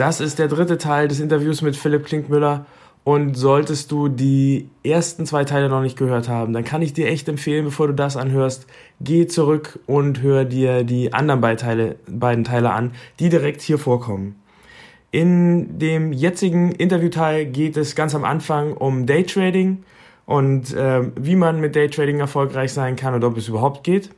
Das 0.00 0.18
ist 0.18 0.38
der 0.38 0.48
dritte 0.48 0.78
Teil 0.78 1.08
des 1.08 1.20
Interviews 1.20 1.60
mit 1.60 1.76
Philipp 1.76 2.06
Klinkmüller. 2.06 2.64
Und 3.04 3.34
solltest 3.34 3.92
du 3.92 4.08
die 4.08 4.70
ersten 4.82 5.26
zwei 5.26 5.44
Teile 5.44 5.68
noch 5.68 5.82
nicht 5.82 5.98
gehört 5.98 6.26
haben, 6.26 6.54
dann 6.54 6.64
kann 6.64 6.80
ich 6.80 6.94
dir 6.94 7.06
echt 7.06 7.28
empfehlen, 7.28 7.66
bevor 7.66 7.86
du 7.88 7.92
das 7.92 8.16
anhörst, 8.16 8.66
geh 9.02 9.26
zurück 9.26 9.78
und 9.84 10.22
hör 10.22 10.46
dir 10.46 10.84
die 10.84 11.12
anderen 11.12 11.42
beiden 11.42 12.44
Teile, 12.44 12.70
an, 12.70 12.92
die 13.18 13.28
direkt 13.28 13.60
hier 13.60 13.76
vorkommen. 13.76 14.40
In 15.10 15.78
dem 15.78 16.14
jetzigen 16.14 16.72
Interviewteil 16.72 17.44
geht 17.44 17.76
es 17.76 17.94
ganz 17.94 18.14
am 18.14 18.24
Anfang 18.24 18.72
um 18.72 19.04
Daytrading 19.04 19.84
und 20.24 20.72
äh, 20.72 21.10
wie 21.14 21.36
man 21.36 21.60
mit 21.60 21.76
Daytrading 21.76 22.20
erfolgreich 22.20 22.72
sein 22.72 22.96
kann 22.96 23.12
und 23.12 23.22
ob 23.22 23.36
es 23.36 23.48
überhaupt 23.48 23.84
geht. 23.84 24.08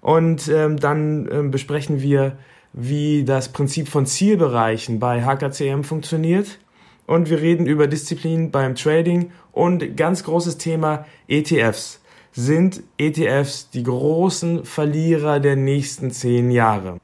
Und 0.00 0.48
ähm, 0.48 0.76
dann 0.76 1.28
äh, 1.28 1.48
besprechen 1.48 2.02
wir, 2.02 2.36
wie 2.74 3.24
das 3.24 3.48
Prinzip 3.48 3.88
von 3.88 4.04
Zielbereichen 4.04 4.98
bei 4.98 5.24
HKCM 5.24 5.82
funktioniert. 5.82 6.58
Und 7.06 7.30
wir 7.30 7.40
reden 7.40 7.66
über 7.66 7.86
Disziplin 7.86 8.50
beim 8.50 8.74
Trading 8.74 9.30
und 9.52 9.96
ganz 9.96 10.24
großes 10.24 10.58
Thema 10.58 11.06
ETFs. 11.28 12.00
Sind 12.32 12.82
ETFs 12.98 13.70
die 13.70 13.84
großen 13.84 14.64
Verlierer 14.64 15.38
der 15.38 15.54
nächsten 15.54 16.10
zehn 16.10 16.50
Jahre? 16.50 16.98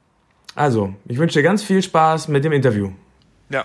Also, 0.56 0.94
ich 1.06 1.18
wünsche 1.18 1.38
dir 1.38 1.44
ganz 1.44 1.62
viel 1.62 1.82
Spaß 1.82 2.28
mit 2.28 2.44
dem 2.44 2.52
Interview. 2.52 2.91
Ja, 3.48 3.64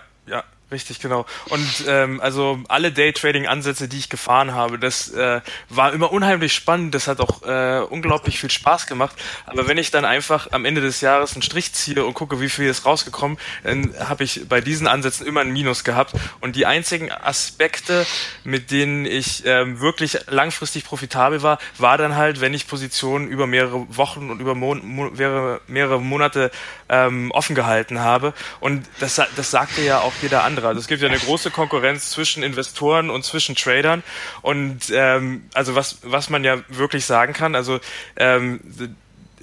Richtig, 0.72 1.00
genau. 1.00 1.28
Und 1.50 1.86
ähm, 1.88 2.20
also 2.22 2.58
alle 2.70 2.92
Daytrading-Ansätze, 2.92 3.88
die 3.88 4.00
ich 4.00 4.10
gefahren 4.10 4.56
habe, 4.56 4.80
das 4.80 5.10
äh, 5.10 5.42
war 5.70 5.94
immer 5.94 6.12
unheimlich 6.12 6.56
spannend. 6.56 6.96
Das 6.96 7.08
hat 7.08 7.20
auch 7.20 7.44
äh, 7.44 7.82
unglaublich 7.88 8.40
viel 8.40 8.50
Spaß 8.50 8.88
gemacht. 8.88 9.16
Aber 9.46 9.68
wenn 9.68 9.78
ich 9.78 9.92
dann 9.92 10.06
einfach 10.06 10.52
am 10.54 10.66
Ende 10.66 10.82
des 10.82 11.02
Jahres 11.02 11.34
einen 11.34 11.44
Strich 11.44 11.74
ziehe 11.74 12.04
und 12.04 12.16
gucke, 12.16 12.42
wie 12.42 12.50
viel 12.50 12.66
ist 12.66 12.84
rausgekommen, 12.84 13.38
dann 13.64 13.94
habe 14.00 14.24
ich 14.24 14.50
bei 14.50 14.60
diesen 14.60 14.88
Ansätzen 14.88 15.28
immer 15.28 15.42
ein 15.42 15.54
Minus 15.54 15.84
gehabt. 15.84 16.14
Und 16.42 16.56
die 16.56 16.66
einzigen 16.66 17.12
Aspekte, 17.12 18.04
mit 18.44 18.72
denen 18.72 19.06
ich 19.06 19.44
ähm, 19.46 19.80
wirklich 19.80 20.18
langfristig 20.30 20.84
profitabel 20.84 21.44
war, 21.44 21.60
war 21.78 22.00
dann 22.00 22.16
halt, 22.16 22.42
wenn 22.42 22.56
ich 22.56 22.68
Positionen 22.68 23.28
über 23.28 23.46
mehrere 23.46 23.86
Wochen 23.96 24.32
und 24.32 24.40
über 24.40 24.56
Mon 24.56 24.82
mehrere, 25.16 25.62
mehrere 25.68 26.02
Monate 26.02 26.50
ähm, 26.90 27.30
offen 27.32 27.54
gehalten 27.54 28.00
habe. 28.00 28.34
Und 28.60 28.88
das, 29.00 29.22
das 29.36 29.52
sagte 29.52 29.84
ja 29.84 30.00
auch 30.00 30.14
jeder 30.24 30.44
an 30.44 30.55
andere. 30.56 30.70
Also 30.70 30.80
es 30.80 30.88
gibt 30.88 31.02
ja 31.02 31.10
eine 31.10 31.20
große 31.20 31.52
Konkurrenz 31.52 32.12
zwischen 32.12 32.44
Investoren 32.44 33.10
und 33.10 33.26
zwischen 33.26 33.56
Tradern. 33.56 34.04
Und 34.42 34.90
ähm, 34.92 35.44
also 35.54 35.76
was, 35.76 36.00
was 36.04 36.30
man 36.30 36.44
ja 36.44 36.60
wirklich 36.70 37.06
sagen 37.06 37.34
kann, 37.34 37.56
also 37.56 37.80
ähm, 38.16 38.62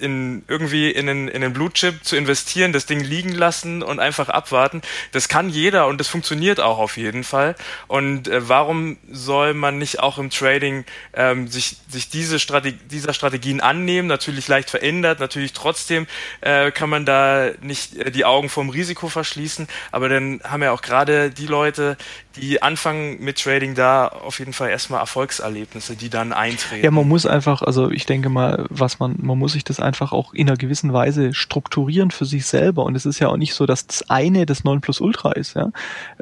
in 0.02 0.42
irgendwie 0.48 0.90
in 0.90 1.08
einen, 1.08 1.28
in 1.28 1.42
einen 1.42 1.52
Blue 1.52 1.72
Chip 1.72 2.04
zu 2.04 2.16
investieren, 2.16 2.72
das 2.72 2.86
Ding 2.86 3.00
liegen 3.00 3.32
lassen 3.32 3.82
und 3.82 4.00
einfach 4.00 4.28
abwarten. 4.28 4.82
Das 5.12 5.28
kann 5.28 5.48
jeder 5.48 5.86
und 5.86 5.98
das 5.98 6.08
funktioniert 6.08 6.60
auch 6.60 6.78
auf 6.78 6.96
jeden 6.96 7.24
Fall. 7.24 7.54
Und 7.86 8.28
äh, 8.28 8.48
warum 8.48 8.98
soll 9.10 9.54
man 9.54 9.78
nicht 9.78 10.00
auch 10.00 10.18
im 10.18 10.30
Trading 10.30 10.84
ähm, 11.14 11.48
sich, 11.48 11.76
sich 11.88 12.08
diese 12.08 12.38
Strategie, 12.38 12.78
dieser 12.90 13.14
Strategien 13.14 13.60
annehmen? 13.60 14.08
Natürlich 14.08 14.48
leicht 14.48 14.70
verändert, 14.70 15.20
natürlich 15.20 15.52
trotzdem 15.52 16.06
äh, 16.40 16.72
kann 16.72 16.90
man 16.90 17.06
da 17.06 17.50
nicht 17.60 17.96
äh, 17.96 18.10
die 18.10 18.24
Augen 18.24 18.48
vom 18.48 18.70
Risiko 18.70 19.08
verschließen. 19.08 19.68
Aber 19.92 20.08
dann 20.08 20.40
haben 20.44 20.62
ja 20.62 20.72
auch 20.72 20.82
gerade 20.82 21.30
die 21.30 21.46
Leute, 21.46 21.96
die 22.36 22.62
anfangen 22.62 23.20
mit 23.20 23.42
Trading 23.42 23.74
da 23.74 24.08
auf 24.08 24.38
jeden 24.38 24.52
Fall 24.52 24.70
erstmal 24.70 25.00
Erfolgserlebnisse, 25.00 25.96
die 25.96 26.08
dann 26.08 26.32
eintreten. 26.32 26.84
Ja, 26.84 26.90
man 26.90 27.06
muss 27.06 27.26
einfach, 27.26 27.62
also 27.62 27.90
ich 27.90 28.06
denke 28.06 28.28
mal, 28.28 28.66
was 28.70 28.98
man, 28.98 29.16
man 29.18 29.38
muss 29.38 29.52
sich 29.52 29.64
das 29.64 29.80
einfach 29.80 29.91
auch 30.00 30.32
in 30.32 30.48
einer 30.48 30.56
gewissen 30.56 30.92
Weise 30.92 31.34
strukturieren 31.34 32.10
für 32.10 32.24
sich 32.24 32.46
selber. 32.46 32.84
Und 32.84 32.94
es 32.94 33.04
ist 33.04 33.18
ja 33.18 33.28
auch 33.28 33.36
nicht 33.36 33.54
so, 33.54 33.66
dass 33.66 33.86
das 33.86 34.08
eine 34.08 34.46
das 34.46 34.64
Nonplusultra 34.64 35.32
ist. 35.32 35.54
Ja? 35.54 35.70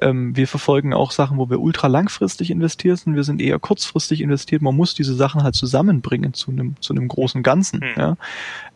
Ähm, 0.01 0.35
wir 0.35 0.49
verfolgen 0.49 0.93
auch 0.93 1.13
Sachen, 1.13 1.39
wo 1.39 1.49
wir 1.49 1.61
ultra 1.61 1.87
langfristig 1.87 2.51
investiert 2.51 2.99
sind. 2.99 3.15
Wir 3.15 3.25
sind 3.25 3.41
eher 3.41 3.59
kurzfristig 3.59 4.21
investiert. 4.21 4.63
Man 4.63 4.77
muss 4.77 4.95
diese 4.95 5.15
Sachen 5.15 5.43
halt 5.43 5.55
zusammenbringen 5.55 6.35
zu 6.35 6.51
einem 6.51 6.75
zu 6.81 6.93
einem 6.93 7.09
großen 7.09 7.43
Ganzen. 7.43 7.81
Hm. 7.81 7.95
Ja? 7.97 8.17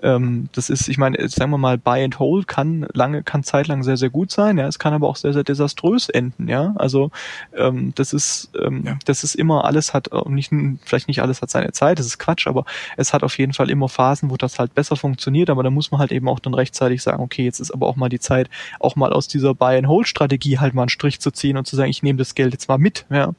Ähm, 0.02 0.48
das 0.52 0.70
ist, 0.70 0.88
ich 0.88 0.98
meine, 0.98 1.28
sagen 1.28 1.50
wir 1.50 1.58
mal, 1.58 1.78
Buy 1.78 2.04
and 2.04 2.18
Hold 2.18 2.46
kann 2.46 2.86
lange, 2.92 3.22
kann 3.22 3.42
zeitlang 3.42 3.82
sehr 3.82 3.96
sehr 3.96 4.10
gut 4.10 4.30
sein. 4.30 4.58
Ja, 4.58 4.66
es 4.68 4.78
kann 4.78 4.92
aber 4.92 5.08
auch 5.08 5.16
sehr 5.16 5.32
sehr 5.32 5.44
desaströs 5.44 6.08
enden. 6.08 6.48
Ja, 6.48 6.74
also 6.76 7.10
ähm, 7.56 7.92
das 7.94 8.12
ist, 8.12 8.50
ähm, 8.62 8.82
ja. 8.84 8.98
das 9.06 9.24
ist 9.24 9.34
immer 9.34 9.64
alles 9.64 9.94
hat 9.94 10.10
nicht 10.28 10.52
vielleicht 10.84 11.08
nicht 11.08 11.22
alles 11.22 11.42
hat 11.42 11.50
seine 11.50 11.72
Zeit. 11.72 11.98
Das 11.98 12.06
ist 12.06 12.18
Quatsch, 12.18 12.46
aber 12.46 12.64
es 12.96 13.12
hat 13.12 13.22
auf 13.22 13.38
jeden 13.38 13.54
Fall 13.54 13.70
immer 13.70 13.88
Phasen, 13.88 14.30
wo 14.30 14.36
das 14.36 14.58
halt 14.58 14.74
besser 14.74 14.83
funktioniert. 14.92 15.50
Aber 15.50 15.62
da 15.62 15.70
muss 15.70 15.90
man 15.90 16.00
halt 16.00 16.12
eben 16.12 16.28
auch 16.28 16.38
dann 16.38 16.54
rechtzeitig 16.54 17.02
sagen, 17.02 17.22
okay, 17.22 17.44
jetzt 17.44 17.60
ist 17.60 17.70
aber 17.70 17.86
auch 17.86 17.96
mal 17.96 18.08
die 18.08 18.20
Zeit, 18.20 18.50
auch 18.80 18.96
mal 18.96 19.12
aus 19.12 19.28
dieser 19.28 19.54
Buy 19.54 19.76
and 19.76 19.88
Hold 19.88 20.08
Strategie 20.08 20.58
halt 20.58 20.74
mal 20.74 20.82
einen 20.82 20.88
Strich 20.88 21.20
zu 21.20 21.30
ziehen 21.30 21.56
und 21.56 21.66
zu 21.66 21.76
sagen, 21.76 21.90
ich 21.90 22.02
nehme 22.02 22.18
das 22.18 22.34
Geld 22.34 22.52
jetzt 22.52 22.68
mal 22.68 22.78
mit. 22.78 23.06
Ja, 23.10 23.32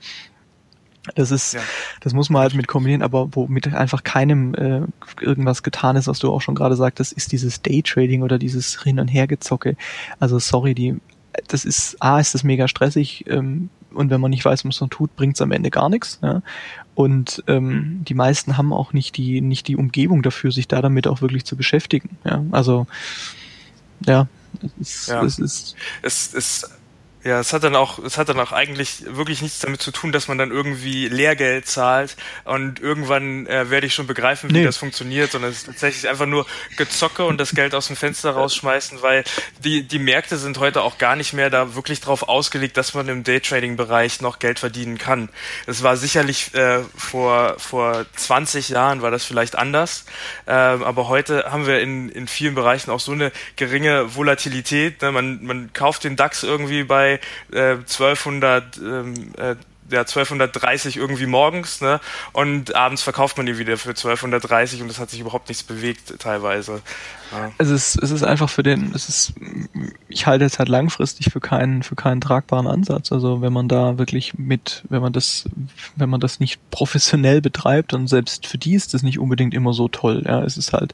das 1.14 1.30
ist, 1.30 1.54
ja. 1.54 1.60
das 2.02 2.14
muss 2.14 2.30
man 2.30 2.42
halt 2.42 2.56
mit 2.56 2.68
kombinieren, 2.68 3.04
aber 3.04 3.30
womit 3.36 3.72
einfach 3.74 4.04
keinem 4.04 4.56
äh, 4.56 4.82
irgendwas 5.22 5.62
getan 5.62 5.96
ist, 5.96 6.08
was 6.08 6.20
du 6.20 6.32
auch 6.32 6.42
schon 6.42 6.56
gerade 6.56 6.76
sagtest, 6.76 7.14
ist 7.14 7.32
dieses 7.32 7.62
Daytrading 7.62 8.24
oder 8.24 8.40
dieses 8.40 8.82
Hin- 8.82 9.00
und 9.00 9.08
Hergezocke. 9.08 9.78
Also 10.20 10.40
sorry, 10.40 10.74
die, 10.74 10.96
das 11.48 11.64
ist, 11.64 12.02
A, 12.02 12.20
ist 12.20 12.34
das 12.34 12.44
mega 12.44 12.68
stressig 12.68 13.26
ähm, 13.28 13.70
und 13.94 14.10
wenn 14.10 14.20
man 14.20 14.32
nicht 14.32 14.44
weiß, 14.44 14.66
was 14.66 14.82
man 14.82 14.90
tut, 14.90 15.16
bringt 15.16 15.36
es 15.36 15.42
am 15.42 15.52
Ende 15.52 15.70
gar 15.70 15.90
nichts. 15.90 16.20
Ja? 16.24 16.42
Und 16.96 17.44
ähm, 17.48 17.68
mhm. 17.68 18.06
die 18.06 18.14
meisten 18.14 18.58
haben 18.58 18.74
auch 18.74 18.94
nicht 18.94 19.18
die, 19.18 19.42
nicht 19.42 19.68
die 19.68 19.76
Umgebung 19.76 20.24
dafür, 20.24 20.52
sich 20.52 20.68
da 20.68 20.82
damit 20.82 21.08
auch 21.08 21.22
wirklich 21.22 21.46
zu 21.46 21.56
beschäftigen. 21.56 22.18
Ja? 22.24 22.44
Also 22.52 22.88
ja, 24.06 24.28
es 24.80 25.08
ja. 25.08 25.24
es 25.24 25.40
ist 25.40 25.76
es 26.02 26.34
ist 26.34 26.70
ja, 27.26 27.40
es 27.40 27.54
hat 27.54 27.64
dann 27.64 27.76
auch, 27.76 27.98
es 27.98 28.20
hat 28.20 28.30
dann 28.30 28.40
auch 28.40 28.52
eigentlich 28.52 29.04
wirklich 29.08 29.42
nichts 29.42 29.58
damit 29.58 29.82
zu 29.82 29.90
tun, 29.90 30.12
dass 30.12 30.28
man 30.28 30.38
dann 30.38 30.52
irgendwie 30.52 31.08
Lehrgeld 31.08 31.66
zahlt 31.66 32.16
und 32.44 32.80
irgendwann 32.80 33.48
äh, 33.48 33.72
werde 33.72 33.88
ich 33.88 33.96
schon 33.96 34.06
begreifen, 34.06 34.52
wie 34.52 34.60
nee. 34.60 34.64
das 34.64 34.78
funktioniert, 34.78 35.32
sondern 35.32 35.50
es 35.50 35.58
ist 35.58 35.66
tatsächlich 35.66 36.08
einfach 36.08 36.28
nur 36.28 36.46
Gezocke 36.78 37.26
und 37.26 37.40
das 37.40 37.56
Geld 37.56 37.74
aus 37.74 37.88
dem 37.88 37.96
Fenster 37.96 38.30
rausschmeißen, 38.30 39.02
weil 39.02 39.24
die, 39.64 39.82
die 39.82 39.98
Märkte 39.98 40.38
sind 40.38 40.60
heute 40.60 40.84
auch 40.84 41.00
gar 41.00 41.16
nicht 41.16 41.34
mehr 41.34 41.50
da 41.50 41.74
wirklich 41.74 42.00
drauf 42.00 42.30
ausgelegt, 42.30 42.78
dass 42.78 42.94
man 42.94 43.08
im 43.08 43.24
Daytrading-Bereich 43.24 44.22
noch 44.22 44.38
Geld 44.38 44.60
verdienen 44.60 45.00
kann. 45.00 45.30
Es 45.66 45.82
war 45.82 45.98
sicherlich 45.98 46.54
äh, 46.54 46.82
vor, 46.96 47.56
vor 47.58 48.06
20 48.16 48.70
Jahren 48.70 49.02
war 49.02 49.10
das 49.10 49.26
vielleicht 49.26 49.58
anders, 49.58 50.06
äh, 50.46 50.52
aber 50.52 51.08
heute 51.08 51.52
haben 51.52 51.66
wir 51.66 51.80
in, 51.80 52.10
in 52.10 52.28
vielen 52.28 52.54
Bereichen 52.54 52.92
auch 52.92 53.00
so 53.00 53.14
eine 53.14 53.32
geringe 53.56 54.14
Volatilität. 54.16 55.02
Ne? 55.02 55.12
Man, 55.12 55.44
man 55.44 55.74
kauft 55.74 56.04
den 56.04 56.16
DAX 56.16 56.44
irgendwie 56.44 56.84
bei 56.84 57.15
äh, 57.52 57.78
1200 57.78 58.78
ähm, 58.78 59.34
äh, 59.38 59.56
ja, 59.92 60.00
1230 60.00 60.98
irgendwie 60.98 61.28
morgens, 61.28 61.82
ne? 61.82 62.00
Und 62.34 62.76
abends 62.76 63.04
verkauft 63.04 63.38
man 63.38 63.46
die 63.46 63.58
wieder 63.58 63.78
für 63.78 63.90
1230 63.90 64.82
und 64.82 64.90
es 64.90 65.00
hat 65.00 65.10
sich 65.10 65.20
überhaupt 65.20 65.48
nichts 65.48 65.64
bewegt 65.64 66.20
teilweise. 66.20 66.82
Ja. 67.32 67.52
Es 67.58 67.70
ist, 67.70 68.02
es 68.02 68.12
ist 68.12 68.24
einfach 68.24 68.50
für 68.50 68.64
den, 68.64 68.92
es 68.94 69.10
ist, 69.10 69.34
ich 70.08 70.28
halte 70.28 70.46
es 70.46 70.60
halt 70.60 70.70
langfristig 70.70 71.32
für 71.32 71.40
keinen, 71.40 71.84
für 71.84 71.96
keinen 71.96 72.22
tragbaren 72.22 72.68
Ansatz. 72.68 73.12
Also 73.12 73.42
wenn 73.42 73.54
man 73.54 73.68
da 73.68 73.98
wirklich 73.98 74.38
mit, 74.38 74.84
wenn 74.90 75.02
man 75.02 75.14
das, 75.14 75.46
wenn 75.96 76.10
man 76.10 76.20
das 76.20 76.40
nicht 76.40 76.60
professionell 76.72 77.42
betreibt 77.42 77.94
und 77.94 78.08
selbst 78.08 78.48
für 78.48 78.58
die 78.58 78.76
ist 78.76 78.94
das 78.94 79.04
nicht 79.04 79.20
unbedingt 79.20 79.54
immer 79.54 79.74
so 79.74 79.88
toll. 79.88 80.24
Ja, 80.26 80.44
es 80.44 80.58
ist 80.58 80.74
halt, 80.74 80.94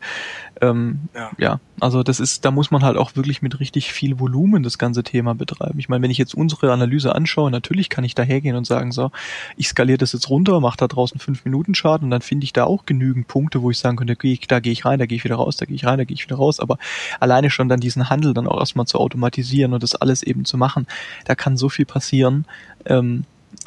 ähm, 0.62 1.10
ja. 1.16 1.32
ja, 1.38 1.60
also 1.80 2.04
das 2.04 2.20
ist, 2.20 2.46
da 2.46 2.52
muss 2.52 2.70
man 2.70 2.84
halt 2.84 2.96
auch 2.96 3.16
wirklich 3.16 3.42
mit 3.42 3.60
richtig 3.60 3.92
viel 3.92 4.20
Volumen 4.20 4.62
das 4.62 4.78
ganze 4.78 5.04
Thema 5.04 5.34
betreiben. 5.34 5.80
Ich 5.80 5.90
meine, 5.90 6.04
wenn 6.04 6.12
ich 6.12 6.20
jetzt 6.20 6.36
unsere 6.36 6.72
Analyse 6.72 7.16
anschaue, 7.16 7.50
natürlich 7.50 7.90
kann 7.90 8.04
ich 8.04 8.14
da 8.14 8.22
hergehen 8.22 8.56
und 8.56 8.68
sagen, 8.68 8.92
so, 8.92 9.12
ich 9.58 9.68
skaliere 9.68 9.98
das 9.98 10.14
jetzt 10.14 10.30
runter, 10.30 10.60
mache 10.60 10.78
da 10.78 10.88
draußen 10.88 11.20
fünf 11.20 11.44
Minuten 11.46 11.74
Schaden 11.74 12.06
und 12.06 12.12
dann 12.12 12.22
finde 12.22 12.44
ich 12.44 12.54
da 12.54 12.66
auch 12.66 12.86
genügend 12.86 13.28
Punkte, 13.28 13.64
wo 13.64 13.72
ich 13.72 13.80
sagen 13.80 13.98
könnte, 13.98 14.16
da 14.48 14.60
gehe 14.60 14.72
ich 14.72 14.86
rein, 14.86 15.00
da 15.00 15.08
gehe 15.08 15.16
ich 15.16 15.24
wieder 15.24 15.36
raus, 15.36 15.58
da 15.58 15.66
gehe 15.66 15.76
ich 15.76 15.86
rein, 15.86 15.98
da 15.98 16.04
gehe 16.04 16.14
ich 16.14 16.21
wieder 16.26 16.38
raus. 16.38 16.60
Aber 16.60 16.78
alleine 17.20 17.50
schon 17.50 17.70
dann 17.70 17.80
diesen 17.80 18.10
Handel 18.10 18.34
dann 18.34 18.48
auch 18.48 18.60
erstmal 18.60 18.86
zu 18.86 19.00
automatisieren 19.00 19.74
und 19.74 19.84
das 19.84 19.96
alles 19.96 20.24
eben 20.24 20.46
zu 20.46 20.58
machen, 20.58 20.88
da 21.26 21.36
kann 21.36 21.58
so 21.58 21.70
viel 21.70 21.86
passieren. 21.86 22.46
Ähm, 22.86 23.26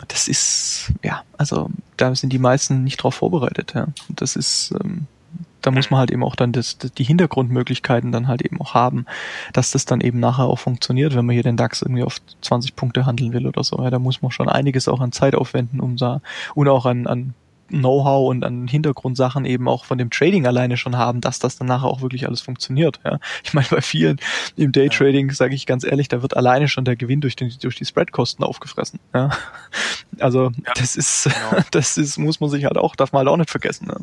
das 0.08 0.28
ist, 0.28 0.92
ja, 1.02 1.22
also 1.36 1.70
da 1.96 2.14
sind 2.14 2.32
die 2.32 2.38
meisten 2.38 2.84
nicht 2.84 2.96
drauf 2.96 3.16
vorbereitet. 3.16 3.72
Ja. 3.74 3.88
Das 4.08 4.36
ist, 4.36 4.74
ähm, 4.82 5.06
da 5.64 5.70
muss 5.70 5.90
man 5.90 6.00
halt 6.00 6.10
eben 6.10 6.22
auch 6.22 6.36
dann 6.36 6.52
das, 6.52 6.76
die 6.76 7.04
Hintergrundmöglichkeiten 7.04 8.12
dann 8.12 8.28
halt 8.28 8.42
eben 8.42 8.60
auch 8.60 8.74
haben, 8.74 9.06
dass 9.52 9.70
das 9.70 9.86
dann 9.86 10.00
eben 10.00 10.20
nachher 10.20 10.44
auch 10.44 10.58
funktioniert, 10.58 11.14
wenn 11.14 11.24
man 11.24 11.34
hier 11.34 11.42
den 11.42 11.56
DAX 11.56 11.82
irgendwie 11.82 12.02
auf 12.02 12.18
20 12.42 12.76
Punkte 12.76 13.06
handeln 13.06 13.32
will 13.32 13.46
oder 13.46 13.64
so. 13.64 13.82
Ja, 13.82 13.90
da 13.90 13.98
muss 13.98 14.20
man 14.20 14.30
schon 14.30 14.48
einiges 14.48 14.88
auch 14.88 15.00
an 15.00 15.12
Zeit 15.12 15.34
aufwenden, 15.34 15.80
um 15.80 15.96
da 15.96 16.20
und 16.54 16.68
auch 16.68 16.86
an, 16.86 17.06
an 17.06 17.34
Know-how 17.80 18.30
und 18.30 18.44
an 18.44 18.68
Hintergrundsachen 18.68 19.44
eben 19.44 19.68
auch 19.68 19.84
von 19.84 19.98
dem 19.98 20.10
Trading 20.10 20.46
alleine 20.46 20.76
schon 20.76 20.96
haben, 20.96 21.20
dass 21.20 21.38
das 21.38 21.56
dann 21.56 21.66
nachher 21.66 21.86
auch 21.86 22.00
wirklich 22.02 22.26
alles 22.26 22.40
funktioniert. 22.40 23.00
Ja. 23.04 23.18
Ich 23.42 23.54
meine, 23.54 23.66
bei 23.70 23.80
vielen 23.80 24.18
im 24.56 24.72
Daytrading, 24.72 25.30
sage 25.32 25.54
ich 25.54 25.66
ganz 25.66 25.84
ehrlich, 25.84 26.08
da 26.08 26.22
wird 26.22 26.36
alleine 26.36 26.68
schon 26.68 26.84
der 26.84 26.96
Gewinn 26.96 27.20
durch, 27.20 27.36
den, 27.36 27.52
durch 27.60 27.76
die 27.76 27.84
Spreadkosten 27.84 28.44
aufgefressen. 28.44 29.00
Ja. 29.14 29.30
Also 30.18 30.50
ja, 30.64 30.72
das 30.74 30.96
ist, 30.96 31.24
genau. 31.24 31.62
das 31.70 31.96
ist, 31.96 32.18
muss 32.18 32.40
man 32.40 32.50
sich 32.50 32.64
halt 32.64 32.76
auch, 32.76 32.96
darf 32.96 33.12
man 33.12 33.20
halt 33.20 33.28
auch 33.28 33.36
nicht 33.36 33.50
vergessen. 33.50 33.86
Ne? 33.86 33.96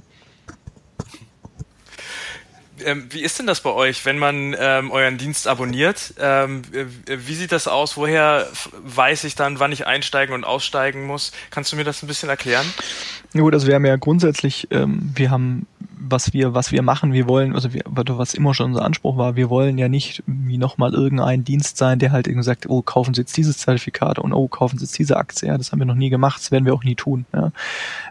Wie 3.09 3.21
ist 3.21 3.37
denn 3.37 3.47
das 3.47 3.61
bei 3.61 3.69
euch, 3.69 4.05
wenn 4.05 4.17
man 4.17 4.55
ähm, 4.57 4.91
euren 4.91 5.17
Dienst 5.17 5.47
abonniert? 5.47 6.15
Ähm, 6.19 6.63
wie 7.05 7.35
sieht 7.35 7.51
das 7.51 7.67
aus? 7.67 7.95
Woher 7.97 8.47
weiß 8.73 9.23
ich 9.25 9.35
dann, 9.35 9.59
wann 9.59 9.71
ich 9.71 9.85
einsteigen 9.85 10.33
und 10.33 10.43
aussteigen 10.43 11.05
muss? 11.05 11.31
Kannst 11.51 11.71
du 11.71 11.75
mir 11.75 11.83
das 11.83 12.01
ein 12.01 12.07
bisschen 12.07 12.29
erklären? 12.29 12.65
Ja 13.33 13.41
gut, 13.41 13.53
also 13.53 13.67
wir 13.67 13.75
haben 13.75 13.85
ja 13.85 13.95
grundsätzlich, 13.95 14.67
ähm, 14.71 15.11
wir 15.15 15.31
haben 15.31 15.67
was 16.11 16.33
wir, 16.33 16.53
was 16.53 16.71
wir 16.71 16.81
machen, 16.81 17.13
wir 17.13 17.27
wollen, 17.27 17.55
also 17.55 17.73
wir, 17.73 17.83
was 17.85 18.33
immer 18.33 18.53
schon 18.53 18.67
unser 18.67 18.83
Anspruch 18.83 19.17
war, 19.17 19.35
wir 19.35 19.49
wollen 19.49 19.77
ja 19.77 19.87
nicht 19.87 20.23
wie 20.25 20.57
nochmal 20.57 20.93
irgendein 20.93 21.43
Dienst 21.43 21.77
sein, 21.77 21.99
der 21.99 22.11
halt 22.11 22.27
irgendwie 22.27 22.43
sagt, 22.43 22.69
oh, 22.69 22.81
kaufen 22.81 23.13
Sie 23.13 23.21
jetzt 23.21 23.37
dieses 23.37 23.57
Zertifikat 23.59 24.19
und 24.19 24.33
oh, 24.33 24.47
kaufen 24.47 24.77
Sie 24.77 24.85
jetzt 24.85 24.97
diese 24.97 25.17
Aktie. 25.17 25.47
Ja, 25.47 25.57
das 25.57 25.71
haben 25.71 25.79
wir 25.79 25.85
noch 25.85 25.95
nie 25.95 26.09
gemacht, 26.09 26.39
das 26.39 26.51
werden 26.51 26.65
wir 26.65 26.73
auch 26.73 26.83
nie 26.83 26.95
tun. 26.95 27.25
Ja. 27.33 27.51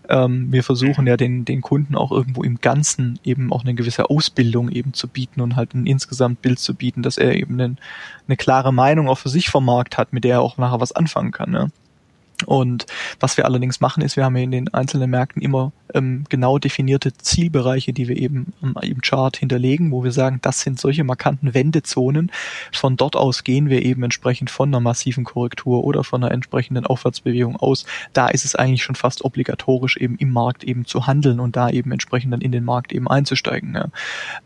Ähm, 0.08 0.52
wir 0.52 0.62
versuchen 0.62 1.06
ja 1.06 1.16
den, 1.16 1.44
den 1.44 1.60
Kunden 1.60 1.94
auch 1.94 2.12
irgendwo 2.12 2.42
im 2.42 2.60
Ganzen 2.60 3.18
eben 3.24 3.52
auch 3.52 3.62
eine 3.62 3.74
gewisse 3.74 4.08
Ausbildung 4.08 4.70
eben 4.70 4.94
zu 4.94 5.08
bieten 5.08 5.40
und 5.40 5.56
halt 5.56 5.74
ein 5.74 5.86
insgesamt 5.86 6.42
Bild 6.42 6.58
zu 6.58 6.74
bieten, 6.74 7.02
dass 7.02 7.18
er 7.18 7.34
eben 7.34 7.60
einen, 7.60 7.78
eine 8.26 8.36
klare 8.36 8.72
Meinung 8.72 9.08
auch 9.08 9.18
für 9.18 9.28
sich 9.28 9.50
vom 9.50 9.64
Markt 9.64 9.98
hat, 9.98 10.12
mit 10.12 10.24
der 10.24 10.36
er 10.36 10.40
auch 10.42 10.58
nachher 10.58 10.80
was 10.80 10.92
anfangen 10.92 11.32
kann. 11.32 11.52
Ja. 11.52 11.66
Und 12.46 12.86
was 13.18 13.36
wir 13.36 13.44
allerdings 13.44 13.80
machen, 13.80 14.02
ist, 14.02 14.16
wir 14.16 14.24
haben 14.24 14.36
in 14.36 14.50
den 14.50 14.72
einzelnen 14.74 15.10
Märkten 15.10 15.42
immer 15.42 15.72
ähm, 15.94 16.24
genau 16.28 16.58
definierte 16.58 17.12
Zielbereiche, 17.12 17.92
die 17.92 18.08
wir 18.08 18.16
eben 18.16 18.52
ähm, 18.62 18.74
im 18.82 19.00
Chart 19.00 19.36
hinterlegen, 19.36 19.90
wo 19.92 20.04
wir 20.04 20.12
sagen, 20.12 20.38
das 20.42 20.60
sind 20.60 20.80
solche 20.80 21.04
markanten 21.04 21.54
Wendezonen. 21.54 22.30
Von 22.72 22.96
dort 22.96 23.16
aus 23.16 23.44
gehen 23.44 23.68
wir 23.68 23.82
eben 23.82 24.02
entsprechend 24.02 24.50
von 24.50 24.68
einer 24.70 24.80
massiven 24.80 25.24
Korrektur 25.24 25.84
oder 25.84 26.04
von 26.04 26.22
einer 26.22 26.32
entsprechenden 26.32 26.86
Aufwärtsbewegung 26.86 27.56
aus. 27.56 27.86
Da 28.12 28.28
ist 28.28 28.44
es 28.44 28.54
eigentlich 28.54 28.82
schon 28.82 28.94
fast 28.94 29.24
obligatorisch, 29.24 29.96
eben 29.96 30.16
im 30.16 30.30
Markt 30.30 30.64
eben 30.64 30.84
zu 30.84 31.06
handeln 31.06 31.40
und 31.40 31.56
da 31.56 31.70
eben 31.70 31.92
entsprechend 31.92 32.32
dann 32.32 32.40
in 32.40 32.52
den 32.52 32.64
Markt 32.64 32.92
eben 32.92 33.08
einzusteigen. 33.08 33.74
Ja. 33.74 33.88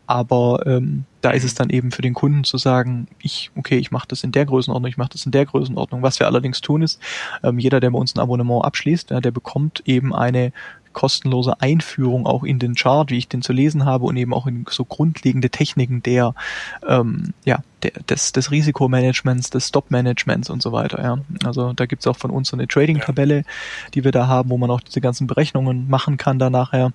Aber 0.07 0.65
ähm, 0.65 1.05
da 1.25 1.31
ist 1.31 1.43
es 1.43 1.55
dann 1.55 1.71
eben 1.71 1.89
für 1.89 2.03
den 2.03 2.13
Kunden 2.13 2.43
zu 2.43 2.59
sagen, 2.59 3.07
ich, 3.19 3.49
okay, 3.55 3.79
ich 3.79 3.89
mache 3.89 4.07
das 4.07 4.23
in 4.23 4.31
der 4.31 4.45
Größenordnung, 4.45 4.87
ich 4.87 4.97
mache 4.97 5.09
das 5.09 5.25
in 5.25 5.31
der 5.31 5.47
Größenordnung. 5.47 6.03
Was 6.03 6.19
wir 6.19 6.27
allerdings 6.27 6.61
tun 6.61 6.83
ist, 6.83 7.01
ähm, 7.41 7.57
jeder, 7.57 7.79
der 7.79 7.89
bei 7.89 7.97
uns 7.97 8.15
ein 8.15 8.19
Abonnement 8.19 8.63
abschließt, 8.63 9.09
ja, 9.09 9.19
der 9.21 9.31
bekommt 9.31 9.81
eben 9.87 10.13
eine 10.13 10.51
kostenlose 10.93 11.59
Einführung 11.61 12.27
auch 12.27 12.43
in 12.43 12.59
den 12.59 12.75
Chart, 12.75 13.09
wie 13.09 13.17
ich 13.17 13.27
den 13.27 13.41
zu 13.41 13.53
lesen 13.53 13.85
habe 13.85 14.05
und 14.05 14.15
eben 14.17 14.33
auch 14.35 14.45
in 14.45 14.65
so 14.69 14.85
grundlegende 14.85 15.49
Techniken 15.49 16.03
der, 16.03 16.35
ähm, 16.87 17.33
ja, 17.43 17.59
der, 17.81 17.91
des, 18.07 18.31
des 18.31 18.51
Risikomanagements, 18.51 19.49
des 19.49 19.67
Stop-Managements 19.67 20.49
und 20.49 20.61
so 20.61 20.71
weiter. 20.71 21.03
Ja. 21.03 21.17
Also 21.43 21.73
da 21.73 21.87
gibt's 21.87 22.07
auch 22.07 22.17
von 22.17 22.31
uns 22.31 22.49
so 22.49 22.55
eine 22.55 22.67
Trading-Tabelle, 22.67 23.45
die 23.93 24.03
wir 24.03 24.11
da 24.11 24.27
haben, 24.27 24.49
wo 24.51 24.57
man 24.57 24.69
auch 24.69 24.79
diese 24.79 25.01
ganzen 25.01 25.27
Berechnungen 25.27 25.89
machen 25.89 26.17
kann 26.17 26.39
da 26.39 26.49
nachher. 26.49 26.91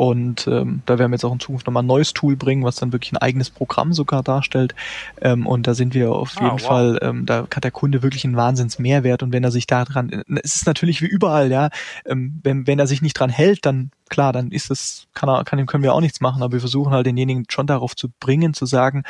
Und 0.00 0.46
ähm, 0.46 0.80
da 0.86 0.98
werden 0.98 1.10
wir 1.10 1.16
jetzt 1.16 1.26
auch 1.26 1.32
in 1.34 1.40
Zukunft 1.40 1.66
nochmal 1.66 1.82
ein 1.82 1.86
neues 1.86 2.14
Tool 2.14 2.34
bringen, 2.34 2.64
was 2.64 2.76
dann 2.76 2.90
wirklich 2.90 3.12
ein 3.12 3.18
eigenes 3.18 3.50
Programm 3.50 3.92
sogar 3.92 4.22
darstellt. 4.22 4.74
Ähm, 5.20 5.46
und 5.46 5.66
da 5.66 5.74
sind 5.74 5.92
wir 5.92 6.10
auf 6.12 6.38
ah, 6.38 6.44
jeden 6.44 6.52
wow. 6.52 6.62
Fall, 6.62 6.98
ähm, 7.02 7.26
da 7.26 7.46
hat 7.54 7.64
der 7.64 7.70
Kunde 7.70 8.02
wirklich 8.02 8.24
einen 8.24 8.34
Wahnsinns-Mehrwert. 8.34 9.22
Und 9.22 9.34
wenn 9.34 9.44
er 9.44 9.50
sich 9.50 9.66
da 9.66 9.84
dran, 9.84 10.22
es 10.42 10.54
ist 10.54 10.66
natürlich 10.66 11.02
wie 11.02 11.06
überall, 11.06 11.50
ja, 11.50 11.68
ähm, 12.06 12.40
wenn, 12.42 12.66
wenn 12.66 12.78
er 12.78 12.86
sich 12.86 13.02
nicht 13.02 13.12
dran 13.12 13.28
hält, 13.28 13.66
dann 13.66 13.90
klar, 14.10 14.32
dann 14.34 14.50
ist 14.50 14.70
es, 14.70 15.06
kann 15.14 15.44
kann, 15.44 15.64
können 15.64 15.82
wir 15.82 15.94
auch 15.94 16.00
nichts 16.00 16.20
machen, 16.20 16.42
aber 16.42 16.52
wir 16.52 16.60
versuchen 16.60 16.92
halt 16.92 17.06
denjenigen 17.06 17.46
schon 17.48 17.66
darauf 17.66 17.96
zu 17.96 18.08
bringen, 18.20 18.52
zu 18.52 18.66
sagen, 18.66 19.04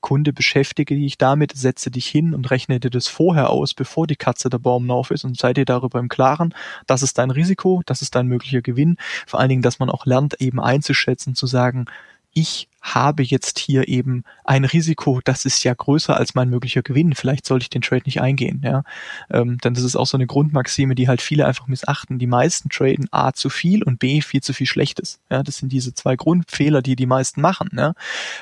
Kunde, 0.00 0.32
beschäftige 0.32 0.96
dich 0.96 1.18
damit, 1.18 1.56
setze 1.56 1.90
dich 1.90 2.06
hin 2.06 2.34
und 2.34 2.50
rechne 2.50 2.80
dir 2.80 2.90
das 2.90 3.06
vorher 3.06 3.50
aus, 3.50 3.74
bevor 3.74 4.06
die 4.06 4.16
Katze 4.16 4.50
der 4.50 4.58
Baum 4.58 4.90
auf 4.90 5.10
ist 5.10 5.24
und 5.24 5.38
sei 5.38 5.52
dir 5.52 5.64
darüber 5.64 6.00
im 6.00 6.08
Klaren, 6.08 6.54
das 6.86 7.02
ist 7.02 7.18
dein 7.18 7.30
Risiko, 7.30 7.82
das 7.86 8.02
ist 8.02 8.14
dein 8.16 8.26
möglicher 8.26 8.62
Gewinn. 8.62 8.96
Vor 9.26 9.38
allen 9.38 9.50
Dingen, 9.50 9.62
dass 9.62 9.78
man 9.78 9.90
auch 9.90 10.06
lernt, 10.06 10.40
eben 10.40 10.60
einzuschätzen, 10.60 11.34
zu 11.34 11.46
sagen, 11.46 11.86
ich 12.32 12.68
habe 12.94 13.22
jetzt 13.22 13.58
hier 13.58 13.88
eben 13.88 14.24
ein 14.44 14.64
Risiko, 14.64 15.20
das 15.24 15.44
ist 15.44 15.64
ja 15.64 15.74
größer 15.74 16.16
als 16.16 16.34
mein 16.34 16.48
möglicher 16.48 16.82
Gewinn. 16.82 17.14
Vielleicht 17.14 17.44
sollte 17.44 17.64
ich 17.64 17.70
den 17.70 17.82
Trade 17.82 18.02
nicht 18.06 18.20
eingehen. 18.20 18.60
Ja? 18.64 18.84
Ähm, 19.30 19.58
denn 19.58 19.74
das 19.74 19.82
ist 19.82 19.96
auch 19.96 20.06
so 20.06 20.16
eine 20.16 20.26
Grundmaxime, 20.26 20.94
die 20.94 21.08
halt 21.08 21.20
viele 21.20 21.46
einfach 21.46 21.66
missachten. 21.66 22.18
Die 22.18 22.26
meisten 22.26 22.68
traden 22.68 23.08
A 23.10 23.32
zu 23.32 23.50
viel 23.50 23.82
und 23.82 23.98
B 23.98 24.20
viel 24.20 24.42
zu 24.42 24.52
viel 24.52 24.66
Schlechtes. 24.66 25.18
Ja? 25.30 25.42
Das 25.42 25.58
sind 25.58 25.72
diese 25.72 25.94
zwei 25.94 26.16
Grundfehler, 26.16 26.80
die 26.80 26.96
die 26.96 27.06
meisten 27.06 27.40
machen. 27.40 27.70
Ja? 27.76 27.94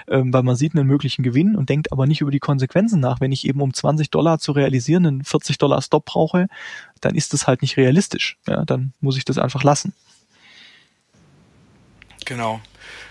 Ähm, 0.08 0.32
weil 0.32 0.42
man 0.42 0.56
sieht 0.56 0.74
einen 0.74 0.86
möglichen 0.86 1.22
Gewinn 1.22 1.56
und 1.56 1.70
denkt 1.70 1.90
aber 1.90 2.06
nicht 2.06 2.20
über 2.20 2.30
die 2.30 2.40
Konsequenzen 2.40 3.00
nach. 3.00 3.20
Wenn 3.20 3.32
ich 3.32 3.46
eben 3.46 3.60
um 3.62 3.72
20 3.72 4.10
Dollar 4.10 4.38
zu 4.38 4.52
realisieren 4.52 5.06
einen 5.06 5.24
40 5.24 5.58
Dollar 5.58 5.80
Stop 5.80 6.04
brauche, 6.04 6.48
dann 7.00 7.14
ist 7.14 7.32
das 7.32 7.46
halt 7.46 7.62
nicht 7.62 7.76
realistisch. 7.76 8.36
Ja? 8.46 8.64
Dann 8.64 8.92
muss 9.00 9.16
ich 9.16 9.24
das 9.24 9.38
einfach 9.38 9.64
lassen. 9.64 9.94
Genau. 12.24 12.60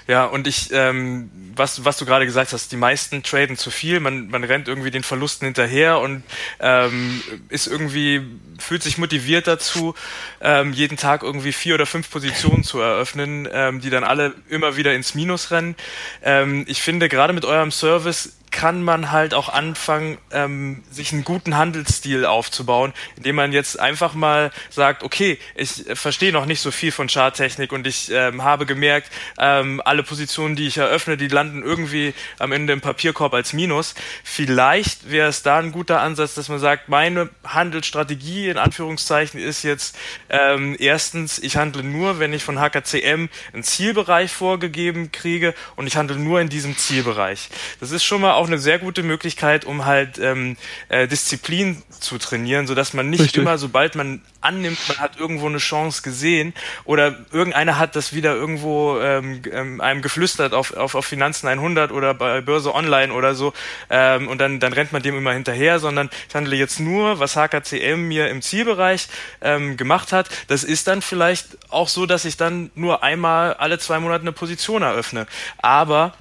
Ja, 0.07 0.25
und 0.25 0.47
ich, 0.47 0.69
ähm, 0.73 1.31
was, 1.55 1.85
was 1.85 1.97
du 1.97 2.05
gerade 2.05 2.25
gesagt 2.25 2.51
hast, 2.51 2.71
die 2.73 2.77
meisten 2.77 3.23
traden 3.23 3.55
zu 3.55 3.71
viel, 3.71 4.01
man, 4.01 4.27
man 4.27 4.43
rennt 4.43 4.67
irgendwie 4.67 4.91
den 4.91 5.03
Verlusten 5.03 5.45
hinterher 5.45 5.99
und 5.99 6.23
ähm, 6.59 7.21
ist 7.47 7.67
irgendwie, 7.67 8.21
fühlt 8.59 8.83
sich 8.83 8.97
motiviert 8.97 9.47
dazu, 9.47 9.95
ähm, 10.41 10.73
jeden 10.73 10.97
Tag 10.97 11.23
irgendwie 11.23 11.53
vier 11.53 11.75
oder 11.75 11.85
fünf 11.85 12.11
Positionen 12.11 12.63
zu 12.63 12.79
eröffnen, 12.79 13.47
ähm, 13.51 13.79
die 13.79 13.89
dann 13.89 14.03
alle 14.03 14.33
immer 14.49 14.75
wieder 14.75 14.93
ins 14.93 15.15
Minus 15.15 15.51
rennen. 15.51 15.75
Ähm, 16.21 16.65
ich 16.67 16.81
finde, 16.81 17.07
gerade 17.07 17.31
mit 17.31 17.45
eurem 17.45 17.71
Service 17.71 18.33
kann 18.53 18.83
man 18.83 19.11
halt 19.11 19.33
auch 19.33 19.49
anfangen, 19.49 20.19
ähm, 20.31 20.83
sich 20.91 21.11
einen 21.11 21.23
guten 21.25 21.57
Handelsstil 21.57 22.25
aufzubauen, 22.25 22.93
indem 23.17 23.35
man 23.35 23.51
jetzt 23.51 23.79
einfach 23.79 24.13
mal 24.13 24.51
sagt, 24.69 25.03
okay, 25.03 25.39
ich 25.55 25.85
verstehe 25.95 26.31
noch 26.31 26.45
nicht 26.45 26.61
so 26.61 26.69
viel 26.69 26.91
von 26.91 27.07
Charttechnik 27.07 27.71
und 27.73 27.87
ich 27.87 28.11
ähm, 28.11 28.43
habe 28.43 28.65
gemerkt, 28.65 29.11
ähm, 29.39 29.81
alle 29.83 30.03
Positionen, 30.03 30.55
die 30.55 30.67
ich 30.67 30.77
eröffne, 30.77 31.17
die 31.17 31.27
landen 31.27 31.63
irgendwie 31.63 32.13
am 32.37 32.51
Ende 32.51 32.73
im 32.73 32.79
Papierkorb 32.79 33.33
als 33.33 33.53
Minus. 33.53 33.95
Vielleicht 34.23 35.09
wäre 35.09 35.29
es 35.29 35.41
da 35.41 35.57
ein 35.57 35.71
guter 35.71 35.99
Ansatz, 36.01 36.35
dass 36.35 36.47
man 36.47 36.59
sagt, 36.59 36.89
meine 36.89 37.29
Handelsstrategie 37.43 38.49
in 38.49 38.59
Anführungszeichen 38.59 39.39
ist 39.39 39.63
jetzt 39.63 39.97
ähm, 40.29 40.75
erstens, 40.77 41.39
ich 41.39 41.57
handle 41.57 41.83
nur, 41.83 42.19
wenn 42.19 42.33
ich 42.33 42.43
von 42.43 42.59
HKCM 42.59 43.29
einen 43.51 43.63
Zielbereich 43.63 44.31
vorgegeben 44.31 45.11
kriege 45.11 45.55
und 45.75 45.87
ich 45.87 45.97
handle 45.97 46.17
nur 46.17 46.39
in 46.39 46.49
diesem 46.49 46.77
Zielbereich. 46.77 47.49
Das 47.79 47.89
ist 47.89 48.03
schon 48.03 48.21
mal 48.21 48.33
auch 48.33 48.42
eine 48.47 48.59
sehr 48.59 48.79
gute 48.79 49.03
Möglichkeit, 49.03 49.65
um 49.65 49.85
halt 49.85 50.19
ähm, 50.19 50.57
äh, 50.89 51.07
Disziplin 51.07 51.81
zu 51.99 52.17
trainieren, 52.17 52.67
so 52.67 52.75
dass 52.75 52.93
man 52.93 53.09
nicht 53.09 53.21
Richtig. 53.21 53.41
immer, 53.41 53.57
sobald 53.57 53.95
man 53.95 54.21
annimmt, 54.41 54.79
man 54.87 54.97
hat 54.99 55.17
irgendwo 55.17 55.47
eine 55.47 55.57
Chance 55.57 56.01
gesehen 56.01 56.53
oder 56.85 57.15
irgendeiner 57.31 57.79
hat 57.79 57.95
das 57.95 58.13
wieder 58.13 58.35
irgendwo 58.35 58.99
ähm, 58.99 59.41
ähm 59.51 59.81
einem 59.81 60.01
geflüstert 60.01 60.53
auf, 60.53 60.73
auf, 60.73 60.95
auf 60.95 61.05
Finanzen 61.05 61.47
100 61.47 61.91
oder 61.91 62.13
bei 62.13 62.41
Börse 62.41 62.73
Online 62.73 63.13
oder 63.13 63.35
so 63.35 63.53
ähm, 63.89 64.27
und 64.27 64.39
dann, 64.39 64.59
dann 64.59 64.73
rennt 64.73 64.91
man 64.91 65.01
dem 65.01 65.17
immer 65.17 65.33
hinterher, 65.33 65.79
sondern 65.79 66.09
ich 66.27 66.35
handle 66.35 66.55
jetzt 66.55 66.79
nur, 66.79 67.19
was 67.19 67.35
HKCM 67.35 68.07
mir 68.07 68.29
im 68.29 68.41
Zielbereich 68.41 69.07
ähm, 69.41 69.77
gemacht 69.77 70.11
hat. 70.11 70.29
Das 70.47 70.63
ist 70.63 70.87
dann 70.87 71.01
vielleicht 71.01 71.57
auch 71.69 71.87
so, 71.87 72.05
dass 72.05 72.25
ich 72.25 72.37
dann 72.37 72.71
nur 72.75 73.03
einmal 73.03 73.53
alle 73.53 73.79
zwei 73.79 73.99
Monate 73.99 74.21
eine 74.21 74.31
Position 74.31 74.81
eröffne. 74.81 75.27
Aber 75.61 76.13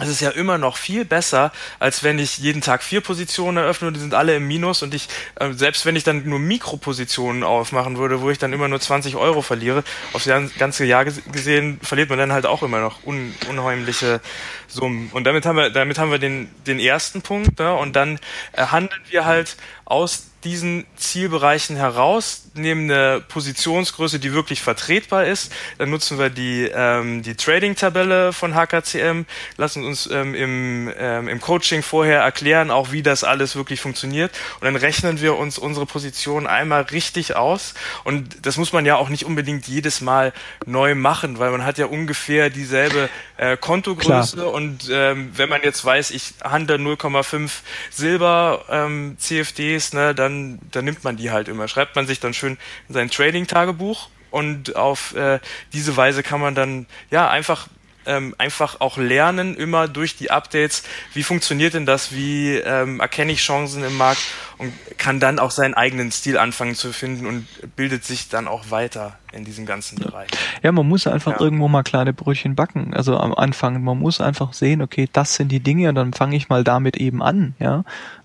es 0.00 0.08
ist 0.08 0.20
ja 0.20 0.30
immer 0.30 0.58
noch 0.58 0.76
viel 0.76 1.04
besser, 1.04 1.52
als 1.78 2.02
wenn 2.02 2.18
ich 2.18 2.38
jeden 2.38 2.62
Tag 2.62 2.82
vier 2.82 3.00
Positionen 3.00 3.58
eröffne 3.58 3.86
und 3.86 3.94
die 3.94 4.00
sind 4.00 4.12
alle 4.12 4.34
im 4.34 4.48
Minus 4.48 4.82
und 4.82 4.92
ich, 4.92 5.08
äh, 5.36 5.52
selbst 5.52 5.86
wenn 5.86 5.94
ich 5.94 6.02
dann 6.02 6.28
nur 6.28 6.40
Mikropositionen 6.40 7.44
aufmachen 7.44 7.96
würde, 7.96 8.20
wo 8.20 8.28
ich 8.28 8.38
dann 8.38 8.52
immer 8.52 8.66
nur 8.66 8.80
20 8.80 9.14
Euro 9.14 9.40
verliere, 9.40 9.84
aufs 10.12 10.28
ganze 10.58 10.84
Jahr 10.84 11.04
gesehen, 11.04 11.78
verliert 11.80 12.10
man 12.10 12.18
dann 12.18 12.32
halt 12.32 12.44
auch 12.44 12.64
immer 12.64 12.80
noch 12.80 13.06
un 13.06 13.34
unheimliche 13.48 14.20
Summen. 14.66 15.10
Und 15.12 15.24
damit 15.24 15.46
haben 15.46 15.56
wir, 15.56 15.70
damit 15.70 15.98
haben 15.98 16.10
wir 16.10 16.18
den, 16.18 16.50
den 16.66 16.80
ersten 16.80 17.22
Punkt, 17.22 17.60
ne? 17.60 17.72
und 17.74 17.94
dann 17.94 18.18
äh, 18.52 18.66
handeln 18.66 19.02
wir 19.10 19.24
halt 19.26 19.56
aus 19.84 20.26
diesen 20.42 20.86
Zielbereichen 20.96 21.76
heraus, 21.76 22.43
nehmen 22.54 22.90
eine 22.90 23.20
Positionsgröße, 23.20 24.18
die 24.18 24.32
wirklich 24.32 24.62
vertretbar 24.62 25.24
ist. 25.24 25.52
Dann 25.78 25.90
nutzen 25.90 26.18
wir 26.18 26.30
die, 26.30 26.70
ähm, 26.72 27.22
die 27.22 27.34
Trading-Tabelle 27.34 28.32
von 28.32 28.54
HKCM, 28.54 29.24
lassen 29.56 29.84
uns 29.84 30.08
ähm, 30.10 30.34
im, 30.34 30.92
ähm, 30.98 31.28
im 31.28 31.40
Coaching 31.40 31.82
vorher 31.82 32.20
erklären, 32.20 32.70
auch 32.70 32.92
wie 32.92 33.02
das 33.02 33.24
alles 33.24 33.56
wirklich 33.56 33.80
funktioniert. 33.80 34.32
Und 34.60 34.64
dann 34.64 34.76
rechnen 34.76 35.20
wir 35.20 35.36
uns 35.36 35.58
unsere 35.58 35.86
Position 35.86 36.46
einmal 36.46 36.82
richtig 36.82 37.36
aus. 37.36 37.74
Und 38.04 38.46
das 38.46 38.56
muss 38.56 38.72
man 38.72 38.86
ja 38.86 38.96
auch 38.96 39.08
nicht 39.08 39.24
unbedingt 39.24 39.66
jedes 39.66 40.00
Mal 40.00 40.32
neu 40.66 40.94
machen, 40.94 41.38
weil 41.38 41.50
man 41.50 41.64
hat 41.64 41.78
ja 41.78 41.86
ungefähr 41.86 42.50
dieselbe 42.50 43.08
äh, 43.36 43.56
Kontogröße. 43.56 44.36
Klar. 44.36 44.52
Und 44.52 44.88
ähm, 44.90 45.30
wenn 45.34 45.48
man 45.48 45.62
jetzt 45.62 45.84
weiß, 45.84 46.10
ich 46.10 46.34
handle 46.42 46.76
0,5 46.76 47.50
Silber 47.90 48.64
ähm, 48.68 49.16
CFDs, 49.18 49.92
ne, 49.92 50.14
dann 50.14 50.34
dann, 50.70 50.84
nimmt 50.84 51.04
man 51.04 51.16
die 51.16 51.30
halt 51.30 51.48
immer. 51.48 51.68
Schreibt 51.68 51.96
man 51.96 52.06
sich 52.06 52.20
dann 52.20 52.34
schön 52.34 52.43
in 52.46 52.58
sein 52.88 53.10
Trading-Tagebuch 53.10 54.08
und 54.30 54.76
auf 54.76 55.14
äh, 55.14 55.38
diese 55.72 55.96
Weise 55.96 56.22
kann 56.22 56.40
man 56.40 56.54
dann 56.54 56.86
ja 57.10 57.30
einfach 57.30 57.68
ähm, 58.06 58.34
einfach 58.38 58.80
auch 58.80 58.96
lernen, 58.96 59.56
immer 59.56 59.88
durch 59.88 60.16
die 60.16 60.30
Updates, 60.30 60.82
wie 61.12 61.22
funktioniert 61.22 61.74
denn 61.74 61.86
das, 61.86 62.12
wie 62.12 62.56
ähm, 62.56 63.00
erkenne 63.00 63.32
ich 63.32 63.40
Chancen 63.40 63.84
im 63.84 63.96
Markt 63.96 64.22
und 64.58 64.72
kann 64.98 65.20
dann 65.20 65.38
auch 65.38 65.50
seinen 65.50 65.74
eigenen 65.74 66.12
Stil 66.12 66.38
anfangen 66.38 66.74
zu 66.74 66.92
finden 66.92 67.26
und 67.26 67.46
bildet 67.76 68.04
sich 68.04 68.28
dann 68.28 68.48
auch 68.48 68.70
weiter 68.70 69.18
in 69.32 69.44
diesem 69.44 69.66
ganzen 69.66 69.98
Bereich. 69.98 70.28
Ja, 70.62 70.72
man 70.72 70.86
muss 70.86 71.06
einfach 71.06 71.32
ja. 71.32 71.40
irgendwo 71.40 71.68
mal 71.68 71.82
kleine 71.82 72.12
Brötchen 72.12 72.54
backen, 72.54 72.94
also 72.94 73.16
am 73.16 73.34
Anfang. 73.34 73.82
Man 73.82 73.98
muss 73.98 74.20
einfach 74.20 74.52
sehen, 74.52 74.82
okay, 74.82 75.08
das 75.12 75.34
sind 75.34 75.48
die 75.48 75.60
Dinge 75.60 75.88
und 75.88 75.94
dann 75.94 76.12
fange 76.12 76.36
ich 76.36 76.48
mal 76.48 76.64
damit 76.64 76.96
eben 76.96 77.22
an, 77.22 77.54
ja. 77.58 77.84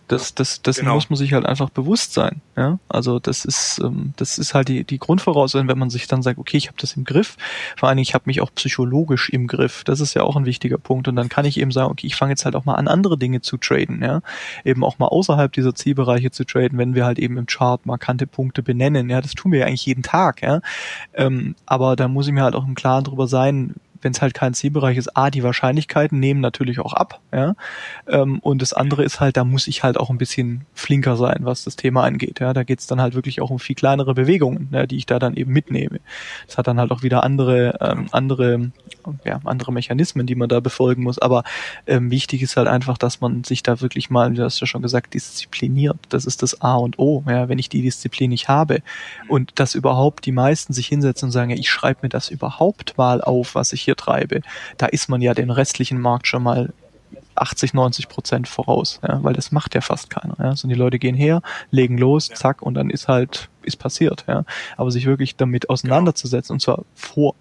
Das, 0.09 0.33
das, 0.33 0.63
das 0.63 0.77
genau. 0.77 0.95
muss 0.95 1.11
man 1.11 1.17
sich 1.17 1.33
halt 1.33 1.45
einfach 1.45 1.69
bewusst 1.69 2.13
sein. 2.13 2.41
Ja? 2.57 2.79
Also 2.89 3.19
das 3.19 3.45
ist, 3.45 3.79
ähm, 3.83 4.13
das 4.17 4.39
ist 4.39 4.55
halt 4.55 4.67
die, 4.67 4.83
die 4.83 4.97
Grundvoraussetzung, 4.97 5.67
wenn 5.67 5.77
man 5.77 5.91
sich 5.91 6.07
dann 6.07 6.23
sagt, 6.23 6.39
okay, 6.39 6.57
ich 6.57 6.67
habe 6.67 6.77
das 6.79 6.93
im 6.93 7.03
Griff. 7.05 7.37
Vor 7.77 7.87
allen 7.87 7.97
Dingen, 7.97 8.07
ich 8.07 8.15
habe 8.15 8.23
mich 8.25 8.41
auch 8.41 8.51
psychologisch 8.55 9.29
im 9.29 9.45
Griff. 9.45 9.83
Das 9.83 9.99
ist 9.99 10.15
ja 10.15 10.23
auch 10.23 10.35
ein 10.35 10.45
wichtiger 10.45 10.79
Punkt. 10.79 11.07
Und 11.07 11.15
dann 11.15 11.29
kann 11.29 11.45
ich 11.45 11.59
eben 11.59 11.71
sagen, 11.71 11.91
okay, 11.91 12.07
ich 12.07 12.15
fange 12.15 12.31
jetzt 12.31 12.43
halt 12.43 12.55
auch 12.55 12.65
mal 12.65 12.73
an, 12.73 12.87
andere 12.87 13.19
Dinge 13.19 13.41
zu 13.41 13.57
traden. 13.57 14.01
Ja? 14.01 14.21
Eben 14.65 14.83
auch 14.83 14.97
mal 14.97 15.07
außerhalb 15.07 15.53
dieser 15.53 15.75
Zielbereiche 15.75 16.31
zu 16.31 16.43
traden, 16.43 16.79
wenn 16.79 16.95
wir 16.95 17.05
halt 17.05 17.19
eben 17.19 17.37
im 17.37 17.45
Chart 17.45 17.85
markante 17.85 18.25
Punkte 18.25 18.63
benennen. 18.63 19.11
Ja, 19.11 19.21
das 19.21 19.35
tun 19.35 19.51
wir 19.51 19.59
ja 19.59 19.65
eigentlich 19.67 19.85
jeden 19.85 20.01
Tag. 20.01 20.41
Ja? 20.41 20.61
Ähm, 21.13 21.53
aber 21.67 21.95
da 21.95 22.07
muss 22.07 22.25
ich 22.25 22.33
mir 22.33 22.41
halt 22.41 22.55
auch 22.55 22.65
im 22.65 22.73
Klaren 22.73 23.03
drüber 23.03 23.27
sein, 23.27 23.75
wenn 24.01 24.11
es 24.11 24.21
halt 24.21 24.33
kein 24.33 24.53
Zielbereich 24.53 24.97
ist, 24.97 25.15
A, 25.15 25.29
die 25.29 25.43
Wahrscheinlichkeiten 25.43 26.19
nehmen 26.19 26.39
natürlich 26.39 26.79
auch 26.79 26.93
ab, 26.93 27.19
ja. 27.33 27.55
Ähm, 28.07 28.39
und 28.39 28.61
das 28.61 28.73
andere 28.73 29.03
ist 29.03 29.19
halt, 29.19 29.37
da 29.37 29.43
muss 29.43 29.67
ich 29.67 29.83
halt 29.83 29.97
auch 29.97 30.09
ein 30.09 30.17
bisschen 30.17 30.65
flinker 30.73 31.17
sein, 31.17 31.39
was 31.41 31.63
das 31.63 31.75
Thema 31.75 32.03
angeht. 32.03 32.39
Ja, 32.39 32.53
da 32.53 32.63
geht's 32.63 32.87
dann 32.87 33.01
halt 33.01 33.15
wirklich 33.15 33.41
auch 33.41 33.49
um 33.49 33.59
viel 33.59 33.75
kleinere 33.75 34.13
Bewegungen, 34.13 34.69
ja, 34.71 34.85
die 34.85 34.97
ich 34.97 35.05
da 35.05 35.19
dann 35.19 35.35
eben 35.35 35.51
mitnehme. 35.51 35.99
Das 36.47 36.57
hat 36.57 36.67
dann 36.67 36.79
halt 36.79 36.91
auch 36.91 37.03
wieder 37.03 37.23
andere, 37.23 37.77
ähm, 37.81 38.07
andere, 38.11 38.71
ja, 39.25 39.39
andere 39.43 39.71
Mechanismen, 39.71 40.25
die 40.25 40.35
man 40.35 40.49
da 40.49 40.59
befolgen 40.59 41.03
muss. 41.03 41.19
Aber 41.19 41.43
ähm, 41.87 42.11
wichtig 42.11 42.41
ist 42.41 42.57
halt 42.57 42.67
einfach, 42.67 42.97
dass 42.97 43.21
man 43.21 43.43
sich 43.43 43.63
da 43.63 43.81
wirklich 43.81 44.09
mal, 44.09 44.33
du 44.33 44.43
hast 44.43 44.59
ja 44.59 44.67
schon 44.67 44.81
gesagt, 44.81 45.13
diszipliniert. 45.13 45.97
Das 46.09 46.25
ist 46.25 46.43
das 46.43 46.61
A 46.61 46.75
und 46.75 46.99
O. 46.99 47.23
Ja, 47.27 47.49
wenn 47.49 47.59
ich 47.59 47.69
die 47.69 47.81
Disziplin 47.81 48.29
nicht 48.29 48.47
habe 48.47 48.81
und 49.27 49.59
dass 49.59 49.75
überhaupt 49.75 50.25
die 50.25 50.31
meisten 50.31 50.73
sich 50.73 50.87
hinsetzen 50.87 51.27
und 51.27 51.31
sagen, 51.31 51.51
ja, 51.51 51.57
ich 51.57 51.69
schreibe 51.69 51.99
mir 52.03 52.09
das 52.09 52.29
überhaupt 52.29 52.97
mal 52.97 53.21
auf, 53.21 53.55
was 53.55 53.73
ich 53.73 53.81
hier 53.81 53.95
treibe, 53.95 54.41
da 54.77 54.85
ist 54.85 55.09
man 55.09 55.21
ja 55.21 55.33
den 55.33 55.49
restlichen 55.49 55.99
Markt 55.99 56.27
schon 56.27 56.43
mal 56.43 56.73
80, 57.39 57.73
90 57.73 58.09
Prozent 58.09 58.47
voraus, 58.47 58.99
ja, 59.07 59.23
weil 59.23 59.33
das 59.33 59.51
macht 59.51 59.75
ja 59.75 59.81
fast 59.81 60.09
keiner. 60.09 60.35
Ja. 60.39 60.49
Also 60.49 60.67
die 60.67 60.75
Leute 60.75 60.99
gehen 60.99 61.15
her, 61.15 61.41
legen 61.71 61.97
los, 61.97 62.29
ja. 62.29 62.35
zack, 62.35 62.61
und 62.61 62.73
dann 62.73 62.89
ist 62.89 63.07
halt, 63.07 63.49
ist 63.63 63.77
passiert. 63.77 64.25
Ja. 64.27 64.43
Aber 64.77 64.91
sich 64.91 65.05
wirklich 65.05 65.35
damit 65.35 65.69
auseinanderzusetzen, 65.69 66.53
und 66.53 66.59
zwar 66.59 66.83
vor 66.93 67.35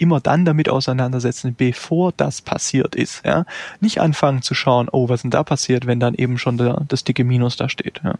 immer 0.00 0.20
dann 0.20 0.44
damit 0.44 0.68
auseinandersetzen, 0.68 1.54
bevor 1.54 2.12
das 2.12 2.42
passiert 2.42 2.94
ist. 2.94 3.24
Ja. 3.24 3.44
Nicht 3.80 4.00
anfangen 4.00 4.42
zu 4.42 4.54
schauen, 4.54 4.88
oh, 4.90 5.08
was 5.08 5.22
denn 5.22 5.30
da 5.30 5.42
passiert, 5.44 5.86
wenn 5.86 6.00
dann 6.00 6.14
eben 6.14 6.38
schon 6.38 6.56
der, 6.56 6.84
das 6.88 7.04
dicke 7.04 7.24
Minus 7.24 7.56
da 7.56 7.68
steht. 7.68 8.00
Ja. 8.04 8.14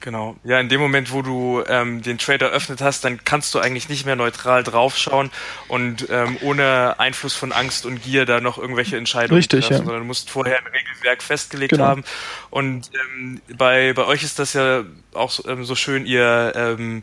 Genau. 0.00 0.36
Ja, 0.44 0.60
in 0.60 0.68
dem 0.68 0.80
Moment, 0.80 1.12
wo 1.12 1.22
du 1.22 1.62
ähm, 1.66 2.02
den 2.02 2.18
Trade 2.18 2.46
eröffnet 2.46 2.80
hast, 2.80 3.04
dann 3.04 3.24
kannst 3.24 3.52
du 3.54 3.58
eigentlich 3.58 3.88
nicht 3.88 4.06
mehr 4.06 4.14
neutral 4.14 4.62
draufschauen 4.62 5.30
und 5.66 6.08
ähm, 6.08 6.36
ohne 6.40 7.00
Einfluss 7.00 7.34
von 7.34 7.52
Angst 7.52 7.84
und 7.84 8.02
Gier 8.02 8.24
da 8.24 8.40
noch 8.40 8.58
irgendwelche 8.58 8.96
Entscheidungen 8.96 9.38
Richtig, 9.38 9.66
treffen, 9.66 9.72
ja. 9.72 9.84
sondern 9.84 9.98
du 10.00 10.06
musst 10.06 10.30
vorher 10.30 10.58
ein 10.58 10.66
Regelwerk 10.66 11.22
festgelegt 11.22 11.72
genau. 11.72 11.84
haben. 11.84 12.04
Und 12.50 12.90
ähm, 13.18 13.40
bei, 13.56 13.92
bei 13.92 14.06
euch 14.06 14.22
ist 14.22 14.38
das 14.38 14.52
ja 14.52 14.84
auch 15.14 15.30
so, 15.30 15.48
ähm, 15.48 15.64
so 15.64 15.74
schön, 15.74 16.06
ihr 16.06 16.52
ähm, 16.54 17.02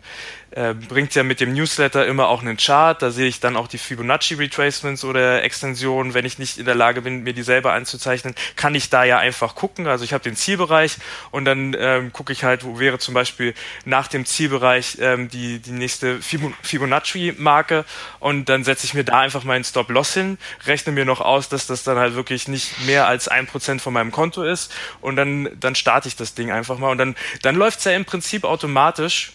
äh, 0.55 0.73
bringt 0.73 1.13
ja 1.15 1.23
mit 1.23 1.41
dem 1.41 1.53
Newsletter 1.53 2.07
immer 2.07 2.29
auch 2.29 2.41
einen 2.41 2.55
Chart. 2.55 3.01
Da 3.01 3.11
sehe 3.11 3.27
ich 3.27 3.41
dann 3.41 3.57
auch 3.57 3.67
die 3.67 3.77
Fibonacci 3.77 4.35
Retracements 4.35 5.03
oder 5.03 5.43
Extensionen. 5.43 6.13
Wenn 6.13 6.23
ich 6.23 6.39
nicht 6.39 6.57
in 6.57 6.65
der 6.65 6.75
Lage 6.75 7.01
bin, 7.01 7.23
mir 7.23 7.33
die 7.33 7.43
selber 7.43 7.73
anzuzeichnen, 7.73 8.33
kann 8.55 8.73
ich 8.73 8.89
da 8.89 9.03
ja 9.03 9.19
einfach 9.19 9.55
gucken. 9.55 9.85
Also 9.85 10.05
ich 10.05 10.13
habe 10.13 10.23
den 10.23 10.37
Zielbereich 10.37 10.95
und 11.31 11.43
dann 11.43 11.75
ähm, 11.77 12.13
gucke 12.13 12.31
ich 12.31 12.45
halt, 12.45 12.63
wo 12.63 12.79
wäre 12.79 12.99
zum 12.99 13.13
Beispiel 13.13 13.53
nach 13.83 14.07
dem 14.07 14.25
Zielbereich 14.25 14.97
ähm, 15.01 15.27
die, 15.27 15.59
die 15.59 15.71
nächste 15.71 16.21
Fibonacci-Marke 16.21 17.83
und 18.19 18.47
dann 18.47 18.63
setze 18.63 18.85
ich 18.85 18.93
mir 18.93 19.03
da 19.03 19.19
einfach 19.19 19.43
meinen 19.43 19.65
Stop-Loss 19.65 20.13
hin, 20.13 20.37
rechne 20.65 20.93
mir 20.93 21.03
noch 21.03 21.19
aus, 21.19 21.49
dass 21.49 21.67
das 21.67 21.83
dann 21.83 21.97
halt 21.97 22.15
wirklich 22.15 22.47
nicht 22.47 22.85
mehr 22.85 23.07
als 23.07 23.27
ein 23.27 23.45
Prozent 23.45 23.81
von 23.81 23.91
meinem 23.91 24.13
Konto 24.13 24.43
ist 24.43 24.73
und 25.01 25.17
dann, 25.17 25.49
dann 25.59 25.75
starte 25.75 26.07
ich 26.07 26.15
das 26.15 26.33
Ding 26.33 26.49
einfach 26.49 26.77
mal 26.77 26.91
und 26.91 26.97
dann, 26.97 27.15
dann 27.41 27.55
läuft 27.55 27.79
es 27.79 27.85
ja 27.85 27.91
im 27.91 28.05
Prinzip 28.05 28.45
automatisch 28.45 29.33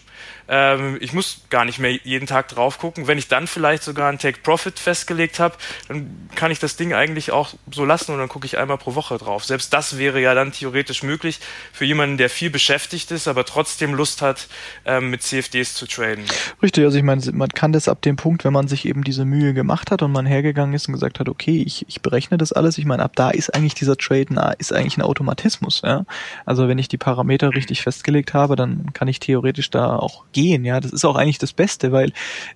ähm, 0.51 0.97
ich 0.99 1.13
muss 1.13 1.43
gar 1.49 1.63
nicht 1.63 1.79
mehr 1.79 1.91
jeden 2.03 2.27
Tag 2.27 2.49
drauf 2.49 2.77
gucken. 2.77 3.07
Wenn 3.07 3.17
ich 3.17 3.29
dann 3.29 3.47
vielleicht 3.47 3.83
sogar 3.83 4.09
einen 4.09 4.19
Take 4.19 4.41
Profit 4.43 4.77
festgelegt 4.77 5.39
habe, 5.39 5.55
dann 5.87 6.29
kann 6.35 6.51
ich 6.51 6.59
das 6.59 6.75
Ding 6.75 6.93
eigentlich 6.93 7.31
auch 7.31 7.53
so 7.71 7.85
lassen 7.85 8.11
und 8.11 8.19
dann 8.19 8.27
gucke 8.27 8.45
ich 8.45 8.57
einmal 8.57 8.77
pro 8.77 8.93
Woche 8.93 9.17
drauf. 9.17 9.45
Selbst 9.45 9.73
das 9.73 9.97
wäre 9.97 10.19
ja 10.19 10.35
dann 10.35 10.51
theoretisch 10.51 11.03
möglich 11.03 11.39
für 11.71 11.85
jemanden, 11.85 12.17
der 12.17 12.29
viel 12.29 12.49
beschäftigt 12.49 13.11
ist, 13.11 13.29
aber 13.29 13.45
trotzdem 13.45 13.93
Lust 13.93 14.21
hat, 14.21 14.49
ähm, 14.83 15.09
mit 15.09 15.23
CFDs 15.23 15.73
zu 15.73 15.87
traden. 15.87 16.25
Richtig, 16.61 16.83
also 16.83 16.97
ich 16.97 17.03
meine, 17.03 17.21
man 17.31 17.49
kann 17.49 17.71
das 17.71 17.87
ab 17.87 18.01
dem 18.01 18.17
Punkt, 18.17 18.43
wenn 18.43 18.51
man 18.51 18.67
sich 18.67 18.85
eben 18.85 19.05
diese 19.05 19.23
Mühe 19.23 19.53
gemacht 19.53 19.89
hat 19.89 20.01
und 20.01 20.11
man 20.11 20.25
hergegangen 20.25 20.75
ist 20.75 20.85
und 20.89 20.93
gesagt 20.93 21.21
hat, 21.21 21.29
okay, 21.29 21.63
ich, 21.65 21.85
ich 21.87 22.01
berechne 22.01 22.37
das 22.37 22.51
alles, 22.51 22.77
ich 22.77 22.85
meine, 22.85 23.03
ab 23.03 23.15
da 23.15 23.29
ist 23.29 23.55
eigentlich 23.55 23.75
dieser 23.75 23.95
Trade 23.95 24.55
ist 24.57 24.73
eigentlich 24.73 24.97
ein 24.97 25.01
Automatismus. 25.01 25.81
Ja? 25.85 26.05
Also 26.45 26.67
wenn 26.67 26.77
ich 26.77 26.89
die 26.89 26.97
Parameter 26.97 27.55
richtig 27.55 27.83
festgelegt 27.83 28.33
habe, 28.33 28.57
dann 28.57 28.91
kann 28.91 29.07
ich 29.07 29.21
theoretisch 29.21 29.69
da 29.69 29.95
auch 29.95 30.25
gehen 30.33 30.40
gehen. 30.41 30.65
Ja, 30.65 30.79
das 30.79 30.91
ist 30.91 31.05
auch 31.05 31.15
eigentlich 31.15 31.37
das 31.37 31.53
Beste, 31.53 31.91
weil 31.91 32.13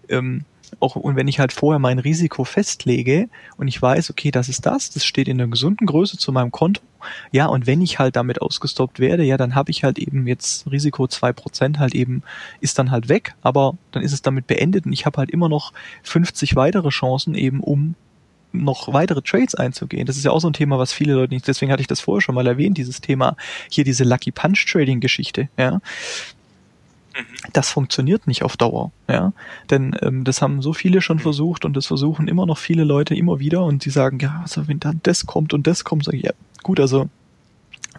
ähm, 0.10 0.46
auch 0.80 0.96
und 0.96 1.16
wenn 1.16 1.28
ich 1.28 1.40
halt 1.40 1.54
vorher 1.54 1.80
mein 1.80 2.00
Risiko 2.00 2.44
festlege 2.44 3.30
und 3.58 3.68
ich 3.68 3.80
weiß, 3.82 4.10
okay, 4.10 4.32
das 4.32 4.50
ist 4.50 4.66
das, 4.66 4.90
das 4.90 5.06
steht 5.06 5.28
in 5.28 5.40
einer 5.40 5.50
gesunden 5.50 5.86
Größe 5.86 6.18
zu 6.18 6.32
meinem 6.32 6.52
Konto, 6.52 6.82
ja, 7.32 7.46
und 7.46 7.68
wenn 7.68 7.82
ich 7.82 8.00
halt 8.00 8.16
damit 8.16 8.42
ausgestoppt 8.42 9.00
werde, 9.00 9.24
ja, 9.24 9.38
dann 9.38 9.54
habe 9.54 9.70
ich 9.70 9.84
halt 9.84 10.00
eben 10.00 10.26
jetzt 10.26 10.70
Risiko 10.72 11.08
zwei 11.08 11.32
Prozent 11.34 11.78
halt 11.80 11.94
eben, 11.94 12.24
ist 12.60 12.80
dann 12.80 12.90
halt 12.90 13.08
weg, 13.08 13.36
aber 13.42 13.78
dann 13.92 14.02
ist 14.02 14.14
es 14.14 14.24
damit 14.24 14.48
beendet 14.48 14.86
und 14.86 14.94
ich 14.94 15.06
habe 15.06 15.18
halt 15.18 15.30
immer 15.30 15.48
noch 15.48 15.72
50 16.04 16.56
weitere 16.56 16.90
Chancen 16.90 17.36
eben, 17.36 17.60
um 17.60 17.96
noch 18.52 18.94
weitere 18.94 19.22
Trades 19.22 19.54
einzugehen. 19.54 20.06
Das 20.06 20.16
ist 20.16 20.24
ja 20.24 20.32
auch 20.32 20.40
so 20.40 20.50
ein 20.50 20.54
Thema, 20.54 20.80
was 20.80 20.94
viele 20.94 21.14
Leute 21.14 21.34
nicht, 21.34 21.48
deswegen 21.48 21.72
hatte 21.72 21.82
ich 21.82 21.88
das 21.88 22.00
vorher 22.00 22.22
schon 22.22 22.36
mal 22.36 22.48
erwähnt, 22.48 22.78
dieses 22.78 23.02
Thema, 23.02 23.36
hier 23.70 23.84
diese 23.84 24.04
Lucky 24.04 24.32
Punch 24.32 24.66
Trading 24.66 25.00
Geschichte, 25.00 25.50
ja. 25.58 25.82
Das 27.54 27.70
funktioniert 27.70 28.28
nicht 28.28 28.44
auf 28.44 28.58
Dauer, 28.58 28.92
ja. 29.08 29.34
Denn 29.70 29.96
ähm, 30.02 30.24
das 30.24 30.42
haben 30.42 30.62
so 30.62 30.74
viele 30.74 31.02
schon 31.02 31.20
versucht 31.20 31.66
und 31.66 31.76
das 31.76 31.86
versuchen 31.86 32.28
immer 32.28 32.46
noch 32.46 32.58
viele 32.58 32.84
Leute 32.84 33.16
immer 33.16 33.40
wieder 33.40 33.64
und 33.64 33.84
sie 33.84 33.90
sagen, 33.90 34.20
ja, 34.20 34.40
also 34.42 34.68
wenn 34.68 34.80
dann 34.80 35.00
das 35.04 35.26
kommt 35.26 35.54
und 35.54 35.68
das 35.68 35.84
kommt, 35.84 36.06
sage 36.06 36.18
ich, 36.18 36.24
ja, 36.24 36.34
gut, 36.64 36.80
also 36.80 37.10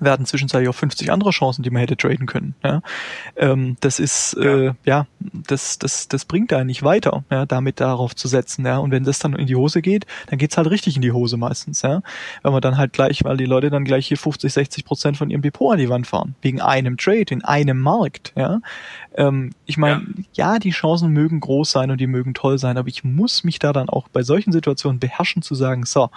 werden 0.01 0.27
zwischenzeitlich 0.27 0.69
auch 0.69 0.75
50 0.75 1.11
andere 1.11 1.31
Chancen, 1.31 1.63
die 1.63 1.71
man 1.71 1.81
hätte 1.81 1.97
traden 1.97 2.27
können. 2.27 2.55
Ja? 2.63 2.83
Ähm, 3.37 3.77
das 3.81 3.99
ist 3.99 4.37
ja. 4.41 4.45
Äh, 4.45 4.73
ja, 4.85 5.07
das 5.21 5.79
das 5.79 6.09
das 6.09 6.25
bringt 6.25 6.53
da 6.53 6.65
nicht 6.65 6.83
weiter, 6.83 7.25
ja, 7.31 7.47
damit 7.47 7.81
darauf 7.81 8.15
zu 8.15 8.29
setzen. 8.29 8.65
Ja, 8.65 8.79
und 8.79 8.91
wenn 8.91 9.05
das 9.05 9.19
dann 9.19 9.35
in 9.35 9.47
die 9.47 9.57
Hose 9.57 9.83
geht, 9.83 10.07
dann 10.29 10.39
geht's 10.39 10.57
halt 10.57 10.71
richtig 10.71 10.97
in 10.97 11.03
die 11.03 11.13
Hose 11.13 11.37
meistens. 11.37 11.83
Ja, 11.83 12.03
wenn 12.43 12.53
man 12.53 12.61
dann 12.61 12.77
halt 12.77 12.93
gleich, 12.93 13.25
weil 13.25 13.37
die 13.37 13.47
Leute 13.47 13.71
dann 13.71 13.85
gleich 13.85 14.07
hier 14.07 14.19
50, 14.19 14.53
60 14.53 14.85
Prozent 14.85 15.17
von 15.17 15.31
ihrem 15.31 15.43
Depot 15.43 15.73
an 15.73 15.79
die 15.79 15.89
Wand 15.89 16.07
fahren 16.07 16.35
wegen 16.43 16.61
einem 16.61 16.97
Trade 16.97 17.27
in 17.31 17.45
einem 17.45 17.81
Markt. 17.81 18.33
Ja, 18.37 18.61
ähm, 19.15 19.51
ich 19.65 19.77
meine, 19.77 20.07
ja. 20.33 20.53
ja, 20.53 20.59
die 20.59 20.71
Chancen 20.71 21.11
mögen 21.11 21.41
groß 21.41 21.71
sein 21.71 21.91
und 21.91 22.01
die 22.01 22.07
mögen 22.07 22.35
toll 22.35 22.59
sein, 22.59 22.77
aber 22.77 22.89
ich 22.89 23.05
muss 23.05 23.45
mich 23.45 23.59
da 23.59 23.73
dann 23.73 23.89
auch 23.89 24.09
bei 24.09 24.23
solchen 24.23 24.53
Situationen 24.53 25.01
beherrschen 25.01 25.43
zu 25.43 25.55
sagen, 25.55 25.85
so 25.85 26.11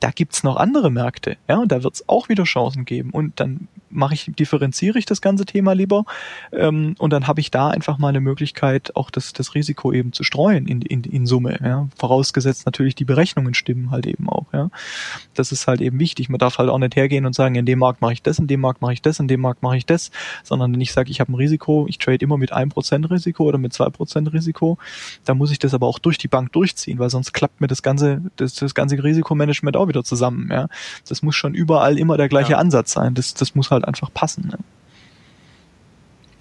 da 0.00 0.10
gibt's 0.10 0.42
noch 0.42 0.56
andere 0.56 0.90
Märkte, 0.90 1.36
ja, 1.48 1.58
und 1.58 1.70
da 1.70 1.82
wird's 1.82 2.08
auch 2.08 2.28
wieder 2.28 2.44
Chancen 2.44 2.84
geben. 2.84 3.10
Und 3.10 3.38
dann 3.38 3.68
mache 3.90 4.14
ich, 4.14 4.30
differenziere 4.38 4.98
ich 4.98 5.06
das 5.06 5.20
ganze 5.20 5.44
Thema 5.44 5.72
lieber 5.72 6.04
ähm, 6.52 6.94
und 6.98 7.12
dann 7.12 7.26
habe 7.26 7.40
ich 7.40 7.50
da 7.50 7.68
einfach 7.68 7.98
mal 7.98 8.08
eine 8.08 8.20
Möglichkeit, 8.20 8.96
auch 8.96 9.10
das, 9.10 9.32
das 9.32 9.54
Risiko 9.54 9.92
eben 9.92 10.12
zu 10.12 10.22
streuen 10.22 10.66
in, 10.66 10.82
in, 10.82 11.04
in 11.04 11.26
Summe. 11.26 11.58
Ja? 11.62 11.88
Vorausgesetzt 11.96 12.66
natürlich 12.66 12.94
die 12.94 13.04
Berechnungen 13.04 13.54
stimmen 13.54 13.90
halt 13.90 14.06
eben 14.06 14.28
auch. 14.28 14.46
Ja? 14.52 14.70
Das 15.34 15.52
ist 15.52 15.66
halt 15.66 15.80
eben 15.80 15.98
wichtig. 15.98 16.28
Man 16.28 16.38
darf 16.38 16.58
halt 16.58 16.70
auch 16.70 16.78
nicht 16.78 16.96
hergehen 16.96 17.26
und 17.26 17.34
sagen, 17.34 17.54
in 17.54 17.66
dem 17.66 17.78
Markt 17.78 18.00
mache 18.00 18.12
ich 18.12 18.22
das, 18.22 18.38
in 18.38 18.46
dem 18.46 18.60
Markt 18.60 18.82
mache 18.82 18.92
ich 18.92 19.02
das, 19.02 19.20
in 19.20 19.28
dem 19.28 19.40
Markt 19.40 19.62
mache 19.62 19.76
ich 19.76 19.86
das, 19.86 20.10
sondern 20.42 20.72
wenn 20.72 20.80
ich 20.80 20.92
sage, 20.92 21.10
ich 21.10 21.20
habe 21.20 21.32
ein 21.32 21.36
Risiko, 21.36 21.86
ich 21.88 21.98
trade 21.98 22.18
immer 22.18 22.36
mit 22.36 22.52
einem 22.52 22.70
Prozent 22.70 23.10
Risiko 23.10 23.44
oder 23.44 23.58
mit 23.58 23.72
zwei 23.72 23.88
Prozent 23.90 24.32
Risiko, 24.32 24.78
dann 25.24 25.38
muss 25.38 25.50
ich 25.50 25.58
das 25.58 25.74
aber 25.74 25.86
auch 25.86 25.98
durch 25.98 26.18
die 26.18 26.28
Bank 26.28 26.52
durchziehen, 26.52 26.98
weil 26.98 27.10
sonst 27.10 27.32
klappt 27.32 27.60
mir 27.60 27.66
das 27.66 27.82
ganze, 27.82 28.22
das, 28.36 28.54
das 28.54 28.74
ganze 28.74 29.02
Risikomanagement 29.02 29.76
auch 29.76 29.88
wieder 29.88 30.04
zusammen. 30.04 30.48
Ja? 30.50 30.68
Das 31.08 31.22
muss 31.22 31.34
schon 31.34 31.54
überall 31.54 31.98
immer 31.98 32.16
der 32.16 32.28
gleiche 32.28 32.52
ja. 32.52 32.58
Ansatz 32.58 32.92
sein. 32.92 33.14
Das, 33.14 33.34
das 33.34 33.54
muss 33.54 33.70
halt 33.70 33.79
einfach 33.84 34.12
passen. 34.12 34.48
Ne? 34.48 34.58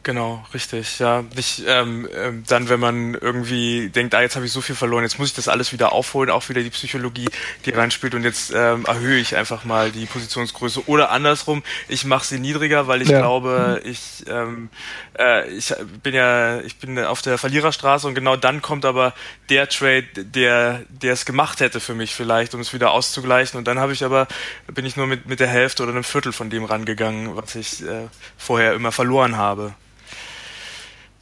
Genau, 0.04 0.46
richtig. 0.54 1.00
Ja, 1.00 1.24
nicht 1.36 1.64
ähm, 1.68 2.08
ähm, 2.16 2.44
dann, 2.48 2.70
wenn 2.70 2.80
man 2.80 3.16
irgendwie 3.16 3.90
denkt, 3.90 4.16
ah, 4.16 4.22
jetzt 4.22 4.38
habe 4.38 4.46
ich 4.46 4.52
so 4.52 4.62
viel 4.62 4.76
verloren, 4.76 5.04
jetzt 5.04 5.20
muss 5.20 5.30
ich 5.30 5.34
das 5.34 5.50
alles 5.50 5.74
wieder 5.74 5.92
aufholen, 5.92 6.30
auch 6.30 6.48
wieder 6.48 6.64
die 6.64 6.70
Psychologie, 6.70 7.28
die 7.66 7.72
reinspielt 7.72 8.16
und 8.16 8.24
jetzt 8.24 8.54
ähm, 8.56 8.86
erhöhe 8.86 9.20
ich 9.20 9.36
einfach 9.36 9.66
mal 9.66 9.92
die 9.92 10.06
Positionsgröße 10.06 10.88
oder 10.88 11.12
andersrum, 11.12 11.64
ich 11.90 12.06
mache 12.06 12.26
sie 12.26 12.40
niedriger, 12.40 12.88
weil 12.88 13.02
ich 13.02 13.10
ja. 13.10 13.20
glaube, 13.20 13.82
ich 13.84 14.24
ähm, 14.28 14.70
äh, 15.18 15.50
ich 15.50 15.74
bin 16.02 16.14
ja, 16.14 16.62
ich 16.62 16.78
bin 16.78 16.98
auf 16.98 17.22
der 17.22 17.38
Verliererstraße 17.38 18.08
und 18.08 18.16
genau 18.16 18.38
dann 18.38 18.62
kommt 18.62 18.86
aber 18.86 19.14
der 19.50 19.68
Trade, 19.68 20.08
der 20.16 20.82
der 20.88 21.14
es 21.14 21.26
gemacht 21.26 21.60
hätte 21.60 21.82
für 21.82 21.94
mich 21.94 22.16
vielleicht, 22.16 22.54
um 22.56 22.62
es 22.62 22.74
wieder 22.74 22.92
auszugleichen 22.92 23.58
und 23.58 23.68
dann 23.68 23.80
habe 23.80 23.92
ich 23.92 24.06
aber 24.06 24.28
bin 24.68 24.86
ich 24.86 24.96
nur 24.96 25.08
mit 25.08 25.28
mit 25.28 25.42
der 25.42 25.48
Hälfte 25.48 25.84
oder 25.84 25.92
einem 25.92 26.06
Viertel 26.06 26.32
von 26.32 26.50
dem 26.50 26.64
rangegangen, 26.64 27.36
was 27.36 27.56
ich 27.56 27.84
äh, 27.84 28.08
vorher 28.38 28.74
immer 28.74 28.94
verloren 28.94 29.36
habe. 29.36 29.74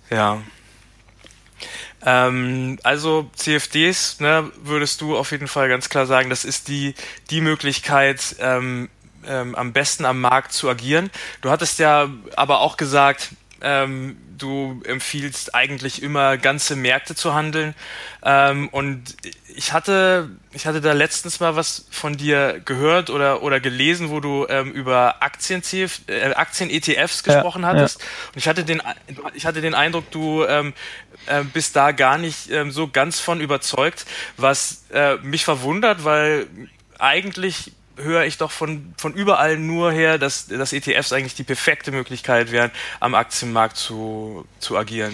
Ja. 0.09 0.41
Ähm, 2.05 2.79
also 2.83 3.29
CFDs, 3.35 4.19
ne, 4.19 4.51
würdest 4.57 5.01
du 5.01 5.17
auf 5.17 5.31
jeden 5.31 5.47
Fall 5.47 5.67
ganz 5.67 5.89
klar 5.89 6.05
sagen, 6.05 6.29
das 6.29 6.45
ist 6.45 6.67
die, 6.67 6.93
die 7.29 7.41
Möglichkeit, 7.41 8.35
ähm, 8.39 8.89
ähm, 9.25 9.55
am 9.55 9.73
besten 9.73 10.05
am 10.05 10.21
Markt 10.21 10.53
zu 10.53 10.69
agieren. 10.69 11.09
Du 11.41 11.49
hattest 11.49 11.79
ja 11.79 12.09
aber 12.35 12.61
auch 12.61 12.77
gesagt, 12.77 13.31
ähm, 13.61 14.17
du 14.37 14.81
empfiehlst 14.85 15.55
eigentlich 15.55 16.03
immer 16.03 16.37
ganze 16.37 16.75
Märkte 16.75 17.15
zu 17.15 17.33
handeln. 17.33 17.73
Ähm, 18.23 18.69
und 18.69 19.15
ich 19.55 19.73
hatte, 19.73 20.29
ich 20.53 20.67
hatte 20.67 20.81
da 20.81 20.93
letztens 20.93 21.39
mal 21.39 21.55
was 21.55 21.87
von 21.89 22.17
dir 22.17 22.61
gehört 22.63 23.09
oder, 23.09 23.41
oder 23.41 23.59
gelesen, 23.59 24.09
wo 24.09 24.19
du 24.19 24.45
ähm, 24.49 24.71
über 24.71 25.21
Aktien, 25.21 25.63
äh, 26.07 26.33
Aktien-ETFs 26.33 27.23
gesprochen 27.23 27.63
ja, 27.63 27.69
hattest. 27.69 27.99
Ja. 27.99 28.07
Und 28.33 28.37
ich 28.37 28.47
hatte 28.47 28.63
den, 28.63 28.81
ich 29.33 29.45
hatte 29.45 29.61
den 29.61 29.73
Eindruck, 29.73 30.11
du 30.11 30.43
ähm, 30.45 30.73
äh, 31.25 31.43
bist 31.43 31.75
da 31.75 31.91
gar 31.91 32.17
nicht 32.17 32.51
ähm, 32.51 32.71
so 32.71 32.87
ganz 32.87 33.19
von 33.19 33.41
überzeugt, 33.41 34.05
was 34.37 34.85
äh, 34.93 35.15
mich 35.17 35.43
verwundert, 35.45 36.03
weil 36.03 36.47
eigentlich 36.99 37.71
höre 37.97 38.25
ich 38.25 38.37
doch 38.37 38.51
von, 38.51 38.93
von 38.97 39.13
überall 39.13 39.57
nur 39.57 39.91
her, 39.91 40.17
dass, 40.17 40.47
dass 40.47 40.73
ETFs 40.73 41.13
eigentlich 41.13 41.35
die 41.35 41.43
perfekte 41.43 41.91
Möglichkeit 41.91 42.51
wären, 42.51 42.71
am 42.99 43.15
Aktienmarkt 43.15 43.77
zu, 43.77 44.45
zu 44.59 44.77
agieren. 44.77 45.13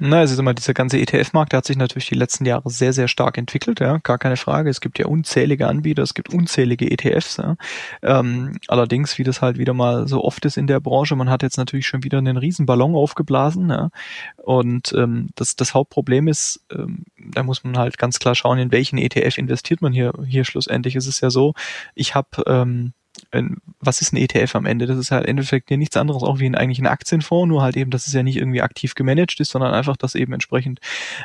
Na, 0.00 0.18
also 0.18 0.40
mal, 0.42 0.54
dieser 0.54 0.74
ganze 0.74 0.98
ETF-Markt, 0.98 1.52
der 1.52 1.58
hat 1.58 1.64
sich 1.64 1.76
natürlich 1.76 2.08
die 2.08 2.14
letzten 2.14 2.44
Jahre 2.44 2.70
sehr, 2.70 2.92
sehr 2.92 3.08
stark 3.08 3.36
entwickelt, 3.36 3.80
ja, 3.80 3.98
gar 3.98 4.18
keine 4.18 4.36
Frage. 4.36 4.70
Es 4.70 4.80
gibt 4.80 4.98
ja 5.00 5.06
unzählige 5.06 5.66
Anbieter, 5.66 6.02
es 6.02 6.14
gibt 6.14 6.32
unzählige 6.32 6.88
ETFs. 6.88 7.38
Ja. 7.38 7.56
Ähm, 8.02 8.58
allerdings, 8.68 9.18
wie 9.18 9.24
das 9.24 9.42
halt 9.42 9.58
wieder 9.58 9.74
mal 9.74 10.06
so 10.06 10.22
oft 10.22 10.44
ist 10.44 10.56
in 10.56 10.68
der 10.68 10.78
Branche, 10.78 11.16
man 11.16 11.30
hat 11.30 11.42
jetzt 11.42 11.58
natürlich 11.58 11.88
schon 11.88 12.04
wieder 12.04 12.18
einen 12.18 12.36
riesen 12.36 12.64
Ballon 12.64 12.94
aufgeblasen. 12.94 13.70
Ja. 13.70 13.90
Und 14.36 14.92
ähm, 14.96 15.30
das, 15.34 15.56
das 15.56 15.74
Hauptproblem 15.74 16.28
ist, 16.28 16.64
ähm, 16.72 17.04
da 17.32 17.42
muss 17.42 17.64
man 17.64 17.76
halt 17.76 17.98
ganz 17.98 18.20
klar 18.20 18.36
schauen, 18.36 18.58
in 18.58 18.70
welchen 18.70 18.98
ETF 18.98 19.36
investiert 19.36 19.82
man 19.82 19.92
hier. 19.92 20.12
Hier 20.26 20.44
schlussendlich 20.44 20.94
ist 20.94 21.08
es 21.08 21.20
ja 21.20 21.30
so, 21.30 21.54
ich 21.96 22.14
habe 22.14 22.28
ähm, 22.46 22.92
was 23.80 24.00
ist 24.00 24.12
ein 24.12 24.16
ETF 24.16 24.54
am 24.54 24.66
Ende? 24.66 24.86
Das 24.86 24.98
ist 24.98 25.10
halt 25.10 25.24
im 25.24 25.30
Endeffekt 25.30 25.70
nichts 25.70 25.96
anderes 25.96 26.22
auch 26.22 26.38
wie 26.38 26.46
ein, 26.46 26.54
eigentlich 26.54 26.78
ein 26.78 26.86
Aktienfonds, 26.86 27.48
nur 27.48 27.62
halt 27.62 27.76
eben, 27.76 27.90
dass 27.90 28.06
es 28.06 28.12
ja 28.12 28.22
nicht 28.22 28.36
irgendwie 28.36 28.62
aktiv 28.62 28.94
gemanagt 28.94 29.38
ist, 29.40 29.50
sondern 29.50 29.72
einfach, 29.72 29.96
dass 29.96 30.14
eben 30.14 30.32
entsprechend 30.32 30.80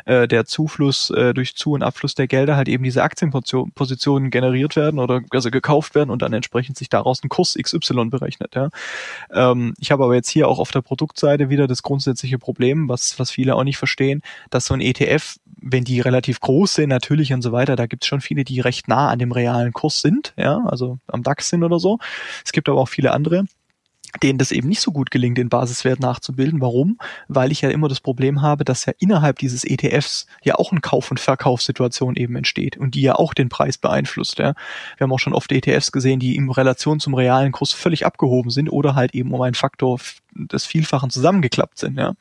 äh, 0.06 0.28
der 0.28 0.46
Zufluss 0.46 1.10
äh, 1.10 1.34
durch 1.34 1.56
Zu- 1.56 1.72
und 1.74 1.84
Abfluss 1.84 2.16
der 2.16 2.28
Gelder 2.28 2.56
halt 2.56 2.68
eben 2.68 2.84
diese 2.84 3.04
Aktienpositionen 3.04 4.30
generiert 4.30 4.76
werden 4.76 5.00
oder 5.00 5.22
also 5.32 5.50
gekauft 5.50 5.96
werden 5.96 6.10
und 6.10 6.22
dann 6.22 6.34
entsprechend 6.34 6.78
sich 6.78 6.90
daraus 6.90 7.24
ein 7.24 7.30
Kurs 7.30 7.56
XY 7.60 8.06
berechnet. 8.06 8.56
Ja. 8.56 8.70
Ähm, 9.32 9.74
ich 9.80 9.92
habe 9.92 10.04
aber 10.04 10.16
jetzt 10.16 10.30
hier 10.30 10.48
auch 10.48 10.60
auf 10.60 10.72
der 10.72 10.82
Produktseite 10.82 11.50
wieder 11.50 11.68
das 11.68 11.84
grundsätzliche 11.84 12.38
Problem, 12.38 12.90
was, 12.90 13.18
was 13.20 13.32
viele 13.32 13.56
auch 13.56 13.64
nicht 13.64 13.78
verstehen, 13.78 14.22
dass 14.50 14.66
so 14.66 14.74
ein 14.74 14.82
ETF 14.82 15.38
wenn 15.66 15.86
die 15.86 16.02
relativ 16.02 16.42
groß 16.42 16.74
sind, 16.74 16.90
natürlich 16.90 17.32
und 17.32 17.42
so 17.42 17.52
weiter, 17.52 17.76
da 17.76 17.86
gibt 17.86 18.04
es 18.04 18.08
schon 18.08 18.22
viele, 18.22 18.44
die 18.44 18.60
recht 18.60 18.90
nah 18.90 19.10
an 19.10 19.20
dem 19.20 19.32
realen 19.32 19.72
Kurs 19.72 20.02
sind, 20.02 20.34
ja, 20.38 20.62
also 20.66 21.00
am 21.08 21.24
DAX 21.24 21.50
sind 21.50 21.64
oder 21.64 21.80
so. 21.80 21.83
Es 22.46 22.52
gibt 22.52 22.70
aber 22.70 22.82
auch 22.82 22.90
viele 22.90 23.12
andere, 23.12 23.46
denen 24.22 24.38
das 24.38 24.52
eben 24.52 24.68
nicht 24.68 24.82
so 24.82 24.92
gut 24.92 25.12
gelingt, 25.12 25.38
den 25.38 25.50
Basiswert 25.50 26.00
nachzubilden. 26.00 26.62
Warum? 26.62 26.98
Weil 27.28 27.52
ich 27.52 27.62
ja 27.62 27.70
immer 27.70 27.88
das 27.88 28.00
Problem 28.00 28.42
habe, 28.42 28.64
dass 28.64 28.86
ja 28.86 28.94
innerhalb 29.00 29.40
dieses 29.40 29.64
ETFs 29.64 30.28
ja 30.44 30.56
auch 30.56 30.72
eine 30.72 30.82
Kauf- 30.82 31.10
und 31.10 31.20
Verkaufssituation 31.20 32.16
eben 32.16 32.36
entsteht 32.36 32.78
und 32.78 32.96
die 32.96 33.02
ja 33.02 33.16
auch 33.16 33.34
den 33.34 33.50
Preis 33.50 33.78
beeinflusst. 33.78 34.40
Ja. 34.40 34.54
Wir 34.98 35.06
haben 35.06 35.12
auch 35.12 35.20
schon 35.20 35.34
oft 35.34 35.52
ETFs 35.52 35.92
gesehen, 35.92 36.20
die 36.20 36.36
in 36.36 36.50
Relation 36.50 37.00
zum 37.00 37.14
realen 37.16 37.52
Kurs 37.52 37.74
völlig 37.74 38.06
abgehoben 38.06 38.52
sind 38.52 38.70
oder 38.70 38.96
halt 38.96 39.16
eben 39.16 39.34
um 39.34 39.42
einen 39.42 39.56
Faktor 39.56 40.00
des 40.36 40.66
Vielfachen 40.66 41.10
zusammengeklappt 41.10 41.80
sind. 41.80 41.98
Ja. 41.98 42.14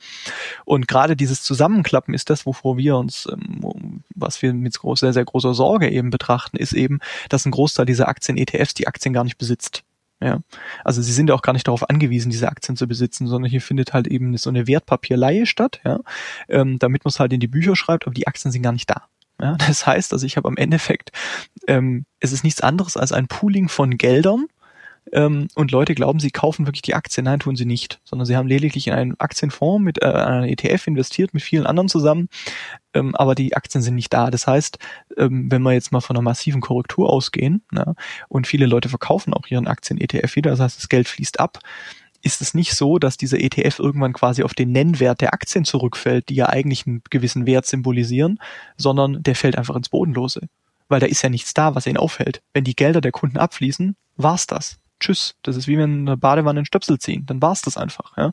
Und 0.64 0.88
gerade 0.88 1.16
dieses 1.16 1.42
Zusammenklappen 1.42 2.14
ist 2.14 2.30
das, 2.30 2.46
wovor 2.46 2.76
wir 2.76 2.96
uns, 2.96 3.28
ähm, 3.30 4.02
was 4.14 4.42
wir 4.42 4.52
mit 4.52 4.78
sehr, 4.94 5.12
sehr 5.12 5.24
großer 5.24 5.54
Sorge 5.54 5.90
eben 5.90 6.10
betrachten, 6.10 6.56
ist 6.56 6.72
eben, 6.72 7.00
dass 7.28 7.46
ein 7.46 7.52
Großteil 7.52 7.86
dieser 7.86 8.08
Aktien-ETFs 8.08 8.74
die 8.74 8.86
Aktien 8.86 9.12
gar 9.12 9.24
nicht 9.24 9.38
besitzt. 9.38 9.84
Ja. 10.22 10.40
Also 10.84 11.02
sie 11.02 11.12
sind 11.12 11.28
ja 11.28 11.34
auch 11.34 11.42
gar 11.42 11.52
nicht 11.52 11.66
darauf 11.66 11.88
angewiesen, 11.88 12.30
diese 12.30 12.48
Aktien 12.48 12.76
zu 12.76 12.86
besitzen, 12.86 13.26
sondern 13.26 13.50
hier 13.50 13.60
findet 13.60 13.92
halt 13.92 14.06
eben 14.06 14.36
so 14.36 14.50
eine 14.50 14.66
Wertpapierleihe 14.66 15.46
statt, 15.46 15.80
ja, 15.84 16.00
ähm, 16.48 16.78
damit 16.78 17.04
man 17.04 17.10
es 17.10 17.18
halt 17.18 17.32
in 17.32 17.40
die 17.40 17.48
Bücher 17.48 17.74
schreibt, 17.74 18.06
aber 18.06 18.14
die 18.14 18.26
Aktien 18.26 18.52
sind 18.52 18.62
gar 18.62 18.72
nicht 18.72 18.88
da. 18.88 19.08
Ja. 19.40 19.56
Das 19.66 19.86
heißt, 19.86 20.12
also 20.12 20.24
ich 20.24 20.36
habe 20.36 20.48
am 20.48 20.56
Endeffekt, 20.56 21.10
ähm, 21.66 22.06
es 22.20 22.32
ist 22.32 22.44
nichts 22.44 22.60
anderes 22.60 22.96
als 22.96 23.12
ein 23.12 23.26
Pooling 23.26 23.68
von 23.68 23.98
Geldern, 23.98 24.46
ähm, 25.12 25.48
und 25.54 25.70
Leute 25.70 25.94
glauben, 25.94 26.20
sie 26.20 26.30
kaufen 26.30 26.66
wirklich 26.66 26.82
die 26.82 26.94
Aktien. 26.94 27.24
Nein, 27.24 27.38
tun 27.38 27.54
sie 27.54 27.66
nicht, 27.66 28.00
sondern 28.02 28.26
sie 28.26 28.36
haben 28.36 28.48
lediglich 28.48 28.86
in 28.86 28.94
einen 28.94 29.20
Aktienfonds 29.20 29.84
mit 29.84 30.02
äh, 30.02 30.06
einer 30.06 30.48
ETF 30.48 30.86
investiert, 30.86 31.34
mit 31.34 31.42
vielen 31.42 31.66
anderen 31.66 31.88
zusammen, 31.88 32.28
ähm, 32.94 33.14
aber 33.14 33.34
die 33.34 33.54
Aktien 33.54 33.82
sind 33.82 33.94
nicht 33.94 34.12
da. 34.12 34.30
Das 34.30 34.46
heißt, 34.46 34.78
ähm, 35.18 35.50
wenn 35.50 35.62
wir 35.62 35.72
jetzt 35.72 35.92
mal 35.92 36.00
von 36.00 36.16
einer 36.16 36.22
massiven 36.22 36.62
Korrektur 36.62 37.10
ausgehen 37.10 37.62
na, 37.70 37.94
und 38.28 38.46
viele 38.46 38.66
Leute 38.66 38.88
verkaufen 38.88 39.34
auch 39.34 39.46
ihren 39.48 39.68
Aktien-ETF 39.68 40.34
wieder, 40.36 40.50
das 40.50 40.60
heißt, 40.60 40.78
das 40.78 40.88
Geld 40.88 41.08
fließt 41.08 41.40
ab, 41.40 41.58
ist 42.22 42.40
es 42.40 42.54
nicht 42.54 42.74
so, 42.74 42.98
dass 42.98 43.16
dieser 43.16 43.40
ETF 43.40 43.80
irgendwann 43.80 44.12
quasi 44.12 44.44
auf 44.44 44.54
den 44.54 44.72
Nennwert 44.72 45.20
der 45.20 45.34
Aktien 45.34 45.64
zurückfällt, 45.64 46.28
die 46.28 46.36
ja 46.36 46.48
eigentlich 46.48 46.86
einen 46.86 47.02
gewissen 47.10 47.46
Wert 47.46 47.66
symbolisieren, 47.66 48.38
sondern 48.76 49.22
der 49.22 49.34
fällt 49.34 49.58
einfach 49.58 49.76
ins 49.76 49.88
Bodenlose. 49.88 50.48
Weil 50.88 51.00
da 51.00 51.06
ist 51.06 51.22
ja 51.22 51.28
nichts 51.28 51.52
da, 51.52 51.74
was 51.74 51.86
ihn 51.86 51.96
aufhält. 51.96 52.40
Wenn 52.54 52.64
die 52.64 52.76
Gelder 52.76 53.00
der 53.00 53.12
Kunden 53.12 53.38
abfließen, 53.38 53.96
war's 54.16 54.46
das 54.46 54.81
tschüss. 55.02 55.34
Das 55.42 55.56
ist 55.56 55.68
wie 55.68 55.78
wenn 55.78 56.08
eine 56.08 56.16
Badewanne 56.16 56.60
einen 56.60 56.66
Stöpsel 56.66 56.98
ziehen. 56.98 57.26
Dann 57.26 57.42
war's 57.42 57.62
das 57.62 57.76
einfach. 57.76 58.16
Ja? 58.16 58.32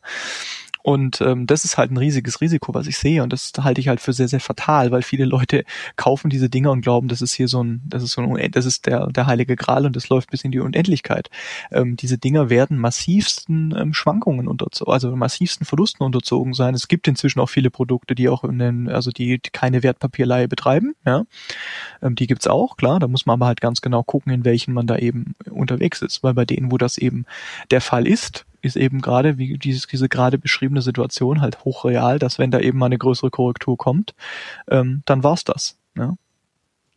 Und 0.81 1.21
ähm, 1.21 1.45
das 1.45 1.65
ist 1.65 1.77
halt 1.77 1.91
ein 1.91 1.97
riesiges 1.97 2.41
Risiko, 2.41 2.73
was 2.73 2.87
ich 2.87 2.97
sehe. 2.97 3.21
Und 3.21 3.33
das 3.33 3.51
halte 3.59 3.81
ich 3.81 3.89
halt 3.89 3.99
für 3.99 4.13
sehr, 4.13 4.27
sehr 4.27 4.39
fatal, 4.39 4.91
weil 4.91 5.01
viele 5.01 5.25
Leute 5.25 5.65
kaufen 5.97 6.29
diese 6.29 6.49
Dinger 6.49 6.71
und 6.71 6.81
glauben, 6.81 7.07
das 7.07 7.21
ist 7.21 7.33
hier 7.33 7.47
so 7.47 7.63
ein, 7.63 7.81
das 7.85 8.03
ist 8.03 8.13
so 8.13 8.21
ein, 8.21 8.51
das 8.51 8.65
ist 8.65 8.85
der, 8.85 9.07
der 9.07 9.27
heilige 9.27 9.55
Gral 9.55 9.85
und 9.85 9.95
das 9.95 10.09
läuft 10.09 10.31
bis 10.31 10.43
in 10.43 10.51
die 10.51 10.59
Unendlichkeit. 10.59 11.29
Ähm, 11.71 11.95
diese 11.97 12.17
Dinger 12.17 12.49
werden 12.49 12.77
massivsten 12.77 13.75
ähm, 13.77 13.93
Schwankungen 13.93 14.47
unterzogen, 14.47 14.93
also 14.93 15.15
massivsten 15.15 15.65
Verlusten 15.65 16.03
unterzogen 16.03 16.53
sein. 16.53 16.73
Es 16.73 16.87
gibt 16.87 17.07
inzwischen 17.07 17.39
auch 17.39 17.49
viele 17.49 17.71
Produkte, 17.71 18.15
die 18.15 18.29
auch 18.29 18.43
in 18.43 18.59
den, 18.59 18.89
also 18.89 19.11
die, 19.11 19.39
die 19.39 19.49
keine 19.51 19.83
Wertpapierleihe 19.83 20.47
betreiben. 20.47 20.95
Ja, 21.05 21.25
ähm, 22.01 22.15
die 22.15 22.27
gibt's 22.27 22.47
auch, 22.47 22.77
klar. 22.77 22.99
Da 22.99 23.07
muss 23.07 23.25
man 23.25 23.35
aber 23.35 23.47
halt 23.47 23.61
ganz 23.61 23.81
genau 23.81 24.03
gucken, 24.03 24.31
in 24.31 24.45
welchen 24.45 24.73
man 24.73 24.87
da 24.87 24.97
eben 24.97 25.35
unterwegs 25.49 26.01
ist, 26.01 26.23
weil 26.23 26.33
bei 26.33 26.45
denen, 26.45 26.71
wo 26.71 26.77
das 26.77 26.97
eben 26.97 27.25
der 27.69 27.81
Fall 27.81 28.07
ist, 28.07 28.45
ist 28.61 28.75
eben 28.75 29.01
gerade, 29.01 29.37
wie 29.37 29.57
dieses, 29.57 29.87
diese 29.87 30.09
gerade 30.09 30.37
beschriebene 30.37 30.81
Situation 30.81 31.41
halt 31.41 31.63
hochreal, 31.65 32.19
dass 32.19 32.39
wenn 32.39 32.51
da 32.51 32.59
eben 32.59 32.77
mal 32.77 32.87
eine 32.87 32.97
größere 32.97 33.31
Korrektur 33.31 33.77
kommt, 33.77 34.13
ähm, 34.69 35.01
dann 35.05 35.23
war's 35.23 35.43
das. 35.43 35.77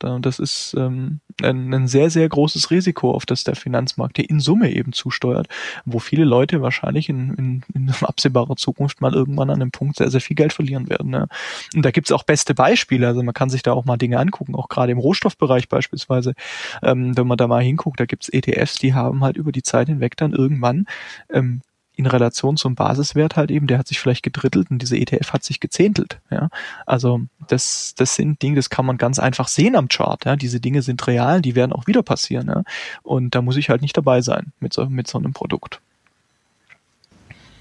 Ja? 0.03 0.15
Und 0.15 0.27
das 0.27 0.38
ist 0.38 0.75
ähm, 0.77 1.21
ein, 1.43 1.73
ein 1.73 1.87
sehr, 1.88 2.11
sehr 2.11 2.29
großes 2.29 2.71
Risiko, 2.71 3.12
auf 3.12 3.27
das 3.27 3.45
der 3.45 3.57
Finanzmarkt 3.57 4.17
hier 4.17 4.29
in 4.29 4.41
Summe 4.41 4.73
eben 4.73 4.93
zusteuert, 4.93 5.49
wo 5.85 5.99
viele 5.99 6.25
Leute 6.25 6.62
wahrscheinlich 6.62 7.09
in, 7.09 7.35
in, 7.35 7.62
in 7.75 7.91
absehbarer 8.03 8.57
Zukunft 8.57 9.01
mal 9.01 9.15
irgendwann 9.15 9.51
an 9.51 9.61
einem 9.61 9.71
Punkt 9.71 9.97
sehr, 9.97 10.11
sehr 10.11 10.21
viel 10.21 10.37
Geld 10.37 10.53
verlieren 10.53 10.88
werden. 10.88 11.11
Ne? 11.11 11.29
Und 11.75 11.85
da 11.85 11.91
gibt's 11.91 12.12
auch 12.12 12.25
beste 12.25 12.55
Beispiele. 12.55 13.07
Also 13.07 13.23
man 13.23 13.35
kann 13.35 13.51
sich 13.51 13.62
da 13.62 13.73
auch 13.73 13.85
mal 13.85 13.97
Dinge 13.97 14.19
angucken, 14.19 14.55
auch 14.55 14.69
gerade 14.69 14.93
im 14.93 14.99
Rohstoffbereich 14.99 15.69
beispielsweise. 15.69 16.35
Ähm, 16.83 17.17
wenn 17.17 17.27
man 17.27 17.38
da 17.38 17.47
mal 17.47 17.62
hinguckt, 17.62 18.01
da 18.01 18.07
gibt's 18.07 18.29
ETFs, 18.29 18.79
die 18.79 18.95
haben 18.95 19.25
halt 19.25 19.37
über 19.37 19.53
die 19.53 19.62
Zeit 19.62 19.88
hinweg 19.88 20.17
dann 20.17 20.33
irgendwann 20.33 20.87
ähm, 21.31 21.62
in 21.94 22.07
Relation 22.07 22.57
zum 22.57 22.74
Basiswert 22.74 23.37
halt 23.37 23.50
eben, 23.50 23.66
der 23.66 23.78
hat 23.78 23.88
sich 23.88 24.00
vielleicht 24.00 24.22
gedrittelt 24.22 24.70
und 24.70 24.81
diese 24.81 24.96
ETF 24.96 25.33
hat 25.33 25.44
sich 25.44 25.61
gezehntelt. 25.61 26.20
Ja, 26.31 26.48
also 26.87 27.20
das, 27.48 27.94
das 27.96 28.14
sind 28.14 28.42
Dinge, 28.42 28.57
das 28.57 28.70
kann 28.70 28.87
man 28.87 28.96
ganz 28.98 29.18
einfach 29.18 29.48
sehen 29.48 29.76
am 29.76 29.88
Chart. 29.88 30.24
Ja, 30.24 30.37
diese 30.37 30.61
Dinge 30.61 30.83
sind 30.83 31.07
real, 31.07 31.42
die 31.42 31.55
werden 31.55 31.72
auch 31.72 31.87
wieder 31.87 32.02
passieren. 32.02 32.48
Ja? 32.48 32.62
und 33.02 33.35
da 33.35 33.42
muss 33.42 33.57
ich 33.57 33.68
halt 33.68 33.83
nicht 33.83 33.96
dabei 33.96 34.20
sein 34.20 34.52
mit 34.61 34.72
so 34.72 34.87
mit 34.87 35.07
so 35.07 35.18
einem 35.18 35.33
Produkt. 35.33 35.81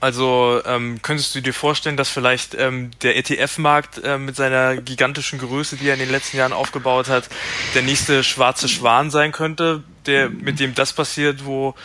Also 0.02 0.60
ähm, 0.66 1.00
könntest 1.04 1.36
du 1.36 1.42
dir 1.42 1.54
vorstellen, 1.54 1.96
dass 1.96 2.10
vielleicht 2.10 2.56
ähm, 2.56 2.90
der 3.04 3.18
ETF-Markt 3.18 4.04
äh, 4.04 4.18
mit 4.18 4.36
seiner 4.36 4.78
gigantischen 4.78 5.38
Größe, 5.38 5.76
die 5.78 5.88
er 5.88 5.94
in 5.94 6.00
den 6.00 6.10
letzten 6.10 6.38
Jahren 6.38 6.54
aufgebaut 6.54 7.08
hat, 7.08 7.30
der 7.76 7.84
nächste 7.84 8.24
schwarze 8.24 8.68
Schwan 8.68 9.12
sein 9.12 9.32
könnte, 9.32 9.84
der 10.08 10.32
mit 10.32 10.60
dem 10.60 10.74
das 10.74 10.94
passiert, 10.94 11.46
wo 11.46 11.76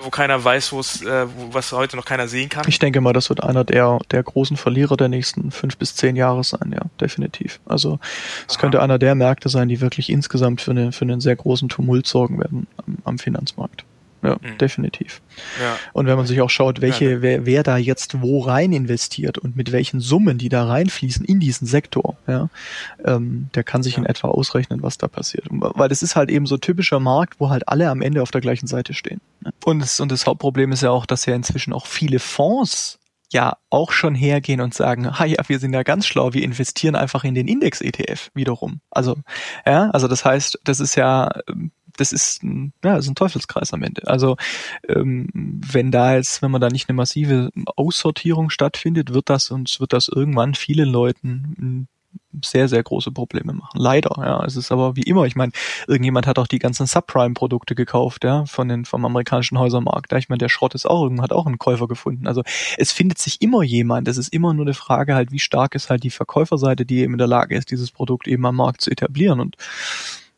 wo 0.00 0.10
keiner 0.10 0.42
weiß, 0.42 0.72
wo 0.72 0.80
es, 0.80 1.02
äh, 1.02 1.26
was 1.50 1.72
heute 1.72 1.96
noch 1.96 2.04
keiner 2.04 2.28
sehen 2.28 2.48
kann? 2.48 2.64
Ich 2.68 2.78
denke 2.78 3.00
mal, 3.00 3.12
das 3.12 3.28
wird 3.28 3.42
einer 3.42 3.64
der, 3.64 3.98
der 4.10 4.22
großen 4.22 4.56
Verlierer 4.56 4.96
der 4.96 5.08
nächsten 5.08 5.50
fünf 5.50 5.76
bis 5.76 5.94
zehn 5.94 6.16
Jahre 6.16 6.44
sein, 6.44 6.72
ja, 6.72 6.82
definitiv. 7.00 7.60
Also 7.66 7.98
es 8.48 8.58
könnte 8.58 8.82
einer 8.82 8.98
der 8.98 9.14
Märkte 9.14 9.48
sein, 9.48 9.68
die 9.68 9.80
wirklich 9.80 10.10
insgesamt 10.10 10.60
für, 10.60 10.72
eine, 10.72 10.92
für 10.92 11.04
einen 11.04 11.20
sehr 11.20 11.36
großen 11.36 11.68
Tumult 11.68 12.06
sorgen 12.06 12.38
werden 12.38 12.66
am, 12.78 12.98
am 13.04 13.18
Finanzmarkt. 13.18 13.84
Ja, 14.22 14.36
mhm. 14.40 14.58
definitiv. 14.58 15.20
Ja. 15.60 15.76
Und 15.92 16.06
wenn 16.06 16.16
man 16.16 16.26
sich 16.26 16.40
auch 16.40 16.50
schaut, 16.50 16.80
welche, 16.80 17.10
ja. 17.10 17.22
wer, 17.22 17.46
wer 17.46 17.62
da 17.62 17.76
jetzt 17.76 18.22
wo 18.22 18.40
rein 18.40 18.72
investiert 18.72 19.38
und 19.38 19.56
mit 19.56 19.72
welchen 19.72 20.00
Summen, 20.00 20.38
die 20.38 20.48
da 20.48 20.64
reinfließen 20.64 21.24
in 21.24 21.38
diesen 21.38 21.66
Sektor, 21.66 22.16
ja, 22.26 22.48
ähm, 23.04 23.48
der 23.54 23.62
kann 23.62 23.82
sich 23.82 23.94
ja. 23.94 24.00
in 24.00 24.06
etwa 24.06 24.28
ausrechnen, 24.28 24.82
was 24.82 24.98
da 24.98 25.08
passiert. 25.08 25.46
Weil 25.50 25.92
es 25.92 26.02
ist 26.02 26.16
halt 26.16 26.30
eben 26.30 26.46
so 26.46 26.56
typischer 26.56 27.00
Markt, 27.00 27.40
wo 27.40 27.50
halt 27.50 27.68
alle 27.68 27.90
am 27.90 28.02
Ende 28.02 28.22
auf 28.22 28.30
der 28.30 28.40
gleichen 28.40 28.66
Seite 28.66 28.94
stehen. 28.94 29.20
Ne? 29.40 29.52
Und 29.64 29.80
das, 29.80 30.00
und 30.00 30.10
das 30.10 30.26
Hauptproblem 30.26 30.72
ist 30.72 30.82
ja 30.82 30.90
auch, 30.90 31.06
dass 31.06 31.26
ja 31.26 31.34
inzwischen 31.34 31.72
auch 31.72 31.86
viele 31.86 32.18
Fonds 32.18 32.98
ja 33.32 33.56
auch 33.70 33.92
schon 33.92 34.14
hergehen 34.14 34.60
und 34.60 34.74
sagen, 34.74 35.06
ah 35.06 35.24
ja, 35.24 35.42
wir 35.46 35.58
sind 35.58 35.72
ja 35.72 35.82
ganz 35.82 36.06
schlau, 36.06 36.32
wir 36.32 36.42
investieren 36.42 36.94
einfach 36.94 37.24
in 37.24 37.34
den 37.34 37.48
Index-ETF 37.48 38.30
wiederum. 38.34 38.80
Also, 38.90 39.16
ja, 39.66 39.90
also 39.90 40.08
das 40.08 40.24
heißt, 40.24 40.60
das 40.64 40.80
ist 40.80 40.94
ja 40.94 41.30
ähm, 41.48 41.72
das 41.96 42.12
ist, 42.12 42.42
ein, 42.42 42.72
ja, 42.84 42.96
ist 42.96 43.08
ein 43.08 43.14
Teufelskreis 43.14 43.72
am 43.72 43.82
Ende. 43.82 44.06
Also 44.06 44.36
ähm, 44.88 45.28
wenn 45.32 45.90
da 45.90 46.14
jetzt, 46.14 46.42
wenn 46.42 46.50
man 46.50 46.60
da 46.60 46.68
nicht 46.68 46.88
eine 46.88 46.96
massive 46.96 47.50
Aussortierung 47.76 48.50
stattfindet, 48.50 49.12
wird 49.12 49.30
das 49.30 49.50
uns 49.50 49.80
wird 49.80 49.92
das 49.92 50.08
irgendwann 50.08 50.54
vielen 50.54 50.88
Leuten 50.88 51.88
sehr, 52.44 52.68
sehr 52.68 52.82
große 52.82 53.12
Probleme 53.12 53.52
machen. 53.52 53.78
Leider, 53.78 54.14
ja. 54.18 54.44
Es 54.44 54.56
ist 54.56 54.72
aber 54.72 54.96
wie 54.96 55.02
immer, 55.02 55.24
ich 55.24 55.36
meine, 55.36 55.52
irgendjemand 55.86 56.26
hat 56.26 56.38
auch 56.38 56.46
die 56.46 56.58
ganzen 56.58 56.86
Subprime-Produkte 56.86 57.74
gekauft, 57.74 58.24
ja, 58.24 58.44
von 58.46 58.68
den, 58.68 58.84
vom 58.84 59.04
amerikanischen 59.04 59.58
Häusermarkt. 59.58 60.12
Ja. 60.12 60.18
Ich 60.18 60.28
meine, 60.28 60.38
der 60.38 60.48
Schrott 60.48 60.74
ist 60.74 60.86
auch, 60.86 61.10
hat 61.20 61.32
auch 61.32 61.46
einen 61.46 61.58
Käufer 61.58 61.88
gefunden. 61.88 62.26
Also 62.26 62.42
es 62.76 62.92
findet 62.92 63.18
sich 63.18 63.42
immer 63.42 63.62
jemand. 63.62 64.08
Es 64.08 64.18
ist 64.18 64.32
immer 64.32 64.54
nur 64.54 64.66
eine 64.66 64.74
Frage 64.74 65.14
halt, 65.14 65.32
wie 65.32 65.38
stark 65.38 65.74
ist 65.74 65.90
halt 65.90 66.02
die 66.02 66.10
Verkäuferseite, 66.10 66.84
die 66.84 67.00
eben 67.00 67.14
in 67.14 67.18
der 67.18 67.26
Lage 67.26 67.56
ist, 67.56 67.70
dieses 67.70 67.90
Produkt 67.90 68.28
eben 68.28 68.44
am 68.46 68.56
Markt 68.56 68.80
zu 68.80 68.90
etablieren. 68.90 69.40
Und 69.40 69.56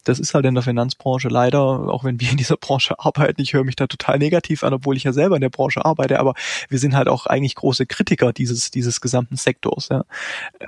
das 0.08 0.18
ist 0.18 0.32
halt 0.32 0.46
in 0.46 0.54
der 0.54 0.62
Finanzbranche 0.62 1.28
leider, 1.28 1.60
auch 1.60 2.02
wenn 2.02 2.18
wir 2.20 2.30
in 2.30 2.38
dieser 2.38 2.56
Branche 2.56 2.98
arbeiten, 2.98 3.42
ich 3.42 3.52
höre 3.52 3.64
mich 3.64 3.76
da 3.76 3.86
total 3.86 4.18
negativ 4.18 4.64
an, 4.64 4.72
obwohl 4.72 4.96
ich 4.96 5.04
ja 5.04 5.12
selber 5.12 5.36
in 5.36 5.42
der 5.42 5.50
Branche 5.50 5.84
arbeite, 5.84 6.18
aber 6.18 6.34
wir 6.68 6.78
sind 6.78 6.96
halt 6.96 7.08
auch 7.08 7.26
eigentlich 7.26 7.54
große 7.54 7.86
Kritiker 7.86 8.32
dieses, 8.32 8.70
dieses 8.70 9.00
gesamten 9.00 9.36
Sektors. 9.36 9.88
Ja. 9.90 10.04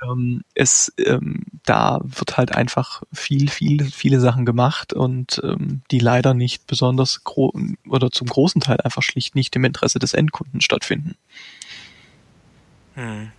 Ähm, 0.03 0.43
es, 0.53 0.93
ähm, 0.97 1.43
da 1.65 1.99
wird 2.03 2.37
halt 2.37 2.55
einfach 2.55 3.01
viel, 3.11 3.49
viel, 3.49 3.85
viele 3.85 4.19
Sachen 4.19 4.45
gemacht 4.45 4.93
und 4.93 5.41
ähm, 5.43 5.81
die 5.89 5.99
leider 5.99 6.33
nicht 6.33 6.67
besonders 6.67 7.23
gro 7.23 7.53
oder 7.87 8.11
zum 8.11 8.27
großen 8.27 8.61
Teil 8.61 8.79
einfach 8.81 9.01
schlicht 9.01 9.35
nicht 9.35 9.55
im 9.55 9.65
Interesse 9.65 9.97
des 9.97 10.13
Endkunden 10.13 10.61
stattfinden. 10.61 11.15
Hm. 12.93 13.31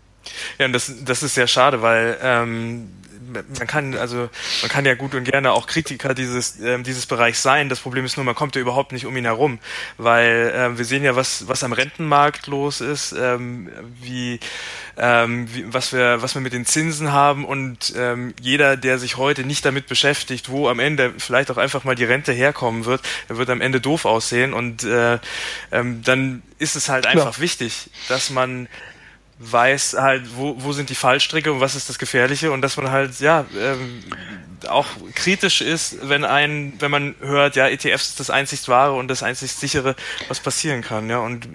Ja, 0.59 0.67
und 0.67 0.73
das, 0.73 0.93
das 1.05 1.23
ist 1.23 1.35
sehr 1.35 1.47
schade, 1.47 1.83
weil 1.83 2.19
ähm, 2.23 2.88
man 3.33 3.66
kann, 3.66 3.95
also 3.95 4.29
man 4.62 4.71
kann 4.71 4.85
ja 4.85 4.95
gut 4.95 5.14
und 5.14 5.25
gerne 5.25 5.53
auch 5.53 5.66
Kritiker 5.66 6.14
dieses, 6.14 6.61
ähm, 6.61 6.85
dieses 6.85 7.07
Bereichs 7.07 7.42
sein. 7.42 7.68
Das 7.68 7.81
Problem 7.81 8.05
ist 8.05 8.16
nur, 8.16 8.25
man 8.25 8.35
kommt 8.35 8.55
ja 8.55 8.61
überhaupt 8.61 8.92
nicht 8.92 9.07
um 9.07 9.16
ihn 9.16 9.25
herum, 9.25 9.59
weil 9.99 10.53
ähm, 10.55 10.79
wir 10.79 10.85
sehen 10.85 11.05
ja, 11.05 11.16
was, 11.16 11.49
was 11.49 11.64
am 11.64 11.73
Rentenmarkt 11.73 12.47
los 12.47 12.81
ist, 12.81 13.12
ähm, 13.12 13.71
wie, 14.01 14.40
ähm, 14.97 15.49
wie, 15.55 15.73
was 15.73 15.92
wir, 15.92 16.23
was 16.23 16.35
wir 16.35 16.42
mit 16.42 16.53
den 16.53 16.66
Zinsen 16.66 17.12
haben 17.12 17.45
und 17.45 17.92
ähm, 17.97 18.35
jeder, 18.40 18.77
der 18.77 18.99
sich 18.99 19.16
heute 19.16 19.45
nicht 19.45 19.64
damit 19.64 19.87
beschäftigt, 19.87 20.49
wo 20.49 20.68
am 20.68 20.79
Ende 20.79 21.12
vielleicht 21.18 21.51
auch 21.51 21.57
einfach 21.57 21.85
mal 21.85 21.95
die 21.95 22.05
Rente 22.05 22.33
herkommen 22.33 22.85
wird, 22.85 23.03
der 23.29 23.38
wird 23.38 23.51
am 23.51 23.61
Ende 23.61 23.81
doof 23.81 24.05
aussehen 24.05 24.53
und 24.55 24.85
äh, 24.85 25.18
ähm, 25.71 26.03
dann 26.03 26.42
ist 26.59 26.77
es 26.77 26.88
halt 26.88 27.07
einfach 27.07 27.37
ja. 27.37 27.40
wichtig, 27.40 27.90
dass 28.09 28.31
man 28.31 28.68
weiß 29.50 29.96
halt, 29.98 30.37
wo, 30.37 30.55
wo 30.59 30.72
sind 30.72 30.90
die 30.90 30.94
Fallstricke 30.94 31.52
und 31.52 31.61
was 31.61 31.74
ist 31.74 31.88
das 31.88 31.98
Gefährliche 31.98 32.52
und 32.52 32.62
dass 32.62 32.76
man 32.76 32.90
halt, 32.90 33.18
ja, 33.20 33.44
ähm, 33.59 34.02
auch 34.68 34.87
kritisch 35.14 35.61
ist, 35.61 36.09
wenn 36.09 36.24
ein, 36.24 36.74
wenn 36.78 36.90
man 36.90 37.14
hört, 37.20 37.57
ja, 37.57 37.68
ETFs 37.68 38.09
ist 38.09 38.20
das 38.20 38.31
einzig 38.31 38.66
wahre 38.68 38.94
und 38.94 39.09
das 39.09 39.22
einzig 39.22 39.52
sichere, 39.52 39.96
was 40.28 40.40
passieren 40.40 40.83
kann, 40.83 41.09
ja. 41.09 41.18
Und 41.18 41.48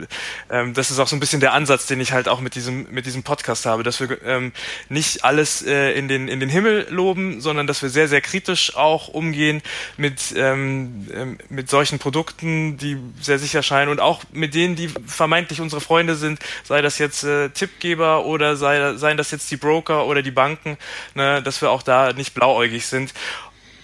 ähm, 0.49 0.73
das 0.73 0.91
ist 0.91 0.99
auch 0.99 1.07
so 1.07 1.15
ein 1.15 1.19
bisschen 1.19 1.39
der 1.39 1.53
Ansatz, 1.53 1.85
den 1.85 1.99
ich 1.99 2.11
halt 2.11 2.27
auch 2.27 2.39
mit 2.39 2.55
diesem, 2.55 2.87
mit 2.91 3.05
diesem 3.05 3.23
Podcast 3.23 3.65
habe, 3.65 3.83
dass 3.83 3.99
wir 3.99 4.21
ähm, 4.23 4.51
nicht 4.89 5.23
alles 5.23 5.65
äh, 5.65 5.91
in, 5.91 6.07
den, 6.07 6.27
in 6.27 6.39
den 6.39 6.49
Himmel 6.49 6.87
loben, 6.89 7.41
sondern 7.41 7.67
dass 7.67 7.81
wir 7.81 7.89
sehr, 7.89 8.07
sehr 8.07 8.21
kritisch 8.21 8.75
auch 8.75 9.07
umgehen 9.07 9.61
mit, 9.97 10.33
ähm, 10.35 11.07
ähm 11.13 11.37
mit 11.49 11.69
solchen 11.69 11.99
Produkten, 11.99 12.77
die 12.77 12.97
sehr 13.21 13.39
sicher 13.39 13.63
scheinen 13.63 13.89
und 13.89 13.99
auch 13.99 14.23
mit 14.31 14.53
denen, 14.53 14.75
die 14.75 14.89
vermeintlich 15.05 15.61
unsere 15.61 15.81
Freunde 15.81 16.15
sind, 16.15 16.39
sei 16.63 16.81
das 16.81 16.97
jetzt 16.97 17.23
äh, 17.23 17.49
Tippgeber 17.77 18.25
oder 18.25 18.55
sei, 18.55 18.95
seien 18.95 19.17
das 19.17 19.31
jetzt 19.31 19.49
die 19.51 19.57
Broker 19.57 20.05
oder 20.05 20.21
die 20.21 20.31
Banken, 20.31 20.77
ne, 21.13 21.41
dass 21.41 21.61
wir 21.61 21.71
auch 21.71 21.83
da 21.83 22.13
nicht 22.13 22.33
blauäugig 22.33 22.85
sind. 22.85 23.13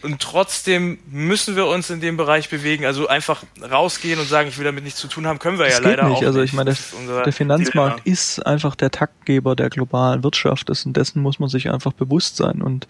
Und 0.04 0.20
trotzdem 0.20 1.00
müssen 1.10 1.56
wir 1.56 1.68
uns 1.68 1.90
in 1.90 2.02
dem 2.02 2.18
Bereich 2.18 2.50
bewegen. 2.50 2.86
Also 2.86 3.08
einfach 3.08 3.44
rausgehen 3.62 4.20
und 4.20 4.28
sagen, 4.28 4.50
ich 4.50 4.58
will 4.58 4.66
damit 4.66 4.84
nichts 4.84 5.00
zu 5.00 5.08
tun 5.08 5.26
haben, 5.26 5.40
können 5.40 5.58
wir 5.58 5.66
das 5.66 5.80
ja 5.80 5.84
leider 5.84 6.10
nicht. 6.10 6.18
auch 6.18 6.24
also 6.24 6.42
nicht. 6.42 6.50
ich 6.50 6.54
meine, 6.54 6.76
der, 7.08 7.24
der 7.24 7.34
Finanzmarkt 7.34 8.06
Dilemma. 8.06 8.14
ist 8.14 8.46
einfach 8.46 8.76
der 8.76 8.92
Taktgeber 8.92 9.56
der 9.56 9.70
globalen 9.70 10.24
Wirtschaft. 10.24 10.68
Dessen, 10.70 10.94
dessen 10.94 11.22
muss 11.22 11.40
man 11.40 11.50
sich 11.50 11.70
einfach 11.70 11.94
bewusst 11.94 12.36
sein. 12.36 12.62
Und 12.62 12.88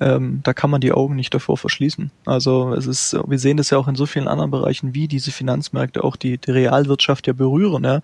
ähm, 0.00 0.40
da 0.42 0.54
kann 0.54 0.70
man 0.70 0.80
die 0.80 0.92
Augen 0.92 1.16
nicht 1.16 1.34
davor 1.34 1.58
verschließen. 1.58 2.10
Also 2.24 2.72
es 2.72 2.86
ist, 2.86 3.16
wir 3.26 3.38
sehen 3.38 3.56
das 3.58 3.70
ja 3.70 3.78
auch 3.78 3.88
in 3.88 3.94
so 3.94 4.06
vielen 4.06 4.28
anderen 4.28 4.50
Bereichen, 4.50 4.94
wie 4.94 5.06
diese 5.06 5.32
Finanzmärkte 5.32 6.02
auch 6.02 6.16
die, 6.16 6.38
die 6.38 6.50
Realwirtschaft 6.50 7.26
ja 7.26 7.34
berühren. 7.34 7.84
Ja. 7.84 8.00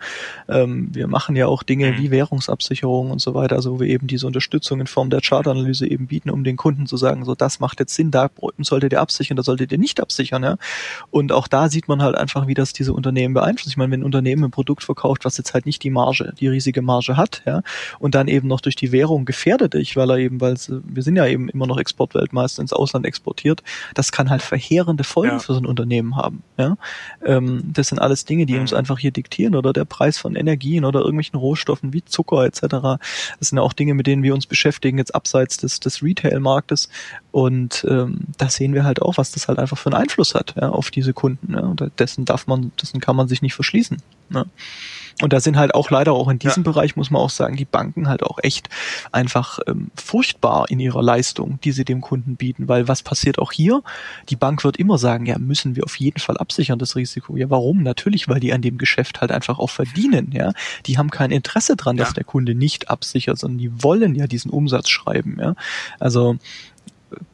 Ähm, 0.48 0.90
wir 0.92 1.06
machen 1.06 1.34
ja 1.34 1.46
auch 1.46 1.62
Dinge 1.62 1.92
mhm. 1.92 1.98
wie 1.98 2.10
Währungsabsicherung 2.10 3.10
und 3.10 3.20
so 3.20 3.34
weiter, 3.34 3.56
also 3.56 3.72
wo 3.72 3.80
wir 3.80 3.88
eben 3.88 4.06
diese 4.06 4.26
Unterstützung 4.26 4.80
in 4.80 4.86
Form 4.86 5.08
der 5.08 5.20
Chartanalyse 5.20 5.86
eben 5.86 6.06
bieten, 6.06 6.30
um 6.30 6.44
den 6.44 6.56
Kunden 6.56 6.86
zu 6.86 6.96
sagen, 6.96 7.24
so 7.24 7.34
das 7.34 7.60
macht 7.60 7.80
jetzt 7.80 7.94
Sinn, 7.94 8.10
da 8.10 8.28
solltet 8.58 8.92
ihr 8.92 9.00
absichern, 9.00 9.36
da 9.36 9.42
solltet 9.42 9.72
ihr 9.72 9.78
nicht 9.78 10.00
absichern. 10.00 10.42
Ja? 10.42 10.56
Und 11.10 11.32
auch 11.32 11.48
da 11.48 11.68
sieht 11.68 11.88
man 11.88 12.02
halt 12.02 12.16
einfach, 12.16 12.46
wie 12.46 12.54
das 12.54 12.72
diese 12.72 12.92
Unternehmen 12.92 13.34
beeinflusst. 13.34 13.70
Ich 13.70 13.76
meine, 13.76 13.92
wenn 13.92 14.00
ein 14.00 14.04
Unternehmen 14.04 14.44
ein 14.44 14.50
Produkt 14.50 14.82
verkauft, 14.82 15.24
was 15.24 15.36
jetzt 15.36 15.54
halt 15.54 15.66
nicht 15.66 15.82
die 15.82 15.90
Marge, 15.90 16.32
die 16.38 16.48
riesige 16.48 16.82
Marge 16.82 17.16
hat, 17.16 17.42
ja, 17.46 17.62
und 17.98 18.14
dann 18.14 18.28
eben 18.28 18.48
noch 18.48 18.60
durch 18.60 18.76
die 18.76 18.92
Währung 18.92 19.24
gefährdet 19.24 19.74
ist, 19.74 19.96
weil 19.96 20.10
er 20.10 20.18
eben, 20.18 20.40
weil 20.40 20.56
wir 20.68 21.02
sind 21.02 21.16
ja 21.16 21.26
eben 21.26 21.48
immer 21.48 21.66
noch 21.66 21.78
Exportweltmeister 21.78 22.62
ins 22.62 22.72
Ausland 22.72 23.06
exportiert, 23.06 23.62
das 23.94 24.12
kann 24.12 24.30
halt 24.30 24.42
verheerende 24.42 25.04
Folgen 25.04 25.34
ja. 25.34 25.38
für 25.38 25.54
so 25.54 25.60
ein 25.60 25.66
Unternehmen 25.66 26.16
haben. 26.16 26.42
Ja? 26.58 26.76
Ähm, 27.24 27.62
das 27.72 27.88
sind 27.88 27.98
alles 27.98 28.24
Dinge, 28.24 28.46
die 28.46 28.54
mhm. 28.54 28.62
uns 28.62 28.72
einfach 28.72 28.98
hier 28.98 29.10
diktieren 29.10 29.54
oder 29.54 29.72
der 29.72 29.84
Preis 29.84 30.18
von 30.18 30.36
Energien 30.36 30.84
oder 30.84 31.00
irgendwelchen 31.00 31.38
Rohstoffen 31.38 31.92
wie 31.92 32.04
Zucker 32.04 32.44
etc. 32.44 32.60
Das 32.60 33.48
sind 33.48 33.58
ja 33.58 33.62
auch 33.62 33.72
Dinge, 33.72 33.94
mit 33.94 34.06
denen 34.06 34.22
wir 34.22 34.34
uns 34.34 34.46
beschäftigen, 34.46 34.98
jetzt 34.98 35.14
abseits 35.14 35.56
des, 35.56 35.80
des 35.80 36.02
Retail-Marktes. 36.02 36.88
Und 37.32 37.86
ähm, 37.88 38.20
da 38.38 38.48
sehen 38.48 38.74
wir 38.74 38.84
halt 38.84 39.02
auch, 39.02 39.16
was 39.16 39.30
das 39.30 39.48
halt 39.48 39.58
einfach 39.58 39.78
für 39.78 39.90
einen 39.90 40.02
Einfluss 40.02 40.34
hat 40.34 40.54
ja, 40.60 40.70
auf 40.70 40.90
diese 40.90 41.12
Kunden. 41.12 41.54
Ja. 41.54 41.60
Und 41.60 41.82
dessen 41.98 42.24
darf 42.24 42.46
man, 42.46 42.72
dessen 42.80 43.00
kann 43.00 43.16
man 43.16 43.28
sich 43.28 43.42
nicht 43.42 43.54
verschließen. 43.54 43.98
Ja. 44.30 44.44
Und 45.22 45.32
da 45.32 45.40
sind 45.40 45.56
halt 45.56 45.74
auch 45.74 45.90
leider 45.90 46.12
auch 46.12 46.28
in 46.28 46.38
diesem 46.38 46.62
ja. 46.64 46.70
Bereich, 46.70 46.96
muss 46.96 47.10
man 47.10 47.20
auch 47.20 47.30
sagen, 47.30 47.56
die 47.56 47.64
Banken 47.64 48.08
halt 48.08 48.22
auch 48.22 48.38
echt 48.42 48.68
einfach 49.12 49.58
ähm, 49.66 49.90
furchtbar 49.94 50.70
in 50.70 50.80
ihrer 50.80 51.02
Leistung, 51.02 51.58
die 51.62 51.72
sie 51.72 51.84
dem 51.84 52.00
Kunden 52.00 52.36
bieten. 52.36 52.68
Weil 52.68 52.88
was 52.88 53.02
passiert 53.02 53.38
auch 53.38 53.52
hier? 53.52 53.82
Die 54.28 54.36
Bank 54.36 54.64
wird 54.64 54.78
immer 54.78 54.98
sagen, 54.98 55.26
ja, 55.26 55.38
müssen 55.38 55.76
wir 55.76 55.84
auf 55.84 55.96
jeden 55.96 56.20
Fall 56.20 56.38
absichern, 56.38 56.78
das 56.78 56.96
Risiko. 56.96 57.36
Ja, 57.36 57.50
warum? 57.50 57.82
Natürlich, 57.82 58.28
weil 58.28 58.40
die 58.40 58.52
an 58.52 58.62
dem 58.62 58.78
Geschäft 58.78 59.20
halt 59.20 59.30
einfach 59.30 59.58
auch 59.58 59.70
verdienen, 59.70 60.30
ja. 60.32 60.52
Die 60.86 60.96
haben 60.96 61.10
kein 61.10 61.30
Interesse 61.30 61.76
dran, 61.76 61.96
ja. 61.96 62.04
dass 62.04 62.14
der 62.14 62.24
Kunde 62.24 62.54
nicht 62.54 62.88
absichert, 62.88 63.38
sondern 63.38 63.58
die 63.58 63.82
wollen 63.82 64.14
ja 64.14 64.26
diesen 64.26 64.50
Umsatz 64.50 64.88
schreiben, 64.88 65.36
ja. 65.40 65.54
Also 65.98 66.36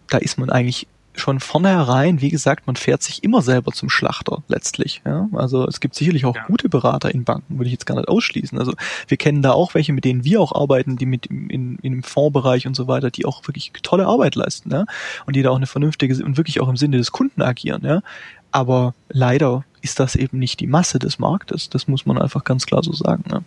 da 0.08 0.18
ist 0.18 0.38
man 0.38 0.50
eigentlich 0.50 0.86
schon 1.18 1.40
vornherein, 1.40 2.20
wie 2.20 2.28
gesagt, 2.28 2.66
man 2.66 2.76
fährt 2.76 3.02
sich 3.02 3.24
immer 3.24 3.42
selber 3.42 3.72
zum 3.72 3.88
Schlachter 3.88 4.42
letztlich. 4.48 5.02
Ja? 5.04 5.28
Also 5.32 5.66
es 5.66 5.80
gibt 5.80 5.94
sicherlich 5.94 6.24
auch 6.24 6.36
ja. 6.36 6.44
gute 6.46 6.68
Berater 6.68 7.12
in 7.12 7.24
Banken, 7.24 7.58
würde 7.58 7.66
ich 7.66 7.72
jetzt 7.72 7.86
gar 7.86 7.96
nicht 7.96 8.08
ausschließen. 8.08 8.58
Also 8.58 8.74
wir 9.08 9.16
kennen 9.16 9.42
da 9.42 9.52
auch 9.52 9.74
welche, 9.74 9.92
mit 9.92 10.04
denen 10.04 10.24
wir 10.24 10.40
auch 10.40 10.54
arbeiten, 10.54 10.96
die 10.96 11.06
mit 11.06 11.26
in, 11.26 11.48
in 11.48 11.78
im 11.78 12.02
Fondsbereich 12.02 12.66
und 12.66 12.76
so 12.76 12.86
weiter, 12.86 13.10
die 13.10 13.24
auch 13.24 13.46
wirklich 13.46 13.72
tolle 13.82 14.06
Arbeit 14.06 14.34
leisten, 14.34 14.70
ja? 14.70 14.84
Und 15.26 15.36
die 15.36 15.42
da 15.42 15.50
auch 15.50 15.56
eine 15.56 15.66
vernünftige 15.66 16.22
und 16.24 16.36
wirklich 16.36 16.60
auch 16.60 16.68
im 16.68 16.76
Sinne 16.76 16.98
des 16.98 17.12
Kunden 17.12 17.42
agieren, 17.42 17.82
ja. 17.84 18.02
Aber 18.50 18.94
leider 19.08 19.64
ist 19.82 20.00
das 20.00 20.16
eben 20.16 20.38
nicht 20.38 20.60
die 20.60 20.66
Masse 20.66 20.98
des 20.98 21.18
Marktes. 21.18 21.68
Das 21.70 21.88
muss 21.88 22.06
man 22.06 22.20
einfach 22.20 22.44
ganz 22.44 22.66
klar 22.66 22.82
so 22.82 22.92
sagen. 22.92 23.24
Ne? 23.30 23.42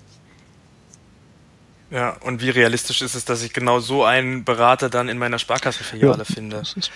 Ja, 1.92 2.16
und 2.22 2.42
wie 2.42 2.50
realistisch 2.50 3.02
ist 3.02 3.16
es, 3.16 3.26
dass 3.26 3.42
ich 3.42 3.52
genau 3.52 3.80
so 3.80 4.04
einen 4.04 4.44
Berater 4.44 4.90
dann 4.90 5.10
in 5.10 5.18
meiner 5.18 5.40
Sparkassenfiliale 5.40 6.20
ja, 6.20 6.24
finde? 6.24 6.58
Das 6.58 6.76
ist 6.76 6.92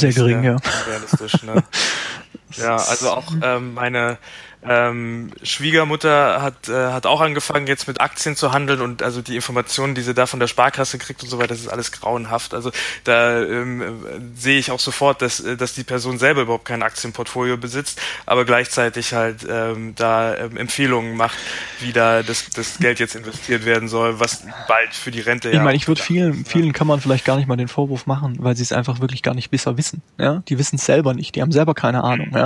sehr 0.00 0.12
gering, 0.12 0.42
sehr 0.42 0.52
ja. 0.52 0.56
Realistisch, 0.88 1.42
ne? 1.42 1.62
ja, 2.56 2.76
also 2.76 3.10
auch 3.10 3.32
ähm, 3.42 3.74
meine 3.74 4.18
ähm, 4.66 5.30
Schwiegermutter 5.42 6.40
hat, 6.40 6.68
äh, 6.68 6.72
hat 6.72 7.06
auch 7.06 7.20
angefangen, 7.20 7.66
jetzt 7.66 7.86
mit 7.86 8.00
Aktien 8.00 8.34
zu 8.34 8.52
handeln 8.52 8.80
und 8.80 9.02
also 9.02 9.20
die 9.20 9.36
Informationen, 9.36 9.94
die 9.94 10.00
sie 10.00 10.14
da 10.14 10.26
von 10.26 10.40
der 10.40 10.46
Sparkasse 10.46 10.98
kriegt 10.98 11.22
und 11.22 11.28
so 11.28 11.38
weiter, 11.38 11.48
das 11.48 11.60
ist 11.60 11.68
alles 11.68 11.92
grauenhaft. 11.92 12.54
Also 12.54 12.70
da 13.04 13.42
ähm, 13.42 13.82
sehe 14.34 14.58
ich 14.58 14.70
auch 14.70 14.80
sofort, 14.80 15.20
dass, 15.20 15.40
äh, 15.40 15.56
dass 15.56 15.74
die 15.74 15.84
Person 15.84 16.18
selber 16.18 16.42
überhaupt 16.42 16.64
kein 16.64 16.82
Aktienportfolio 16.82 17.56
besitzt, 17.58 18.00
aber 18.24 18.44
gleichzeitig 18.44 19.12
halt 19.12 19.46
ähm, 19.48 19.94
da 19.96 20.34
ähm, 20.36 20.56
Empfehlungen 20.56 21.16
macht, 21.16 21.36
wie 21.80 21.92
da 21.92 22.22
das, 22.22 22.48
das 22.50 22.78
Geld 22.78 23.00
jetzt 23.00 23.16
investiert 23.16 23.66
werden 23.66 23.88
soll, 23.88 24.18
was 24.18 24.44
bald 24.66 24.94
für 24.94 25.10
die 25.10 25.20
Rente 25.20 25.50
Ich 25.50 25.60
meine, 25.60 25.76
ich 25.76 25.88
würde 25.88 26.02
vielen, 26.02 26.44
vielen 26.46 26.72
kann 26.72 26.86
man 26.86 27.00
vielleicht 27.00 27.26
gar 27.26 27.36
nicht 27.36 27.48
mal 27.48 27.56
den 27.56 27.68
Vorwurf 27.68 28.06
machen, 28.06 28.36
weil 28.40 28.56
sie 28.56 28.62
es 28.62 28.72
einfach 28.72 29.00
wirklich 29.00 29.22
gar 29.22 29.34
nicht 29.34 29.50
besser 29.50 29.76
wissen. 29.76 30.00
Ja? 30.18 30.42
Die 30.48 30.58
wissen 30.58 30.76
es 30.76 30.86
selber 30.86 31.12
nicht, 31.12 31.34
die 31.34 31.42
haben 31.42 31.52
selber 31.52 31.74
keine 31.74 32.02
Ahnung, 32.02 32.30
ja. 32.34 32.43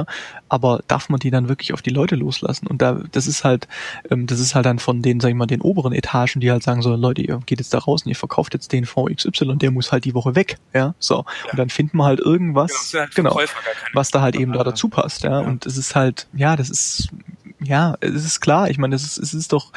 Aber 0.49 0.83
darf 0.89 1.09
man 1.09 1.21
die 1.21 1.31
dann 1.31 1.49
wirklich 1.49 1.73
auf 1.73 1.83
die 1.83 1.91
Leute 1.91 2.09
Leute 2.09 2.17
loslassen. 2.17 2.67
Und 2.67 2.81
da, 2.81 3.01
das 3.13 3.27
ist 3.27 3.45
halt, 3.45 3.69
ähm, 4.11 4.27
das 4.27 4.41
ist 4.41 4.55
halt 4.55 4.67
dann 4.67 4.79
von 4.79 5.03
den, 5.03 5.21
sag 5.21 5.29
ich 5.29 5.35
mal, 5.35 5.47
den 5.47 5.61
oberen 5.61 5.93
Etagen, 5.93 6.41
die 6.41 6.51
halt 6.51 6.63
sagen 6.63 6.83
so, 6.83 6.95
Leute, 6.95 7.23
ihr 7.23 7.41
geht 7.45 7.59
jetzt 7.59 7.75
da 7.75 7.79
raus 7.79 8.03
und 8.05 8.11
ihr 8.11 8.17
verkauft 8.17 8.55
jetzt 8.55 8.73
den 8.73 8.87
Fonds 8.87 9.25
XY, 9.25 9.57
der 9.57 9.71
muss 9.71 9.93
halt 9.93 10.05
die 10.05 10.15
Woche 10.15 10.35
weg, 10.35 10.59
ja, 10.73 10.95
so. 10.99 11.17
Ja. 11.17 11.51
Und 11.51 11.59
dann 11.59 11.71
finden 11.71 11.99
wir 11.99 12.05
halt 12.05 12.21
irgendwas, 12.21 12.93
genau, 13.15 13.35
halt 13.37 13.51
genau 13.51 13.65
was 13.93 14.11
da 14.11 14.21
halt 14.21 14.37
eben 14.37 14.53
da 14.53 14.65
dazu 14.65 14.89
passt, 14.89 15.25
ja. 15.25 15.41
ja. 15.41 15.47
Und 15.47 15.67
es 15.67 15.77
ist 15.77 15.95
halt, 15.95 16.27
ja, 16.33 16.57
das 16.57 16.71
ist, 16.71 17.09
ja, 17.61 17.97
es 18.01 18.25
ist 18.25 18.41
klar, 18.41 18.71
ich 18.71 18.79
meine, 18.79 18.95
es 18.95 19.05
ist, 19.05 19.19
es 19.19 19.35
ist 19.35 19.53
doch, 19.53 19.73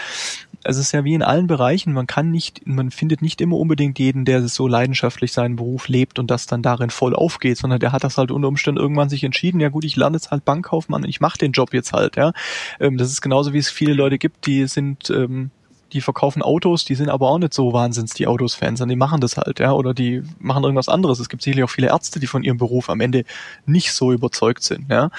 es 0.63 0.78
ist 0.78 0.91
ja 0.91 1.04
wie 1.04 1.13
in 1.13 1.24
allen 1.24 1.47
Bereichen, 1.47 1.93
man 1.93 2.08
kann 2.08 2.30
nicht, 2.30 2.67
man 2.67 2.91
findet 2.91 3.21
nicht 3.21 3.41
immer 3.41 3.58
unbedingt 3.58 3.97
jeden, 3.97 4.26
der 4.26 4.47
so 4.47 4.67
leidenschaftlich 4.67 5.34
seinen 5.34 5.56
Beruf 5.56 5.88
lebt 5.88 6.19
und 6.19 6.30
das 6.30 6.45
dann 6.45 6.62
darin 6.62 6.89
voll 6.89 7.15
aufgeht, 7.15 7.58
sondern 7.58 7.80
der 7.80 7.91
hat 7.91 8.04
das 8.04 8.17
halt 8.17 8.32
unter 8.32 8.47
Umständen 8.47 8.80
irgendwann 8.80 9.10
sich 9.10 9.24
entschieden, 9.24 9.60
ja 9.60 9.69
gut, 9.69 9.86
ich 9.86 9.95
lerne 9.95 10.17
jetzt 10.17 10.32
halt 10.32 10.45
Bankkaufmann 10.45 11.04
und 11.04 11.10
ich 11.10 11.19
mache 11.19 11.38
den 11.38 11.52
Job 11.52 11.74
jetzt 11.74 11.93
halt, 11.93 12.15
ja. 12.15 12.32
Ähm, 12.80 12.97
das 12.97 13.12
ist 13.12 13.21
genauso 13.21 13.54
wie 13.54 13.58
es 13.58 13.69
viele 13.69 13.93
Leute 13.93 14.17
gibt, 14.17 14.45
die 14.45 14.67
sind, 14.67 15.10
ähm, 15.10 15.50
die 15.93 16.02
verkaufen 16.02 16.41
Autos, 16.41 16.86
die 16.86 16.95
sind 16.95 17.10
aber 17.10 17.30
auch 17.30 17.39
nicht 17.39 17.54
so 17.54 17.74
wahnsinns 17.74 18.13
die 18.13 18.28
Autos-Fans, 18.28 18.80
sondern 18.80 18.95
die 18.95 19.00
machen 19.00 19.19
das 19.19 19.38
halt, 19.38 19.60
ja, 19.60 19.74
oder 19.74 19.93
die 19.93 20.24
machen 20.39 20.63
irgendwas 20.63 20.89
anderes. 20.89 21.19
Es 21.19 21.28
gibt 21.28 21.41
sicherlich 21.41 21.63
auch 21.63 21.69
viele 21.69 21.88
Ärzte, 21.88 22.19
die 22.19 22.28
von 22.28 22.43
ihrem 22.43 22.58
Beruf 22.58 22.89
am 22.89 23.02
Ende 23.02 23.26
nicht 23.65 23.93
so 23.93 24.12
überzeugt 24.12 24.63
sind, 24.63 24.89
ja. 24.89 25.10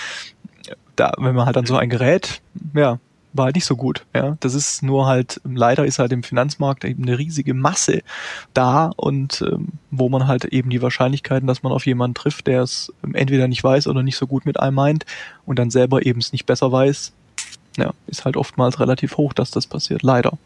Da, 0.94 1.12
wenn 1.18 1.34
man 1.34 1.46
halt 1.46 1.56
dann 1.56 1.66
so 1.66 1.76
ein 1.76 1.88
Gerät, 1.88 2.42
ja, 2.74 2.98
war 3.32 3.46
halt 3.46 3.54
nicht 3.54 3.64
so 3.64 3.76
gut. 3.76 4.04
Ja, 4.14 4.36
das 4.40 4.54
ist 4.54 4.82
nur 4.82 5.06
halt 5.06 5.40
leider 5.44 5.84
ist 5.84 5.98
halt 5.98 6.12
im 6.12 6.22
Finanzmarkt 6.22 6.84
eben 6.84 7.02
eine 7.02 7.18
riesige 7.18 7.54
Masse 7.54 8.02
da 8.54 8.90
und 8.96 9.42
ähm, 9.42 9.68
wo 9.90 10.08
man 10.08 10.26
halt 10.26 10.44
eben 10.46 10.70
die 10.70 10.82
Wahrscheinlichkeiten, 10.82 11.46
dass 11.46 11.62
man 11.62 11.72
auf 11.72 11.86
jemanden 11.86 12.14
trifft, 12.14 12.46
der 12.46 12.62
es 12.62 12.92
entweder 13.12 13.48
nicht 13.48 13.62
weiß 13.62 13.86
oder 13.86 14.02
nicht 14.02 14.16
so 14.16 14.26
gut 14.26 14.46
mit 14.46 14.60
einem 14.60 14.76
meint 14.76 15.04
und 15.46 15.58
dann 15.58 15.70
selber 15.70 16.04
eben 16.04 16.20
es 16.20 16.32
nicht 16.32 16.46
besser 16.46 16.72
weiß, 16.72 17.12
ja, 17.76 17.92
ist 18.06 18.24
halt 18.24 18.36
oftmals 18.36 18.80
relativ 18.80 19.16
hoch, 19.16 19.32
dass 19.32 19.50
das 19.50 19.66
passiert. 19.66 20.02
Leider. 20.02 20.38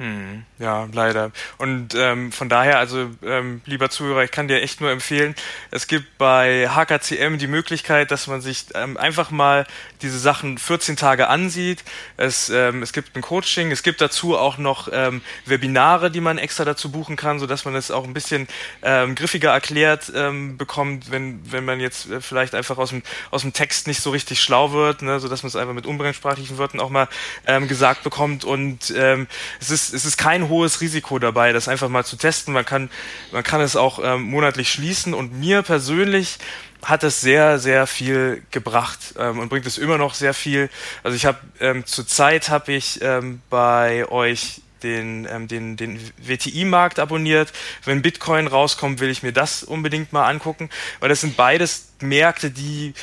Hm, 0.00 0.46
ja, 0.58 0.88
leider. 0.94 1.30
Und 1.58 1.94
ähm, 1.94 2.32
von 2.32 2.48
daher, 2.48 2.78
also 2.78 3.10
ähm, 3.22 3.60
lieber 3.66 3.90
Zuhörer, 3.90 4.24
ich 4.24 4.30
kann 4.30 4.48
dir 4.48 4.62
echt 4.62 4.80
nur 4.80 4.90
empfehlen, 4.90 5.34
es 5.70 5.88
gibt 5.88 6.16
bei 6.16 6.70
HKCM 6.70 7.36
die 7.36 7.46
Möglichkeit, 7.46 8.10
dass 8.10 8.26
man 8.26 8.40
sich 8.40 8.64
ähm, 8.74 8.96
einfach 8.96 9.30
mal 9.30 9.66
diese 10.00 10.18
Sachen 10.18 10.56
14 10.56 10.96
Tage 10.96 11.28
ansieht. 11.28 11.84
Es, 12.16 12.48
ähm, 12.48 12.82
es 12.82 12.94
gibt 12.94 13.14
ein 13.14 13.20
Coaching, 13.20 13.72
es 13.72 13.82
gibt 13.82 14.00
dazu 14.00 14.38
auch 14.38 14.56
noch 14.56 14.88
ähm, 14.90 15.20
Webinare, 15.44 16.10
die 16.10 16.22
man 16.22 16.38
extra 16.38 16.64
dazu 16.64 16.90
buchen 16.90 17.16
kann, 17.16 17.38
so 17.38 17.46
dass 17.46 17.66
man 17.66 17.74
es 17.74 17.90
auch 17.90 18.04
ein 18.04 18.14
bisschen 18.14 18.48
ähm, 18.80 19.14
griffiger 19.14 19.50
erklärt 19.50 20.10
ähm, 20.14 20.56
bekommt, 20.56 21.10
wenn, 21.10 21.40
wenn 21.52 21.66
man 21.66 21.78
jetzt 21.78 22.08
äh, 22.08 22.22
vielleicht 22.22 22.54
einfach 22.54 22.78
aus 22.78 22.88
dem, 22.88 23.02
aus 23.30 23.42
dem 23.42 23.52
Text 23.52 23.86
nicht 23.86 24.00
so 24.00 24.08
richtig 24.08 24.40
schlau 24.40 24.72
wird, 24.72 25.02
ne, 25.02 25.20
so 25.20 25.28
dass 25.28 25.42
man 25.42 25.48
es 25.48 25.56
einfach 25.56 25.74
mit 25.74 25.84
umgangssprachlichen 25.84 26.56
Wörtern 26.56 26.80
auch 26.80 26.88
mal 26.88 27.06
ähm, 27.46 27.68
gesagt 27.68 28.02
bekommt. 28.02 28.46
Und 28.46 28.94
ähm, 28.96 29.26
es 29.60 29.68
ist 29.68 29.89
es 29.92 30.04
ist 30.04 30.16
kein 30.16 30.48
hohes 30.48 30.80
Risiko 30.80 31.18
dabei, 31.18 31.52
das 31.52 31.68
einfach 31.68 31.88
mal 31.88 32.04
zu 32.04 32.16
testen. 32.16 32.54
Man 32.54 32.64
kann, 32.64 32.90
man 33.32 33.42
kann 33.42 33.60
es 33.60 33.76
auch 33.76 34.00
ähm, 34.02 34.22
monatlich 34.22 34.70
schließen 34.72 35.14
und 35.14 35.38
mir 35.38 35.62
persönlich 35.62 36.38
hat 36.82 37.04
es 37.04 37.20
sehr, 37.20 37.58
sehr 37.58 37.86
viel 37.86 38.42
gebracht 38.50 39.14
ähm, 39.18 39.38
und 39.38 39.48
bringt 39.48 39.66
es 39.66 39.78
immer 39.78 39.98
noch 39.98 40.14
sehr 40.14 40.34
viel. 40.34 40.70
Also 41.02 41.16
ich 41.16 41.26
habe 41.26 41.38
ähm, 41.60 41.84
zurzeit 41.84 42.48
habe 42.48 42.72
ich 42.72 43.02
ähm, 43.02 43.42
bei 43.50 44.08
euch 44.08 44.62
den, 44.82 45.28
ähm, 45.30 45.46
den, 45.46 45.76
den 45.76 46.00
WTI-Markt 46.18 46.98
abonniert. 46.98 47.52
Wenn 47.84 48.02
Bitcoin 48.02 48.46
rauskommt, 48.46 49.00
will 49.00 49.10
ich 49.10 49.22
mir 49.22 49.32
das 49.32 49.62
unbedingt 49.62 50.12
mal 50.12 50.26
angucken, 50.28 50.70
weil 51.00 51.08
das 51.08 51.20
sind 51.20 51.36
beides 51.36 51.92
Märkte, 52.00 52.50
die 52.50 52.94